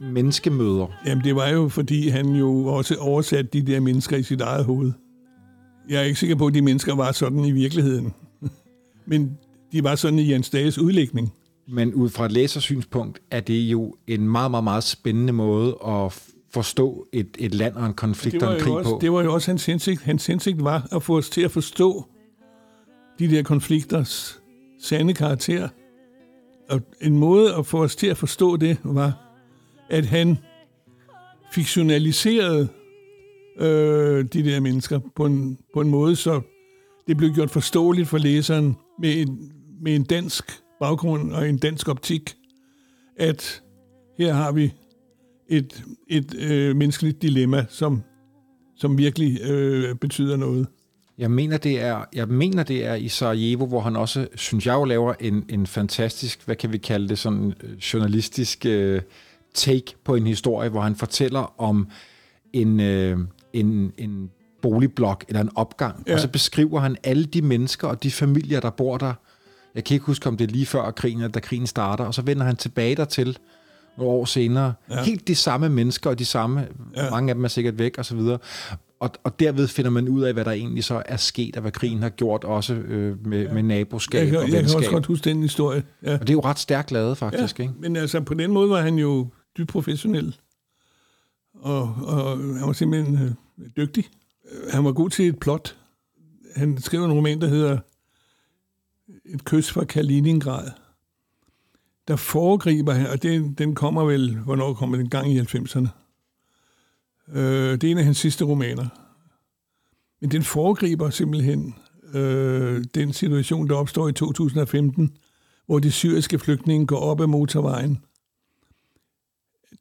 menneskemøder. 0.00 0.86
Jamen 1.06 1.24
det 1.24 1.36
var 1.36 1.48
jo, 1.48 1.68
fordi 1.68 2.08
han 2.08 2.26
jo 2.26 2.64
også 2.64 2.94
oversatte 2.94 3.50
de 3.52 3.72
der 3.72 3.80
mennesker 3.80 4.16
i 4.16 4.22
sit 4.22 4.40
eget 4.40 4.64
hoved. 4.64 4.92
Jeg 5.88 6.00
er 6.00 6.04
ikke 6.04 6.18
sikker 6.18 6.36
på, 6.36 6.46
at 6.46 6.54
de 6.54 6.62
mennesker 6.62 6.94
var 6.94 7.12
sådan 7.12 7.44
i 7.44 7.52
virkeligheden. 7.52 8.12
Men 9.06 9.38
de 9.72 9.84
var 9.84 9.94
sådan 9.94 10.18
i 10.18 10.32
Jens 10.32 10.50
Dages 10.50 10.78
udlægning. 10.78 11.32
Men 11.68 11.94
ud 11.94 12.08
fra 12.08 12.24
et 12.24 12.32
læsersynspunkt 12.32 13.22
er 13.30 13.40
det 13.40 13.60
jo 13.60 13.96
en 14.06 14.28
meget, 14.28 14.50
meget, 14.50 14.64
meget 14.64 14.84
spændende 14.84 15.32
måde 15.32 15.76
at 15.86 16.32
forstå 16.50 17.06
et, 17.12 17.36
et 17.38 17.54
land 17.54 17.74
og 17.74 17.86
en 17.86 17.94
konflikt 17.94 18.42
og 18.42 18.54
en 18.54 18.60
krig 18.60 18.72
også, 18.72 18.90
på. 18.90 18.98
Det 19.00 19.12
var 19.12 19.22
jo 19.22 19.34
også 19.34 19.50
hans 19.50 19.66
hensigt. 19.66 20.02
Hans 20.02 20.26
hensigt 20.26 20.64
var 20.64 20.88
at 20.92 21.02
få 21.02 21.16
os 21.16 21.30
til 21.30 21.40
at 21.40 21.50
forstå 21.50 22.04
de 23.18 23.30
der 23.30 23.42
konflikters 23.42 24.40
sande 24.80 25.14
karakter. 25.14 25.68
Og 26.70 26.80
en 27.00 27.18
måde 27.18 27.54
at 27.54 27.66
få 27.66 27.82
os 27.82 27.96
til 27.96 28.06
at 28.06 28.16
forstå 28.16 28.56
det 28.56 28.78
var, 28.82 29.12
at 29.90 30.06
han 30.06 30.38
fiktionaliserede 31.52 32.68
øh, 33.58 34.24
de 34.24 34.44
der 34.44 34.60
mennesker 34.60 35.00
på 35.16 35.26
en, 35.26 35.58
på 35.74 35.80
en 35.80 35.88
måde, 35.88 36.16
så 36.16 36.40
det 37.06 37.16
blev 37.16 37.30
gjort 37.34 37.50
forståeligt 37.50 38.08
for 38.08 38.18
læseren 38.18 38.76
med 38.98 39.20
en, 39.20 39.52
med 39.80 39.94
en 39.94 40.04
dansk 40.04 40.61
baggrund 40.82 41.32
og 41.32 41.48
en 41.48 41.58
dansk 41.58 41.88
optik, 41.88 42.34
at 43.16 43.62
her 44.18 44.32
har 44.32 44.52
vi 44.52 44.72
et, 45.48 45.84
et 46.08 46.34
øh, 46.34 46.76
menneskeligt 46.76 47.22
dilemma, 47.22 47.64
som, 47.68 48.02
som 48.76 48.98
virkelig 48.98 49.40
øh, 49.42 49.94
betyder 49.94 50.36
noget. 50.36 50.66
Jeg 51.18 51.30
mener, 51.30 51.56
det 51.58 51.80
er, 51.80 52.04
jeg 52.14 52.28
mener, 52.28 52.62
det 52.62 52.86
er 52.86 52.94
i 52.94 53.08
Sarajevo, 53.08 53.66
hvor 53.66 53.80
han 53.80 53.96
også, 53.96 54.28
synes 54.34 54.66
jeg 54.66 54.86
laver 54.86 55.14
en, 55.20 55.44
en 55.48 55.66
fantastisk, 55.66 56.44
hvad 56.44 56.56
kan 56.56 56.72
vi 56.72 56.78
kalde 56.78 57.08
det, 57.08 57.18
sådan 57.18 57.54
øh, 57.62 57.78
journalistisk 57.78 58.66
øh, 58.66 59.02
take 59.54 59.94
på 60.04 60.14
en 60.14 60.26
historie, 60.26 60.68
hvor 60.70 60.80
han 60.80 60.96
fortæller 60.96 61.60
om 61.60 61.88
en, 62.52 62.80
øh, 62.80 63.18
en, 63.52 63.92
en 63.98 64.30
boligblok 64.62 65.24
eller 65.28 65.40
en 65.40 65.50
opgang, 65.54 66.04
ja. 66.06 66.14
og 66.14 66.20
så 66.20 66.28
beskriver 66.28 66.80
han 66.80 66.96
alle 67.04 67.24
de 67.24 67.42
mennesker 67.42 67.88
og 67.88 68.02
de 68.02 68.10
familier, 68.10 68.60
der 68.60 68.70
bor 68.70 68.98
der. 68.98 69.14
Jeg 69.74 69.84
kan 69.84 69.94
ikke 69.94 70.06
huske, 70.06 70.28
om 70.28 70.36
det 70.36 70.48
er 70.48 70.52
lige 70.52 70.66
før 70.66 70.90
krigen, 70.90 71.18
eller 71.18 71.32
da 71.32 71.40
krigen 71.40 71.66
starter, 71.66 72.04
og 72.04 72.14
så 72.14 72.22
vender 72.22 72.44
han 72.44 72.56
tilbage 72.56 72.96
dertil 72.96 73.38
nogle 73.98 74.12
år 74.12 74.24
senere. 74.24 74.74
Ja. 74.90 75.02
Helt 75.02 75.28
de 75.28 75.34
samme 75.34 75.68
mennesker, 75.68 76.10
og 76.10 76.18
de 76.18 76.24
samme, 76.24 76.68
ja. 76.96 77.10
mange 77.10 77.30
af 77.30 77.34
dem 77.34 77.44
er 77.44 77.48
sikkert 77.48 77.78
væk, 77.78 77.98
og 77.98 78.04
så 78.04 78.16
videre. 78.16 78.38
Og, 79.00 79.10
og 79.24 79.40
derved 79.40 79.68
finder 79.68 79.90
man 79.90 80.08
ud 80.08 80.22
af, 80.22 80.32
hvad 80.32 80.44
der 80.44 80.50
egentlig 80.50 80.84
så 80.84 81.02
er 81.06 81.16
sket, 81.16 81.56
og 81.56 81.62
hvad 81.62 81.72
krigen 81.72 82.02
har 82.02 82.08
gjort, 82.08 82.44
også 82.44 82.74
øh, 82.74 83.26
med, 83.26 83.42
ja. 83.42 83.52
med 83.52 83.62
naboskab 83.62 84.26
jeg, 84.26 84.26
og 84.26 84.32
jeg, 84.32 84.42
venskab. 84.42 84.54
Jeg 84.54 84.68
kan 84.68 84.76
også 84.76 84.90
godt 84.90 85.06
huske 85.06 85.24
den 85.24 85.42
historie. 85.42 85.82
Ja. 86.02 86.14
Og 86.14 86.20
det 86.20 86.30
er 86.30 86.34
jo 86.34 86.40
ret 86.40 86.58
stærkt 86.58 86.92
lavet, 86.92 87.18
faktisk. 87.18 87.58
Ja, 87.58 87.64
ikke? 87.64 87.74
men 87.80 87.96
altså, 87.96 88.20
på 88.20 88.34
den 88.34 88.52
måde 88.52 88.70
var 88.70 88.80
han 88.80 88.94
jo 88.94 89.28
dybt 89.58 89.68
professionel. 89.68 90.36
Og, 91.54 91.82
og 92.02 92.38
han 92.38 92.66
var 92.66 92.72
simpelthen 92.72 93.36
øh, 93.58 93.66
dygtig. 93.76 94.04
Han 94.70 94.84
var 94.84 94.92
god 94.92 95.10
til 95.10 95.28
et 95.28 95.38
plot. 95.38 95.76
Han 96.56 96.78
skrev 96.80 97.04
en 97.04 97.12
roman, 97.12 97.40
der 97.40 97.46
hedder 97.46 97.78
et 99.32 99.44
kys 99.44 99.70
fra 99.70 99.84
Kaliningrad. 99.84 100.70
Der 102.08 102.16
foregriber 102.16 102.92
han, 102.92 103.06
og 103.06 103.22
det, 103.22 103.58
den 103.58 103.74
kommer 103.74 104.04
vel, 104.04 104.38
hvornår 104.38 104.74
kommer 104.74 104.96
den 104.96 105.10
gang 105.10 105.32
i 105.32 105.40
90'erne. 105.40 105.88
Øh, 107.32 107.72
det 107.72 107.84
er 107.84 107.90
en 107.90 107.98
af 107.98 108.04
hans 108.04 108.18
sidste 108.18 108.44
romaner. 108.44 108.88
Men 110.20 110.30
den 110.30 110.42
foregriber 110.42 111.10
simpelthen 111.10 111.74
øh, 112.14 112.84
den 112.94 113.12
situation, 113.12 113.68
der 113.68 113.74
opstår 113.74 114.08
i 114.08 114.12
2015, 114.12 115.16
hvor 115.66 115.78
de 115.78 115.90
syriske 115.90 116.38
flygtninge 116.38 116.86
går 116.86 116.98
op 116.98 117.20
ad 117.20 117.26
motorvejen. 117.26 117.98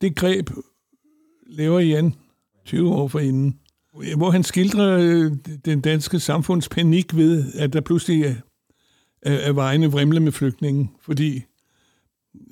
Det 0.01 0.15
greb 0.15 0.49
laver 1.47 1.79
Jan 1.79 2.15
20 2.65 2.93
år 2.93 3.07
forinden, 3.07 3.59
hvor 4.17 4.31
han 4.31 4.43
skildrer 4.43 4.97
øh, 4.99 5.31
den 5.65 5.81
danske 5.81 6.19
samfunds 6.19 6.69
panik 6.69 7.15
ved, 7.15 7.53
at 7.53 7.73
der 7.73 7.81
pludselig 7.81 8.41
er, 9.21 9.33
er 9.33 9.51
vejene 9.51 9.91
vrimle 9.91 10.19
med 10.19 10.31
flygtninge, 10.31 10.91
fordi 11.01 11.43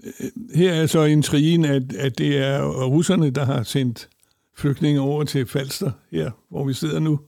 øh, 0.03 0.31
her 0.55 0.73
er 0.73 0.85
så 0.85 1.03
intrigen, 1.03 1.65
at, 1.65 1.93
at 1.93 2.17
det 2.17 2.37
er 2.37 2.83
russerne, 2.85 3.29
der 3.29 3.45
har 3.45 3.63
sendt 3.63 4.09
flygtninge 4.55 5.01
over 5.01 5.23
til 5.23 5.45
Falster, 5.45 5.91
her 6.11 6.31
hvor 6.49 6.65
vi 6.65 6.73
sidder 6.73 6.99
nu, 6.99 7.19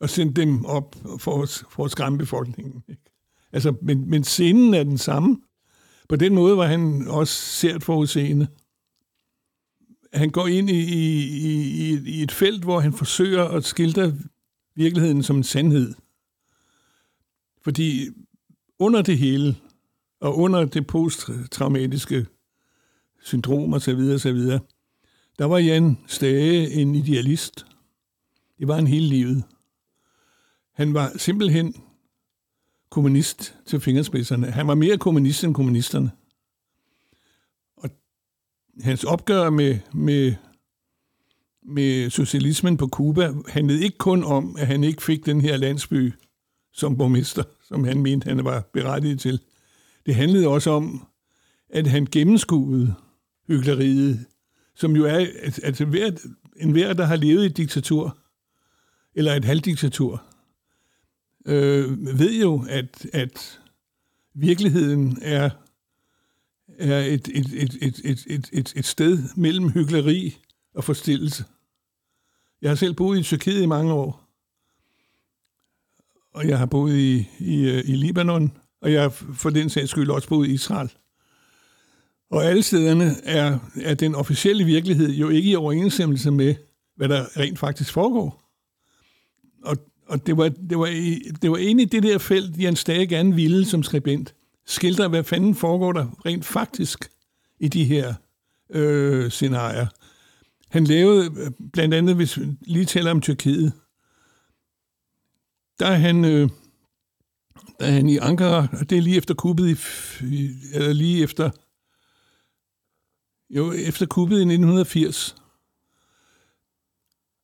og 0.00 0.10
sendt 0.10 0.36
dem 0.36 0.64
op 0.64 0.96
for 1.18 1.42
at, 1.42 1.64
for 1.70 1.84
at 1.84 1.90
skræmme 1.90 2.18
befolkningen. 2.18 2.82
Ikke? 2.88 3.02
Altså, 3.52 3.74
men, 3.82 4.10
men 4.10 4.24
scenen 4.24 4.74
er 4.74 4.82
den 4.82 4.98
samme. 4.98 5.40
På 6.08 6.16
den 6.16 6.34
måde 6.34 6.56
var 6.56 6.66
han 6.66 7.06
også 7.08 7.34
sært 7.34 7.82
forudseende. 7.82 8.46
Han 10.12 10.30
går 10.30 10.46
ind 10.46 10.70
i, 10.70 10.82
i, 10.82 11.62
i, 11.90 12.00
i 12.06 12.22
et 12.22 12.32
felt, 12.32 12.64
hvor 12.64 12.80
han 12.80 12.92
forsøger 12.92 13.44
at 13.44 13.64
skildre 13.64 14.14
virkeligheden 14.76 15.22
som 15.22 15.36
en 15.36 15.42
sandhed. 15.42 15.94
Fordi 17.62 18.08
under 18.78 19.02
det 19.02 19.18
hele, 19.18 19.56
og 20.20 20.38
under 20.38 20.64
det 20.64 20.86
posttraumatiske 20.86 22.26
syndrom 23.22 23.72
og 23.72 23.80
så 23.80 23.94
videre, 23.94 24.18
så 24.18 24.32
videre, 24.32 24.60
der 25.38 25.44
var 25.44 25.58
Jan 25.58 25.98
Stage 26.06 26.70
en 26.70 26.94
idealist. 26.94 27.66
Det 28.58 28.68
var 28.68 28.74
han 28.74 28.86
hele 28.86 29.06
livet. 29.06 29.44
Han 30.72 30.94
var 30.94 31.12
simpelthen 31.16 31.74
kommunist 32.90 33.54
til 33.66 33.80
fingerspidserne. 33.80 34.50
Han 34.50 34.66
var 34.66 34.74
mere 34.74 34.98
kommunist 34.98 35.44
end 35.44 35.54
kommunisterne. 35.54 36.10
Og 37.76 37.90
hans 38.80 39.04
opgør 39.04 39.50
med, 39.50 39.78
med, 39.92 40.34
med 41.62 42.10
socialismen 42.10 42.76
på 42.76 42.86
Kuba 42.86 43.32
handlede 43.48 43.84
ikke 43.84 43.98
kun 43.98 44.24
om, 44.24 44.56
at 44.58 44.66
han 44.66 44.84
ikke 44.84 45.02
fik 45.02 45.26
den 45.26 45.40
her 45.40 45.56
landsby 45.56 46.12
som 46.74 46.96
borgmester, 46.96 47.42
som 47.68 47.84
han 47.84 48.02
mente, 48.02 48.28
han 48.28 48.44
var 48.44 48.60
berettiget 48.72 49.20
til. 49.20 49.40
Det 50.06 50.14
handlede 50.14 50.48
også 50.48 50.70
om, 50.70 51.06
at 51.70 51.86
han 51.86 52.06
gennemskuede 52.06 52.94
hyggeleriet, 53.46 54.26
som 54.74 54.96
jo 54.96 55.04
er, 55.04 55.26
at 55.62 55.80
hver, 55.80 56.10
en 56.56 56.70
hver, 56.70 56.92
der 56.92 57.04
har 57.04 57.16
levet 57.16 57.42
i 57.42 57.46
et 57.46 57.56
diktatur, 57.56 58.18
eller 59.14 59.34
et 59.34 59.44
halvdiktatur, 59.44 60.22
øh, 61.46 62.18
ved 62.18 62.40
jo, 62.40 62.64
at, 62.68 63.06
at 63.12 63.60
virkeligheden 64.34 65.18
er, 65.22 65.50
er 66.78 67.00
et, 67.00 67.28
et, 67.28 67.46
et, 67.52 67.76
et, 67.82 68.00
et, 68.04 68.26
et, 68.26 68.48
et, 68.52 68.72
et 68.76 68.84
sted 68.84 69.18
mellem 69.36 69.68
hyggeleri 69.68 70.36
og 70.74 70.84
forstillelse. 70.84 71.44
Jeg 72.62 72.70
har 72.70 72.76
selv 72.76 72.94
boet 72.94 73.18
i 73.18 73.22
Tyrkiet 73.22 73.62
i 73.62 73.66
mange 73.66 73.92
år, 73.92 74.23
og 76.34 76.48
jeg 76.48 76.58
har 76.58 76.66
boet 76.66 76.96
i, 76.96 77.28
i, 77.38 77.68
øh, 77.68 77.82
i 77.86 77.96
Libanon, 77.96 78.52
og 78.82 78.92
jeg 78.92 79.02
har 79.02 79.08
for 79.34 79.50
den 79.50 79.70
sags 79.70 79.90
skyld 79.90 80.10
også 80.10 80.28
boet 80.28 80.48
i 80.48 80.52
Israel. 80.52 80.92
Og 82.30 82.44
alle 82.44 82.62
stederne 82.62 83.14
er, 83.24 83.58
er 83.82 83.94
den 83.94 84.14
officielle 84.14 84.64
virkelighed 84.64 85.10
jo 85.10 85.28
ikke 85.28 85.50
i 85.50 85.56
overensstemmelse 85.56 86.30
med, 86.30 86.54
hvad 86.96 87.08
der 87.08 87.36
rent 87.36 87.58
faktisk 87.58 87.92
foregår. 87.92 88.50
Og, 89.64 89.76
og 90.08 90.26
det, 90.26 90.36
var, 90.36 90.48
det, 90.48 90.78
var, 90.78 90.86
det 91.42 91.50
var 91.50 91.56
egentlig 91.56 91.92
det 91.92 92.02
der 92.02 92.18
felt, 92.18 92.62
Jens 92.62 92.78
Stage 92.78 93.06
gerne 93.06 93.34
ville 93.34 93.64
som 93.64 93.82
skribent. 93.82 94.34
Skildre, 94.66 95.08
hvad 95.08 95.24
fanden 95.24 95.54
foregår 95.54 95.92
der 95.92 96.06
rent 96.26 96.44
faktisk 96.44 97.10
i 97.60 97.68
de 97.68 97.84
her 97.84 98.14
øh, 98.70 99.30
scenarier. 99.30 99.86
Han 100.70 100.84
lavede 100.84 101.30
øh, 101.36 101.50
blandt 101.72 101.94
andet, 101.94 102.14
hvis 102.14 102.40
vi 102.40 102.46
lige 102.60 102.84
taler 102.84 103.10
om 103.10 103.20
Tyrkiet, 103.20 103.72
der 105.78 105.86
er 105.86 105.96
han, 105.96 106.24
øh, 106.24 106.48
der 107.80 107.86
er 107.86 107.90
han 107.90 108.08
i 108.08 108.16
Ankara, 108.16 108.66
og 108.80 108.90
det 108.90 108.98
er 108.98 109.02
lige 109.02 109.16
efter 109.16 109.34
kuppet, 109.34 109.78
i, 110.22 110.50
eller 110.72 110.92
lige 110.92 111.22
efter, 111.22 111.50
jo, 113.50 113.72
efter 113.72 114.06
kuppet 114.06 114.36
i 114.36 114.40
1980. 114.40 115.36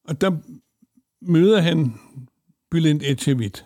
Og 0.04 0.20
der 0.20 0.38
møder 1.20 1.60
han 1.60 1.94
Bülent 2.74 3.12
Ecevit, 3.12 3.64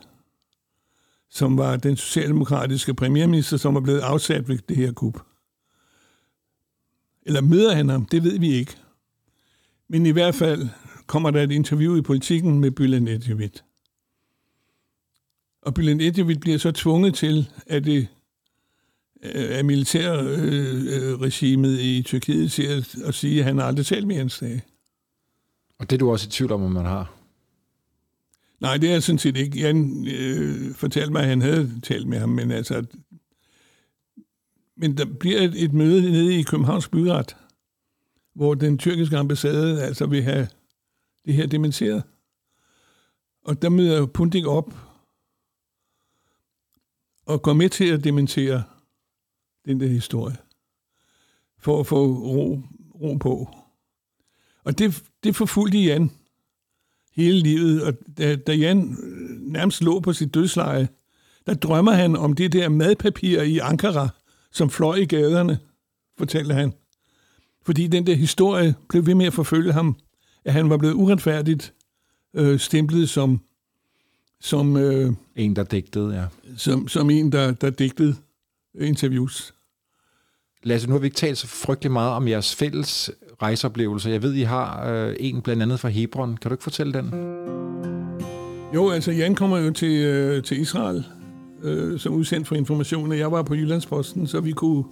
som 1.31 1.59
var 1.59 1.77
den 1.77 1.97
socialdemokratiske 1.97 2.95
premierminister, 2.95 3.57
som 3.57 3.77
er 3.77 3.81
blevet 3.81 4.01
afsat 4.01 4.49
ved 4.49 4.59
det 4.69 4.77
her 4.77 4.93
kup. 4.93 5.21
Eller 7.23 7.41
møder 7.41 7.75
han 7.75 7.89
ham, 7.89 8.05
det 8.05 8.23
ved 8.23 8.39
vi 8.39 8.53
ikke. 8.53 8.77
Men 9.89 10.07
i 10.07 10.11
hvert 10.11 10.35
fald 10.35 10.69
kommer 11.07 11.31
der 11.31 11.43
et 11.43 11.53
interview 11.53 11.97
i 11.97 12.03
politikken 12.03 12.59
med 12.61 12.81
Bülent 12.81 13.11
Ecevit. 13.11 13.65
Og 15.65 15.79
Bülent 15.79 16.03
Ecevit 16.03 16.41
bliver 16.41 16.59
så 16.59 16.73
tvunget 16.73 17.15
til, 17.15 17.51
at 17.67 17.85
det 17.85 18.09
af 19.25 19.65
militærregimet 19.65 21.79
øh, 21.79 21.85
i 21.85 22.03
Tyrkiet 22.03 22.53
til 22.53 22.63
at, 22.63 22.95
at 23.05 23.15
sige, 23.15 23.39
at 23.39 23.45
han 23.45 23.61
aldrig 23.61 23.87
talt 23.87 24.07
med 24.07 24.17
Jens 24.17 24.39
Dage. 24.39 24.63
Og 25.79 25.91
det 25.91 25.97
er 25.97 25.99
du 25.99 26.11
også 26.11 26.27
i 26.27 26.31
tvivl 26.31 26.53
om, 26.53 26.63
om 26.63 26.73
man 26.73 26.85
har? 26.85 27.15
Nej, 28.61 28.77
det 28.77 28.93
er 28.93 29.01
sådan 29.01 29.19
set 29.19 29.37
ikke. 29.37 29.59
Jan 29.59 30.09
øh, 30.09 30.75
fortalte 30.75 31.13
mig, 31.13 31.23
at 31.23 31.29
han 31.29 31.43
havde 31.43 31.81
talt 31.83 32.07
med 32.07 32.19
ham, 32.19 32.29
men 32.29 32.51
altså... 32.51 32.85
Men 34.77 34.97
der 34.97 35.05
bliver 35.21 35.41
et, 35.41 35.65
et 35.65 35.73
møde 35.73 36.11
nede 36.11 36.39
i 36.39 36.43
Københavns 36.43 36.89
Byret, 36.89 37.37
hvor 38.35 38.55
den 38.55 38.79
tyrkiske 38.79 39.17
ambassade 39.17 39.83
altså 39.83 40.07
vil 40.07 40.23
have 40.23 40.49
det 41.25 41.35
her 41.35 41.47
dementeret. 41.47 42.03
Og 43.45 43.63
der 43.63 43.69
møder 43.69 44.07
Pundik 44.07 44.47
op 44.47 44.75
og 47.27 47.43
gå 47.43 47.53
med 47.53 47.69
til 47.69 47.85
at 47.85 48.05
dementere 48.05 48.63
den 49.67 49.81
der 49.81 49.87
historie, 49.87 50.37
for 51.59 51.81
at 51.81 51.87
få 51.87 52.07
ro, 52.07 52.61
ro 53.03 53.15
på. 53.15 53.49
Og 54.65 54.79
det, 54.79 55.03
det 55.25 55.37
forfulgte 55.37 55.79
Jan 55.79 56.11
hele 57.15 57.41
livet, 57.41 57.83
og 57.83 57.95
da, 58.19 58.37
da 58.37 58.55
Jan 58.55 58.97
øh, 59.03 59.53
nærmest 59.53 59.83
lå 59.83 60.01
på 60.01 60.13
sit 60.13 60.35
dødsleje, 60.35 60.89
der 61.47 61.55
drømmer 61.55 61.93
han 61.93 62.17
om 62.17 62.33
det 62.33 62.53
der 62.53 62.69
madpapir 62.69 63.43
i 63.43 63.59
Ankara, 63.59 64.09
som 64.53 64.71
fløj 64.71 64.95
i 64.95 65.07
gaderne, 65.07 65.59
fortalte 66.19 66.55
han. 66.55 66.73
Fordi 67.63 67.87
den 67.87 68.07
der 68.07 68.15
historie 68.15 68.75
blev 68.89 69.07
ved 69.07 69.15
med 69.15 69.27
at 69.27 69.35
forfølge 69.35 69.73
ham, 69.73 69.97
at 70.45 70.53
han 70.53 70.71
var 70.71 70.77
blevet 70.77 70.95
uretfærdigt 70.95 71.75
øh, 72.35 72.61
stemplet 72.61 73.09
som 73.09 73.41
som 74.45 74.77
øh, 74.77 75.13
en, 75.37 75.57
der 75.57 75.65
digtede, 75.65 76.15
ja. 76.15 76.25
Som, 76.57 76.89
som 76.89 77.11
en, 77.11 77.33
der, 77.33 77.53
der 77.53 77.71
digtede 77.71 78.15
interviews. 78.81 79.55
Lasse, 80.63 80.89
nu 80.89 80.93
har 80.93 81.01
vi 81.01 81.07
ikke 81.07 81.17
talt 81.17 81.39
så 81.39 81.47
frygtelig 81.47 81.93
meget 81.93 82.13
om 82.13 82.29
jeres 82.29 82.55
fælles 82.55 83.11
rejseoplevelser. 83.43 84.11
Jeg 84.11 84.23
ved, 84.23 84.35
I 84.35 84.43
har 84.43 84.91
øh, 84.93 85.17
en 85.21 85.43
blandt 85.43 85.63
andet 85.63 85.81
fra 85.81 85.89
Hebron. 85.89 86.37
Kan 86.37 86.49
du 86.49 86.55
ikke 86.55 86.65
fortælle 86.65 86.93
den? 86.93 87.11
Jo, 88.75 88.91
altså 88.91 89.13
Jan 89.13 89.35
kommer 89.35 89.59
jo 89.59 89.71
til, 89.71 90.05
øh, 90.05 90.43
til 90.43 90.61
Israel 90.61 91.05
øh, 91.63 91.99
som 91.99 92.15
udsendt 92.15 92.49
for 92.49 92.55
information, 92.55 93.11
og 93.11 93.19
jeg 93.19 93.33
var 93.33 93.43
på 93.43 93.55
Jyllandsposten, 93.55 94.27
så 94.27 94.41
vi 94.41 94.53
kunne, 94.53 94.85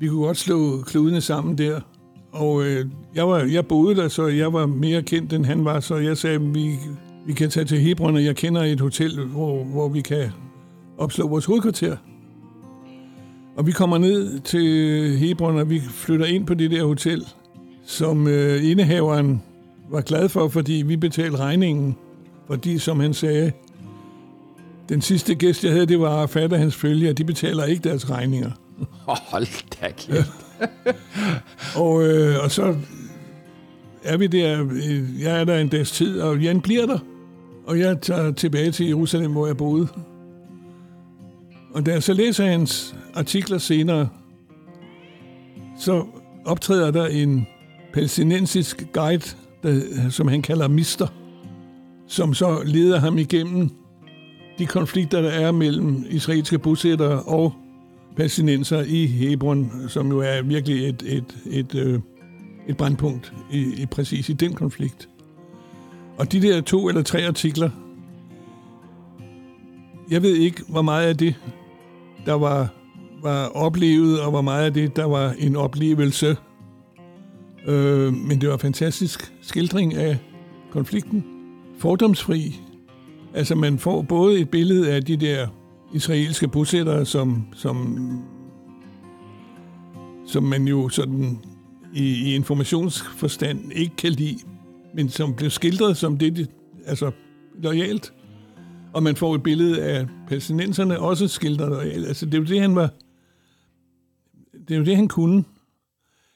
vi 0.00 0.08
kunne 0.08 0.26
godt 0.26 0.36
slå 0.36 0.82
kludene 0.82 1.20
sammen 1.20 1.58
der. 1.58 1.80
Og 2.32 2.64
øh, 2.64 2.86
jeg, 3.14 3.28
var, 3.28 3.38
jeg 3.38 3.66
boede 3.66 3.96
der, 3.96 4.08
så 4.08 4.26
jeg 4.26 4.52
var 4.52 4.66
mere 4.66 5.02
kendt, 5.02 5.32
end 5.32 5.44
han 5.44 5.64
var, 5.64 5.80
så 5.80 5.96
jeg 5.96 6.18
sagde, 6.18 6.40
vi, 6.40 6.70
vi 7.26 7.32
kan 7.32 7.50
tage 7.50 7.64
til 7.64 7.80
Hebron, 7.80 8.14
og 8.14 8.24
jeg 8.24 8.36
kender 8.36 8.62
et 8.62 8.80
hotel, 8.80 9.20
hvor, 9.20 9.64
hvor 9.64 9.88
vi 9.88 10.00
kan 10.00 10.30
opslå 10.98 11.28
vores 11.28 11.44
hovedkvarter. 11.44 11.96
Og 13.56 13.66
vi 13.66 13.72
kommer 13.72 13.98
ned 13.98 14.40
til 14.40 15.18
Hebron, 15.18 15.58
og 15.58 15.70
vi 15.70 15.80
flytter 15.80 16.26
ind 16.26 16.46
på 16.46 16.54
det 16.54 16.70
der 16.70 16.84
hotel, 16.84 17.26
som 17.86 18.28
øh, 18.28 18.70
indehaveren 18.70 19.42
var 19.90 20.00
glad 20.00 20.28
for, 20.28 20.48
fordi 20.48 20.72
vi 20.86 20.96
betalte 20.96 21.36
regningen. 21.36 21.96
Fordi, 22.46 22.78
som 22.78 23.00
han 23.00 23.14
sagde, 23.14 23.52
den 24.88 25.00
sidste 25.00 25.34
gæst, 25.34 25.64
jeg 25.64 25.72
havde, 25.72 25.86
det 25.86 26.00
var 26.00 26.08
Arafat 26.08 26.52
og 26.52 26.58
hans 26.58 26.76
følge, 26.76 27.10
og 27.10 27.18
de 27.18 27.24
betaler 27.24 27.64
ikke 27.64 27.88
deres 27.88 28.10
regninger. 28.10 28.50
Hold 29.06 29.46
da 29.80 29.90
kæft. 29.90 30.30
Og, 31.76 32.04
øh, 32.04 32.44
og 32.44 32.50
så 32.50 32.76
er 34.04 34.16
vi 34.16 34.26
der, 34.26 34.66
øh, 34.70 35.22
jeg 35.22 35.40
er 35.40 35.44
der 35.44 35.58
en 35.58 35.68
dags 35.68 35.90
tid, 35.90 36.20
og 36.20 36.38
Jan 36.38 36.60
bliver 36.60 36.86
der. 36.86 36.98
Og 37.66 37.78
jeg 37.78 38.00
tager 38.00 38.32
tilbage 38.32 38.70
til 38.70 38.86
Jerusalem, 38.86 39.32
hvor 39.32 39.46
jeg 39.46 39.56
boede. 39.56 39.88
Og 41.74 41.86
da 41.86 41.92
jeg 41.92 42.02
så 42.02 42.12
læser 42.12 42.46
hans 42.46 42.96
artikler 43.14 43.58
senere, 43.58 44.08
så 45.78 46.06
optræder 46.44 46.90
der 46.90 47.06
en 47.06 47.46
palæstinensisk 47.92 48.86
guide, 48.92 49.24
der, 49.62 50.08
som 50.10 50.28
han 50.28 50.42
kalder 50.42 50.68
Mister, 50.68 51.06
som 52.06 52.34
så 52.34 52.62
leder 52.64 52.98
ham 52.98 53.18
igennem 53.18 53.70
de 54.58 54.66
konflikter, 54.66 55.22
der 55.22 55.30
er 55.30 55.52
mellem 55.52 56.04
israelske 56.10 56.58
bosættere 56.58 57.22
og 57.22 57.52
palæstinenser 58.16 58.82
i 58.86 59.06
Hebron, 59.06 59.70
som 59.88 60.08
jo 60.08 60.18
er 60.18 60.42
virkelig 60.42 60.88
et, 60.88 61.02
et, 61.06 61.36
et, 61.46 61.74
øh, 61.74 61.94
et, 61.94 62.02
et 62.68 62.76
brandpunkt 62.76 63.32
i, 63.52 63.82
i 63.82 63.86
præcis 63.86 64.28
i 64.28 64.32
den 64.32 64.54
konflikt. 64.54 65.08
Og 66.18 66.32
de 66.32 66.42
der 66.42 66.60
to 66.60 66.88
eller 66.88 67.02
tre 67.02 67.26
artikler, 67.26 67.70
jeg 70.10 70.22
ved 70.22 70.34
ikke, 70.36 70.62
hvor 70.68 70.82
meget 70.82 71.06
af 71.06 71.16
det, 71.16 71.34
der 72.26 72.32
var, 72.32 72.68
var 73.22 73.46
oplevet, 73.46 74.20
og 74.20 74.30
hvor 74.30 74.42
meget 74.42 74.64
af 74.64 74.74
det, 74.74 74.96
der 74.96 75.04
var 75.04 75.34
en 75.38 75.56
oplevelse. 75.56 76.36
Øh, 77.66 78.12
men 78.12 78.40
det 78.40 78.48
var 78.48 78.54
en 78.54 78.60
fantastisk 78.60 79.32
skildring 79.42 79.94
af 79.94 80.18
konflikten. 80.70 81.24
Fordomsfri. 81.78 82.60
Altså 83.34 83.54
man 83.54 83.78
får 83.78 84.02
både 84.02 84.40
et 84.40 84.50
billede 84.50 84.92
af 84.92 85.02
de 85.02 85.16
der 85.16 85.48
israelske 85.92 86.48
bosættere, 86.48 87.04
som, 87.04 87.46
som, 87.54 87.98
som 90.26 90.42
man 90.42 90.68
jo 90.68 90.88
sådan 90.88 91.38
i, 91.94 92.30
i 92.30 92.34
informationsforstand 92.34 93.72
ikke 93.72 93.96
kan 93.96 94.12
lide, 94.12 94.38
men 94.94 95.08
som 95.08 95.34
blev 95.34 95.50
skildret 95.50 95.96
som 95.96 96.18
det, 96.18 96.50
altså 96.86 97.10
lojalt. 97.62 98.14
Og 98.92 99.02
man 99.02 99.16
får 99.16 99.34
et 99.34 99.42
billede 99.42 99.82
af 99.82 100.06
palæstinenserne 100.28 101.00
også 101.00 101.28
skildret 101.28 101.68
lojalt. 101.68 102.06
Altså 102.06 102.26
det 102.26 102.34
er 102.34 102.38
jo 102.38 102.44
det, 102.44 102.60
han 102.60 102.74
var... 102.74 102.90
Det 104.68 104.74
er 104.74 104.78
jo 104.78 104.84
det, 104.84 104.96
han 104.96 105.08
kunne. 105.08 105.44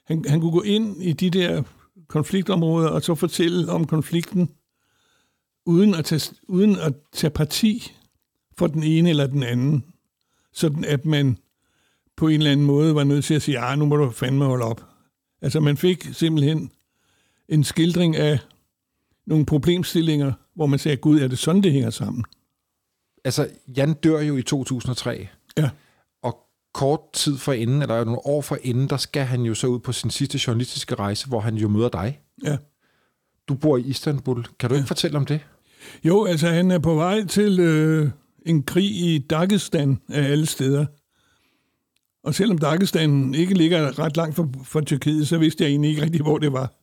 Han, 0.06 0.24
han 0.28 0.40
kunne 0.40 0.52
gå 0.52 0.62
ind 0.62 1.02
i 1.02 1.12
de 1.12 1.30
der 1.30 1.62
konfliktområder 2.08 2.88
og 2.88 3.02
så 3.02 3.14
fortælle 3.14 3.72
om 3.72 3.86
konflikten, 3.86 4.50
uden 5.66 5.94
at 5.94 6.04
tage, 6.04 6.34
uden 6.48 6.76
at 6.76 6.94
tage 7.12 7.30
parti 7.30 7.92
for 8.58 8.66
den 8.66 8.82
ene 8.82 9.10
eller 9.10 9.26
den 9.26 9.42
anden. 9.42 9.84
Sådan 10.52 10.84
at 10.84 11.04
man 11.04 11.38
på 12.16 12.28
en 12.28 12.34
eller 12.34 12.52
anden 12.52 12.66
måde 12.66 12.94
var 12.94 13.04
nødt 13.04 13.24
til 13.24 13.34
at 13.34 13.42
sige, 13.42 13.66
ja, 13.66 13.76
nu 13.76 13.86
må 13.86 13.96
du 13.96 14.10
fandme 14.10 14.44
holde 14.44 14.64
op. 14.64 14.84
Altså 15.42 15.60
man 15.60 15.76
fik 15.76 16.08
simpelthen 16.12 16.70
en 17.48 17.64
skildring 17.64 18.16
af 18.16 18.38
nogle 19.26 19.46
problemstillinger, 19.46 20.32
hvor 20.54 20.66
man 20.66 20.78
sagde, 20.78 20.96
gud, 20.96 21.20
er 21.20 21.28
det 21.28 21.38
sådan, 21.38 21.62
det 21.62 21.72
hænger 21.72 21.90
sammen? 21.90 22.24
Altså, 23.24 23.48
Jan 23.76 23.94
dør 23.94 24.20
jo 24.20 24.36
i 24.36 24.42
2003. 24.42 25.28
Ja. 25.56 25.70
Og 26.22 26.38
kort 26.74 27.00
tid 27.12 27.38
for 27.38 27.52
inden, 27.52 27.82
eller 27.82 28.04
nogle 28.04 28.26
år 28.26 28.42
for 28.42 28.58
inden, 28.62 28.88
der 28.88 28.96
skal 28.96 29.24
han 29.24 29.42
jo 29.42 29.54
så 29.54 29.66
ud 29.66 29.78
på 29.78 29.92
sin 29.92 30.10
sidste 30.10 30.40
journalistiske 30.46 30.94
rejse, 30.94 31.28
hvor 31.28 31.40
han 31.40 31.54
jo 31.54 31.68
møder 31.68 31.88
dig. 31.88 32.20
Ja. 32.44 32.56
Du 33.48 33.54
bor 33.54 33.76
i 33.76 33.80
Istanbul. 33.80 34.44
Kan 34.58 34.70
du 34.70 34.74
ikke 34.74 34.88
fortælle 34.88 35.16
om 35.16 35.26
det? 35.26 35.40
Jo, 36.04 36.24
altså 36.24 36.48
han 36.48 36.70
er 36.70 36.78
på 36.78 36.94
vej 36.94 37.24
til 37.24 37.60
øh, 37.60 38.10
en 38.46 38.62
krig 38.62 38.90
i 38.90 39.18
Dagestan 39.18 39.98
af 40.08 40.22
alle 40.22 40.46
steder. 40.46 40.86
Og 42.24 42.34
selvom 42.34 42.58
Dagestan 42.58 43.34
ikke 43.34 43.54
ligger 43.54 43.98
ret 43.98 44.16
langt 44.16 44.36
fra, 44.36 44.48
fra 44.64 44.80
Tyrkiet, 44.80 45.28
så 45.28 45.38
vidste 45.38 45.64
jeg 45.64 45.70
egentlig 45.70 45.90
ikke 45.90 46.02
rigtig, 46.02 46.22
hvor 46.22 46.38
det 46.38 46.52
var. 46.52 46.77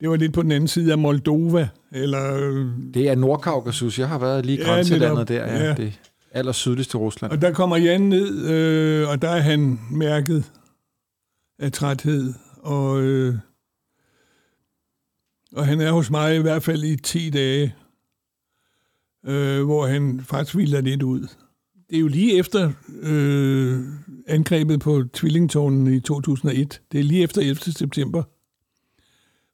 Det 0.00 0.10
var 0.10 0.16
lidt 0.16 0.32
på 0.34 0.42
den 0.42 0.52
anden 0.52 0.68
side 0.68 0.92
af 0.92 0.98
Moldova, 0.98 1.68
eller... 1.92 2.34
øh, 2.34 2.66
Det 2.94 3.08
er 3.08 3.14
Nordkaukasus. 3.14 3.98
Jeg 3.98 4.08
har 4.08 4.18
været 4.18 4.46
lige 4.46 4.58
i 4.58 4.60
Ja, 4.60 4.66
grænselandet 4.66 5.28
der. 5.28 5.46
Ja, 5.46 5.64
Ja. 5.64 5.74
Det 5.74 6.00
aller 6.32 6.52
sydligste 6.52 6.98
Rusland. 6.98 7.32
Og 7.32 7.42
der 7.42 7.52
kommer 7.52 7.76
Jan 7.76 8.00
ned, 8.00 8.50
øh, 8.50 9.08
og 9.08 9.22
der 9.22 9.28
er 9.28 9.40
han 9.40 9.80
mærket 9.90 10.52
af 11.58 11.72
træthed, 11.72 12.34
og, 12.56 13.02
øh, 13.02 13.34
og 15.52 15.66
han 15.66 15.80
er 15.80 15.92
hos 15.92 16.10
mig 16.10 16.36
i 16.36 16.40
hvert 16.40 16.62
fald 16.62 16.84
i 16.84 16.96
10 16.96 17.30
dage, 17.30 17.74
øh, 19.26 19.64
hvor 19.64 19.86
han 19.86 20.20
faktisk 20.24 20.54
hviler 20.54 20.80
lidt 20.80 21.02
ud. 21.02 21.20
Det 21.90 21.96
er 21.96 22.00
jo 22.00 22.08
lige 22.08 22.38
efter 22.38 22.72
øh, 23.02 23.80
angrebet 24.26 24.80
på 24.80 25.04
Tvillingtårnen 25.12 25.94
i 25.94 26.00
2001. 26.00 26.80
Det 26.92 27.00
er 27.00 27.04
lige 27.04 27.22
efter 27.22 27.40
11. 27.40 27.56
september. 27.56 28.22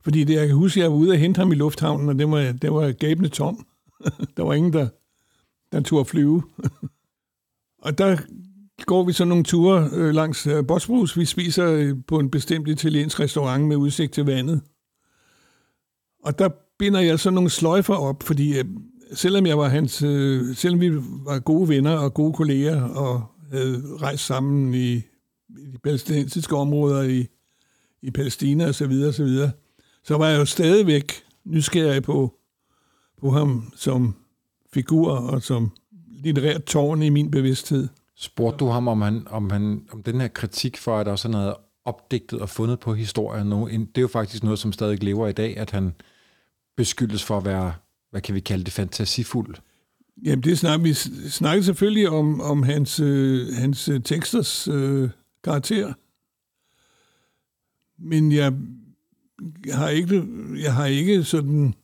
Fordi 0.07 0.24
det, 0.24 0.34
jeg 0.34 0.46
kan 0.46 0.57
huske, 0.57 0.80
at 0.80 0.82
jeg 0.82 0.90
var 0.90 0.96
ude 0.96 1.11
og 1.11 1.18
hente 1.18 1.38
ham 1.38 1.52
i 1.52 1.54
lufthavnen, 1.54 2.09
og 2.09 2.18
det 2.18 2.30
var, 2.30 2.52
det 2.52 2.72
var 2.72 2.92
gabende 2.92 3.28
tom. 3.28 3.66
der 4.36 4.42
var 4.42 4.54
ingen, 4.54 4.72
der, 4.72 4.88
der 5.72 5.80
tog 5.80 6.00
at 6.00 6.07
flyve. 6.07 6.42
Og 7.82 7.98
der 7.98 8.16
går 8.84 9.04
vi 9.04 9.12
så 9.12 9.24
nogle 9.24 9.44
ture 9.44 9.90
øh, 9.92 10.14
langs 10.14 10.46
øh, 10.46 10.66
Bosbrus. 10.66 11.18
Vi 11.18 11.24
spiser 11.24 11.72
øh, 11.72 11.96
på 12.09 12.18
en 12.18 12.30
bestemt 12.30 12.68
italiensk 12.68 13.20
restaurant 13.20 13.64
med 13.64 13.76
udsigt 13.76 14.12
til 14.12 14.24
vandet. 14.24 14.61
Og 16.24 16.38
der 16.38 16.48
binder 16.78 17.00
jeg 17.00 17.20
så 17.20 17.30
nogle 17.30 17.50
sløjfer 17.50 17.94
op, 17.94 18.22
fordi 18.22 18.59
øh, 18.59 18.64
selvom 19.12 19.46
jeg 19.46 19.59
var 19.59 19.68
hans, 19.68 20.02
øh, 20.02 20.57
selvom 20.57 20.80
vi 20.80 20.90
var 21.24 21.38
gode 21.38 21.68
venner 21.68 21.96
og 21.96 22.14
gode 22.14 22.32
kolleger 22.32 22.82
og 22.82 23.24
havde 23.52 23.82
rejst 24.02 24.26
sammen 24.26 24.74
i, 24.74 24.94
i 24.94 25.70
de 25.72 25.78
palæstinensiske 25.84 26.57
områder 26.57 27.02
i, 27.02 27.26
i 28.02 28.11
Palæstina 28.11 28.68
og 28.68 28.74
så 28.74 28.86
videre, 28.86 29.12
så 29.12 29.24
videre, 29.24 29.50
så 30.07 30.16
var 30.16 30.28
jeg 30.28 30.38
jo 30.38 30.44
stadigvæk 30.44 31.12
nysgerrig 31.44 32.02
på, 32.02 32.34
på 33.20 33.30
ham 33.30 33.72
som 33.76 34.14
figur 34.72 35.11
og 35.11 35.42
som 35.42 35.70
litterært 36.09 36.64
tårn 36.64 37.02
i 37.02 37.09
min 37.09 37.30
bevidsthed. 37.30 37.88
Spurgte 38.16 38.59
du 38.59 38.66
ham, 38.66 38.88
om, 38.88 39.02
han, 39.02 39.26
om, 39.30 39.50
han, 39.50 39.86
om 39.92 40.02
den 40.02 40.20
her 40.20 40.28
kritik 40.28 40.76
for, 40.76 40.98
at 40.98 41.07
der 41.07 41.12
er 41.12 41.16
sådan 41.16 41.32
noget 41.32 41.54
opdigtet 41.84 42.40
og 42.40 42.48
fundet 42.48 42.80
på 42.80 42.94
historien 42.94 43.46
nu, 43.46 43.68
det 43.68 43.88
er 43.96 44.00
jo 44.00 44.09
faktisk 44.09 44.42
noget, 44.42 44.59
som 44.59 44.72
stadig 44.72 45.02
lever 45.02 45.28
i 45.28 45.32
dag, 45.32 45.57
at 45.57 45.70
han 45.70 45.94
beskyldes 46.76 47.24
for 47.24 47.36
at 47.36 47.44
være, 47.44 47.74
hvad 48.11 48.20
kan 48.20 48.34
vi 48.34 48.40
kalde 48.40 48.64
det, 48.64 48.72
fantasifuld. 48.72 49.54
Jamen, 50.24 50.42
det 50.42 50.59
snak, 50.59 50.82
vi 50.82 50.94
snakkede 51.30 51.64
selvfølgelig 51.64 52.09
om, 52.09 52.40
om 52.40 52.62
hans, 52.62 53.00
øh, 53.00 53.54
hans 53.54 53.88
øh, 53.88 54.02
teksters 54.02 54.68
øh, 54.68 55.11
karakter. 55.44 55.92
Men 57.98 58.32
jeg 58.32 58.52
har 59.72 59.89
ikke, 59.89 60.24
jeg 60.62 60.74
har 60.74 60.87
ikke 60.87 61.24
sådan 61.24 61.74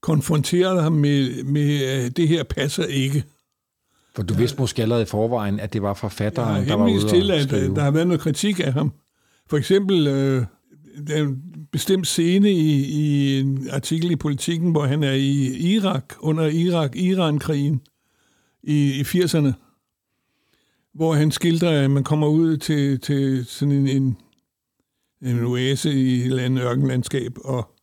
konfronteret 0.00 0.82
ham 0.82 0.92
med, 0.92 1.44
med 1.44 1.82
at 1.84 2.16
det 2.16 2.28
her 2.28 2.42
passer 2.42 2.84
ikke. 2.84 3.24
For 4.14 4.22
du 4.22 4.34
vidste 4.34 4.58
måske 4.60 4.82
allerede 4.82 5.02
i 5.02 5.06
forvejen, 5.06 5.60
at 5.60 5.72
det 5.72 5.82
var 5.82 5.88
Jeg 5.88 5.96
forfatteren, 5.96 6.68
der 6.68 6.74
var 6.74 6.88
ude 6.88 7.08
til, 7.08 7.30
at 7.30 7.42
skrive. 7.42 7.70
øh, 7.70 7.76
der 7.76 7.82
har 7.82 7.90
været 7.90 8.06
noget 8.06 8.20
kritik 8.20 8.60
af 8.60 8.72
ham. 8.72 8.92
For 9.46 9.56
eksempel, 9.56 10.06
øh, 10.06 10.44
der 11.06 11.16
er 11.16 11.22
en 11.22 11.42
bestemt 11.72 12.06
scene 12.06 12.50
i, 12.52 12.84
i 12.84 13.40
en 13.40 13.68
artikel 13.70 14.10
i 14.10 14.16
Politiken, 14.16 14.70
hvor 14.70 14.84
han 14.84 15.02
er 15.02 15.12
i 15.12 15.46
Irak, 15.74 16.04
under 16.20 16.46
Irak-Iran-krigen 16.46 17.80
i, 18.62 18.92
i 18.92 19.02
80'erne, 19.02 19.52
hvor 20.94 21.14
han 21.14 21.30
skildrer, 21.30 21.84
at 21.84 21.90
man 21.90 22.04
kommer 22.04 22.26
ud 22.26 22.56
til, 22.56 23.00
til 23.00 23.46
sådan 23.46 23.72
en, 23.74 23.88
en, 23.88 24.16
en 25.22 25.44
oase 25.44 25.92
i 25.92 26.20
et 26.20 26.26
eller 26.26 26.42
andet 26.42 26.62
ørkenlandskab, 26.62 27.38
og, 27.44 27.76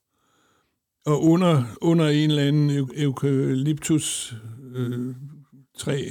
og 1.06 1.24
under, 1.24 1.64
under 1.82 2.08
en 2.08 2.30
eller 2.30 2.44
anden 2.44 2.90
eukalyptus 2.96 4.36
øh, 4.76 5.16
træ, 5.78 6.10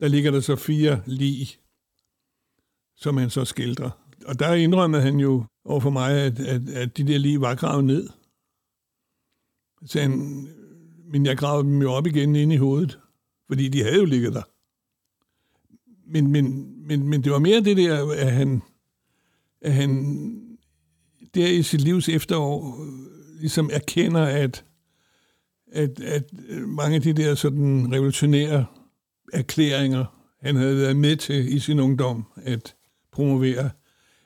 der 0.00 0.08
ligger 0.08 0.30
der 0.30 0.40
så 0.40 0.56
fire 0.56 1.02
lig 1.06 1.48
som 2.96 3.16
han 3.16 3.30
så 3.30 3.44
skildrer. 3.44 3.90
Og 4.26 4.38
der 4.38 4.54
indrømmede 4.54 5.02
han 5.02 5.20
jo 5.20 5.44
over 5.64 5.80
for 5.80 5.90
mig, 5.90 6.12
at, 6.20 6.40
at, 6.40 6.68
at 6.68 6.96
de 6.96 7.06
der 7.06 7.18
lige 7.18 7.40
var 7.40 7.54
gravet 7.54 7.84
ned. 7.84 8.08
Så 9.84 10.00
han, 10.00 10.48
men 11.12 11.26
jeg 11.26 11.36
gravede 11.36 11.68
dem 11.68 11.82
jo 11.82 11.92
op 11.92 12.06
igen 12.06 12.36
ind 12.36 12.52
i 12.52 12.56
hovedet, 12.56 12.98
fordi 13.46 13.68
de 13.68 13.82
havde 13.82 13.96
jo 13.96 14.04
ligget 14.04 14.34
der. 14.34 14.42
Men, 16.06 16.30
men, 16.30 16.74
men, 16.86 17.08
men 17.08 17.24
det 17.24 17.32
var 17.32 17.38
mere 17.38 17.60
det 17.60 17.76
der, 17.76 18.12
at 18.12 18.32
han, 18.32 18.62
at 19.60 19.72
han 19.72 19.90
der 21.36 21.46
i 21.46 21.62
sit 21.62 21.80
livs 21.80 22.08
efterår 22.08 22.82
øh, 22.82 23.40
ligesom 23.40 23.70
erkender, 23.72 24.22
at, 24.22 24.64
at, 25.72 26.00
at 26.00 26.24
øh, 26.48 26.68
mange 26.68 26.96
af 26.96 27.02
de 27.02 27.12
der 27.12 27.34
sådan 27.34 27.92
revolutionære 27.92 28.66
erklæringer, 29.32 30.04
han 30.40 30.56
havde 30.56 30.76
været 30.76 30.96
med 30.96 31.16
til 31.16 31.56
i 31.56 31.58
sin 31.58 31.80
ungdom 31.80 32.24
at 32.36 32.74
promovere, 33.12 33.70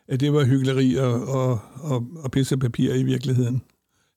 at 0.09 0.21
det 0.21 0.33
var 0.33 0.45
hyggeleri 0.45 0.95
og, 0.95 1.29
og, 1.29 1.61
og, 1.75 2.07
og 2.17 2.31
papir 2.61 2.95
i 2.95 3.03
virkeligheden. 3.03 3.63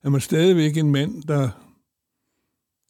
Han 0.04 0.14
var 0.14 0.20
stadigvæk 0.20 0.78
en 0.78 0.92
mand, 0.92 1.24
der 1.24 1.50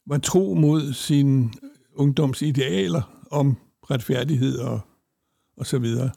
var 0.06 0.18
tro 0.18 0.54
mod 0.54 0.92
sin 0.92 1.54
ungdoms 1.94 2.42
idealer 2.42 3.26
om 3.30 3.56
retfærdighed 3.90 4.58
og, 4.58 4.80
og 5.56 5.66
så 5.66 5.78
videre. 5.78 6.10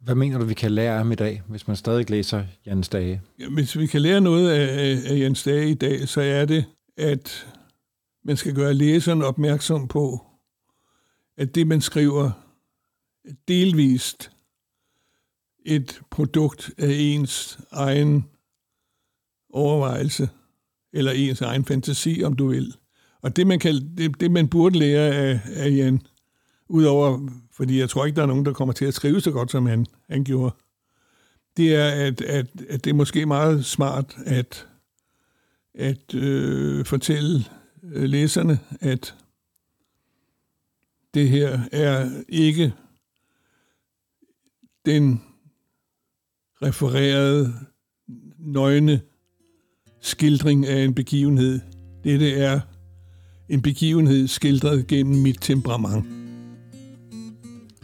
Hvad 0.00 0.14
mener 0.14 0.38
du, 0.38 0.44
vi 0.44 0.54
kan 0.54 0.72
lære 0.72 0.92
af 0.92 0.98
ham 0.98 1.12
i 1.12 1.14
dag, 1.14 1.42
hvis 1.48 1.66
man 1.66 1.76
stadig 1.76 2.10
læser 2.10 2.44
Jens 2.66 2.88
Dage? 2.88 3.22
Ja, 3.38 3.48
hvis 3.48 3.78
vi 3.78 3.86
kan 3.86 4.02
lære 4.02 4.20
noget 4.20 4.50
af, 4.50 5.12
af 5.12 5.18
Jens 5.18 5.42
Dage 5.42 5.70
i 5.70 5.74
dag, 5.74 6.08
så 6.08 6.20
er 6.20 6.44
det, 6.44 6.64
at 6.96 7.46
man 8.24 8.36
skal 8.36 8.54
gøre 8.54 8.74
læseren 8.74 9.22
opmærksom 9.22 9.88
på, 9.88 10.26
at 11.36 11.54
det, 11.54 11.66
man 11.66 11.80
skriver, 11.80 12.30
delvist 13.48 14.30
et 15.66 16.00
produkt 16.10 16.70
af 16.78 16.94
ens 16.98 17.58
egen 17.70 18.24
overvejelse, 19.52 20.28
eller 20.92 21.12
ens 21.12 21.40
egen 21.40 21.64
fantasi, 21.64 22.22
om 22.24 22.36
du 22.36 22.48
vil. 22.48 22.74
Og 23.22 23.36
det, 23.36 23.46
man, 23.46 23.58
kan, 23.58 23.74
det, 23.98 24.20
det, 24.20 24.30
man 24.30 24.48
burde 24.48 24.78
lære 24.78 25.14
af, 25.14 25.40
af 25.46 25.70
Jan, 25.70 26.02
udover, 26.70 27.28
fordi 27.52 27.78
jeg 27.78 27.90
tror 27.90 28.06
ikke, 28.06 28.16
der 28.16 28.22
er 28.22 28.26
nogen, 28.26 28.44
der 28.44 28.52
kommer 28.52 28.72
til 28.72 28.84
at 28.84 28.94
skrive 28.94 29.20
så 29.20 29.30
godt, 29.30 29.50
som 29.50 29.66
han, 29.66 29.86
han 30.10 30.24
gjorde, 30.24 30.54
det 31.56 31.74
er, 31.74 31.88
at, 31.88 32.20
at, 32.20 32.46
at 32.68 32.84
det 32.84 32.90
er 32.90 32.94
måske 32.94 33.26
meget 33.26 33.66
smart 33.66 34.16
at, 34.26 34.68
at 35.74 36.14
øh, 36.14 36.84
fortælle 36.84 37.44
øh, 37.82 38.02
læserne, 38.02 38.58
at 38.80 39.14
det 41.14 41.28
her 41.28 41.60
er 41.72 42.22
ikke 42.28 42.72
den 44.86 45.22
refererede, 46.62 47.54
nøgne 48.38 49.00
skildring 50.00 50.66
af 50.66 50.84
en 50.84 50.94
begivenhed. 50.94 51.60
Dette 52.04 52.32
er 52.32 52.60
en 53.48 53.62
begivenhed 53.62 54.28
skildret 54.28 54.86
gennem 54.86 55.22
mit 55.22 55.38
temperament. 55.40 56.19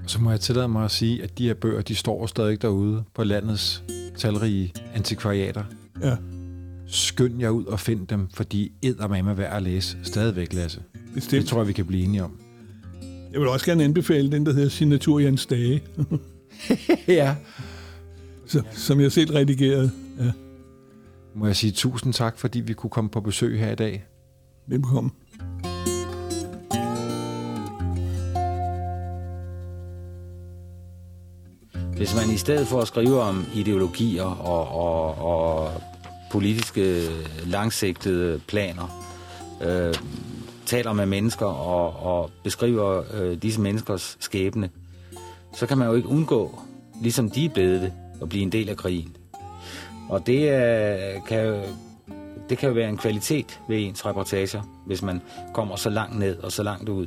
Så 0.06 0.20
må 0.20 0.30
jeg 0.30 0.40
tillade 0.40 0.68
mig 0.68 0.84
at 0.84 0.90
sige, 0.90 1.22
at 1.22 1.38
de 1.38 1.46
her 1.46 1.54
bøger, 1.54 1.82
de 1.82 1.94
står 1.94 2.26
stadig 2.26 2.62
derude 2.62 3.04
på 3.14 3.24
landets 3.24 3.82
talrige 4.18 4.72
antikvariater. 4.94 5.64
Ja. 6.02 6.16
Skynd 6.86 7.40
jer 7.40 7.50
ud 7.50 7.64
og 7.64 7.80
find 7.80 8.06
dem, 8.06 8.28
fordi 8.34 8.72
eddermame 8.82 9.30
er 9.30 9.34
værd 9.34 9.56
at 9.56 9.62
læse 9.62 9.96
stadigvæk, 10.02 10.52
Lasse. 10.52 10.82
Bestemt. 11.14 11.40
Det 11.40 11.48
tror 11.48 11.60
jeg, 11.60 11.68
vi 11.68 11.72
kan 11.72 11.86
blive 11.86 12.04
enige 12.04 12.24
om. 12.24 12.38
Jeg 13.32 13.40
vil 13.40 13.48
også 13.48 13.66
gerne 13.66 13.84
anbefale 13.84 14.32
den, 14.32 14.46
der 14.46 14.52
hedder 14.52 14.68
Signatur 14.68 15.18
Jens 15.18 15.46
Dage. 15.46 15.82
ja. 17.08 17.36
Så, 18.46 18.62
som 18.72 19.00
jeg 19.00 19.12
selv 19.12 19.30
redigerede. 19.30 19.90
Ja. 20.20 20.32
Må 21.34 21.46
jeg 21.46 21.56
sige 21.56 21.72
tusind 21.72 22.12
tak, 22.12 22.38
fordi 22.38 22.60
vi 22.60 22.72
kunne 22.72 22.90
komme 22.90 23.10
på 23.10 23.20
besøg 23.20 23.58
her 23.58 23.72
i 23.72 23.74
dag. 23.74 24.04
Velkommen. 24.66 25.12
Hvis 31.96 32.14
man 32.14 32.30
i 32.30 32.36
stedet 32.36 32.66
for 32.66 32.80
at 32.80 32.88
skrive 32.88 33.20
om 33.20 33.44
ideologier 33.54 34.24
og, 34.24 34.68
og, 34.68 35.18
og 35.18 35.70
politiske 36.30 37.08
langsigtede 37.46 38.40
planer, 38.46 39.06
øh, 39.62 39.94
taler 40.66 40.92
med 40.92 41.06
mennesker 41.06 41.46
og, 41.46 41.96
og 42.02 42.30
beskriver 42.44 43.02
øh, 43.14 43.42
disse 43.42 43.60
menneskers 43.60 44.16
skæbne, 44.20 44.70
så 45.54 45.66
kan 45.66 45.78
man 45.78 45.88
jo 45.88 45.94
ikke 45.94 46.08
undgå, 46.08 46.60
ligesom 47.02 47.30
de 47.30 47.44
er 47.44 47.48
blevet 47.48 47.80
det, 47.80 47.92
at 48.22 48.28
blive 48.28 48.42
en 48.42 48.52
del 48.52 48.68
af 48.68 48.76
krigen. 48.76 49.16
Og 50.08 50.26
det, 50.26 50.42
øh, 50.42 51.22
kan, 51.28 51.62
det 52.48 52.58
kan 52.58 52.68
jo 52.68 52.74
være 52.74 52.88
en 52.88 52.96
kvalitet 52.96 53.60
ved 53.68 53.78
ens 53.78 54.06
reportager, 54.06 54.62
hvis 54.86 55.02
man 55.02 55.22
kommer 55.54 55.76
så 55.76 55.90
langt 55.90 56.18
ned 56.18 56.38
og 56.38 56.52
så 56.52 56.62
langt 56.62 56.88
ud. 56.88 57.06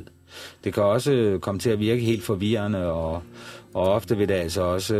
Det 0.64 0.74
kan 0.74 0.82
også 0.82 1.38
komme 1.42 1.58
til 1.58 1.70
at 1.70 1.78
virke 1.78 2.02
helt 2.02 2.22
forvirrende, 2.22 2.92
og, 2.92 3.22
og 3.74 3.92
ofte 3.92 4.16
vil 4.16 4.28
det 4.28 4.34
altså 4.34 4.62
også 4.62 4.94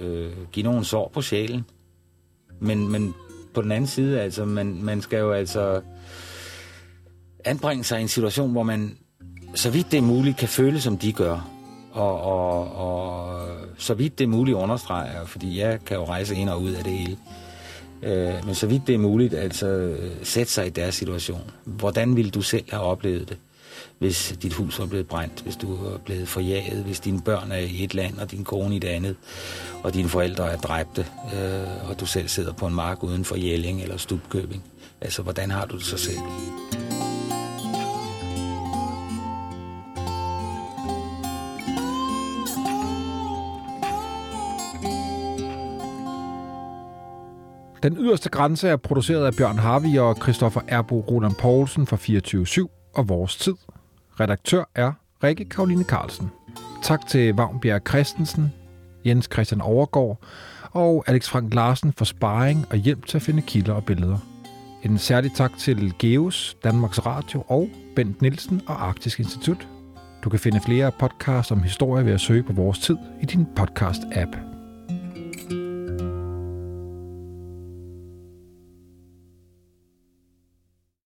øh, 0.00 0.32
give 0.52 0.64
nogle 0.64 0.84
sår 0.84 1.10
på 1.14 1.22
sjælen. 1.22 1.64
Men, 2.60 2.88
men 2.88 3.14
på 3.54 3.62
den 3.62 3.72
anden 3.72 3.86
side, 3.86 4.20
altså, 4.20 4.44
man, 4.44 4.82
man 4.82 5.02
skal 5.02 5.18
jo 5.18 5.32
altså 5.32 5.80
anbringe 7.44 7.84
sig 7.84 7.98
i 7.98 8.02
en 8.02 8.08
situation, 8.08 8.52
hvor 8.52 8.62
man 8.62 8.96
så 9.54 9.70
vidt 9.70 9.90
det 9.90 9.98
er 9.98 10.02
muligt 10.02 10.36
kan 10.36 10.48
føle, 10.48 10.80
som 10.80 10.98
de 10.98 11.12
gør. 11.12 11.50
Og, 11.92 12.20
og, 12.20 12.72
og 12.72 13.48
så 13.78 13.94
vidt 13.94 14.18
det 14.18 14.24
er 14.24 14.28
muligt 14.28 14.56
understreger, 14.56 15.26
fordi 15.26 15.58
jeg 15.58 15.80
kan 15.86 15.96
jo 15.96 16.04
rejse 16.04 16.34
ind 16.36 16.48
og 16.48 16.62
ud 16.62 16.72
af 16.72 16.84
det 16.84 16.92
hele. 16.92 17.16
Øh, 18.02 18.46
men 18.46 18.54
så 18.54 18.66
vidt 18.66 18.86
det 18.86 18.94
er 18.94 18.98
muligt, 18.98 19.34
altså 19.34 19.96
sætte 20.22 20.52
sig 20.52 20.66
i 20.66 20.70
deres 20.70 20.94
situation. 20.94 21.50
Hvordan 21.64 22.16
ville 22.16 22.30
du 22.30 22.42
selv 22.42 22.64
have 22.70 22.82
oplevet 22.82 23.28
det, 23.28 23.38
hvis 23.98 24.38
dit 24.42 24.52
hus 24.52 24.78
er 24.78 24.86
blevet 24.86 25.06
brændt, 25.06 25.40
hvis 25.40 25.56
du 25.56 25.74
er 25.74 25.98
blevet 25.98 26.28
forjaget, 26.28 26.84
hvis 26.84 27.00
dine 27.00 27.20
børn 27.22 27.52
er 27.52 27.58
i 27.58 27.84
et 27.84 27.94
land, 27.94 28.18
og 28.18 28.30
din 28.30 28.44
kone 28.44 28.74
i 28.74 28.76
et 28.76 28.84
andet, 28.84 29.16
og 29.82 29.94
dine 29.94 30.08
forældre 30.08 30.52
er 30.52 30.56
dræbte, 30.56 31.06
øh, 31.34 31.90
og 31.90 32.00
du 32.00 32.06
selv 32.06 32.28
sidder 32.28 32.52
på 32.52 32.66
en 32.66 32.74
mark 32.74 33.02
uden 33.02 33.24
for 33.24 33.36
Jelling 33.36 33.82
eller 33.82 33.96
Stubkøbing. 33.96 34.64
Altså, 35.00 35.22
hvordan 35.22 35.50
har 35.50 35.66
du 35.66 35.76
det 35.76 35.84
så 35.84 35.96
selv? 35.96 36.18
Den 47.82 47.96
yderste 47.98 48.28
grænse 48.28 48.68
er 48.68 48.76
produceret 48.76 49.26
af 49.26 49.34
Bjørn 49.34 49.58
Harvi 49.58 49.98
og 49.98 50.16
Christoffer 50.22 50.60
Erbo 50.68 51.00
Roland 51.00 51.34
Poulsen 51.34 51.86
fra 51.86 51.96
24 51.96 52.68
og 52.94 53.08
Vores 53.08 53.36
Tid. 53.36 53.54
Redaktør 54.20 54.64
er 54.74 54.92
Rikke 55.22 55.44
Karoline 55.44 55.84
Carlsen. 55.84 56.30
Tak 56.82 57.06
til 57.06 57.34
Vagnbjerg 57.34 57.82
Christensen, 57.88 58.52
Jens 59.06 59.28
Christian 59.32 59.60
Overgaard 59.60 60.18
og 60.70 61.04
Alex 61.06 61.28
Frank 61.28 61.54
Larsen 61.54 61.92
for 61.92 62.04
sparring 62.04 62.66
og 62.70 62.76
hjælp 62.76 63.06
til 63.06 63.18
at 63.18 63.22
finde 63.22 63.42
kilder 63.42 63.72
og 63.72 63.84
billeder. 63.84 64.18
En 64.82 64.98
særlig 64.98 65.32
tak 65.32 65.58
til 65.58 65.94
Geos, 65.98 66.56
Danmarks 66.64 67.06
Radio 67.06 67.44
og 67.48 67.68
Bent 67.96 68.22
Nielsen 68.22 68.62
og 68.66 68.86
Arktisk 68.86 69.20
Institut. 69.20 69.68
Du 70.24 70.28
kan 70.28 70.38
finde 70.38 70.60
flere 70.60 70.92
podcasts 70.92 71.52
om 71.52 71.62
historie 71.62 72.04
ved 72.04 72.12
at 72.12 72.20
søge 72.20 72.42
på 72.42 72.52
Vores 72.52 72.78
Tid 72.78 72.96
i 73.22 73.26
din 73.26 73.46
podcast-app. 73.60 74.53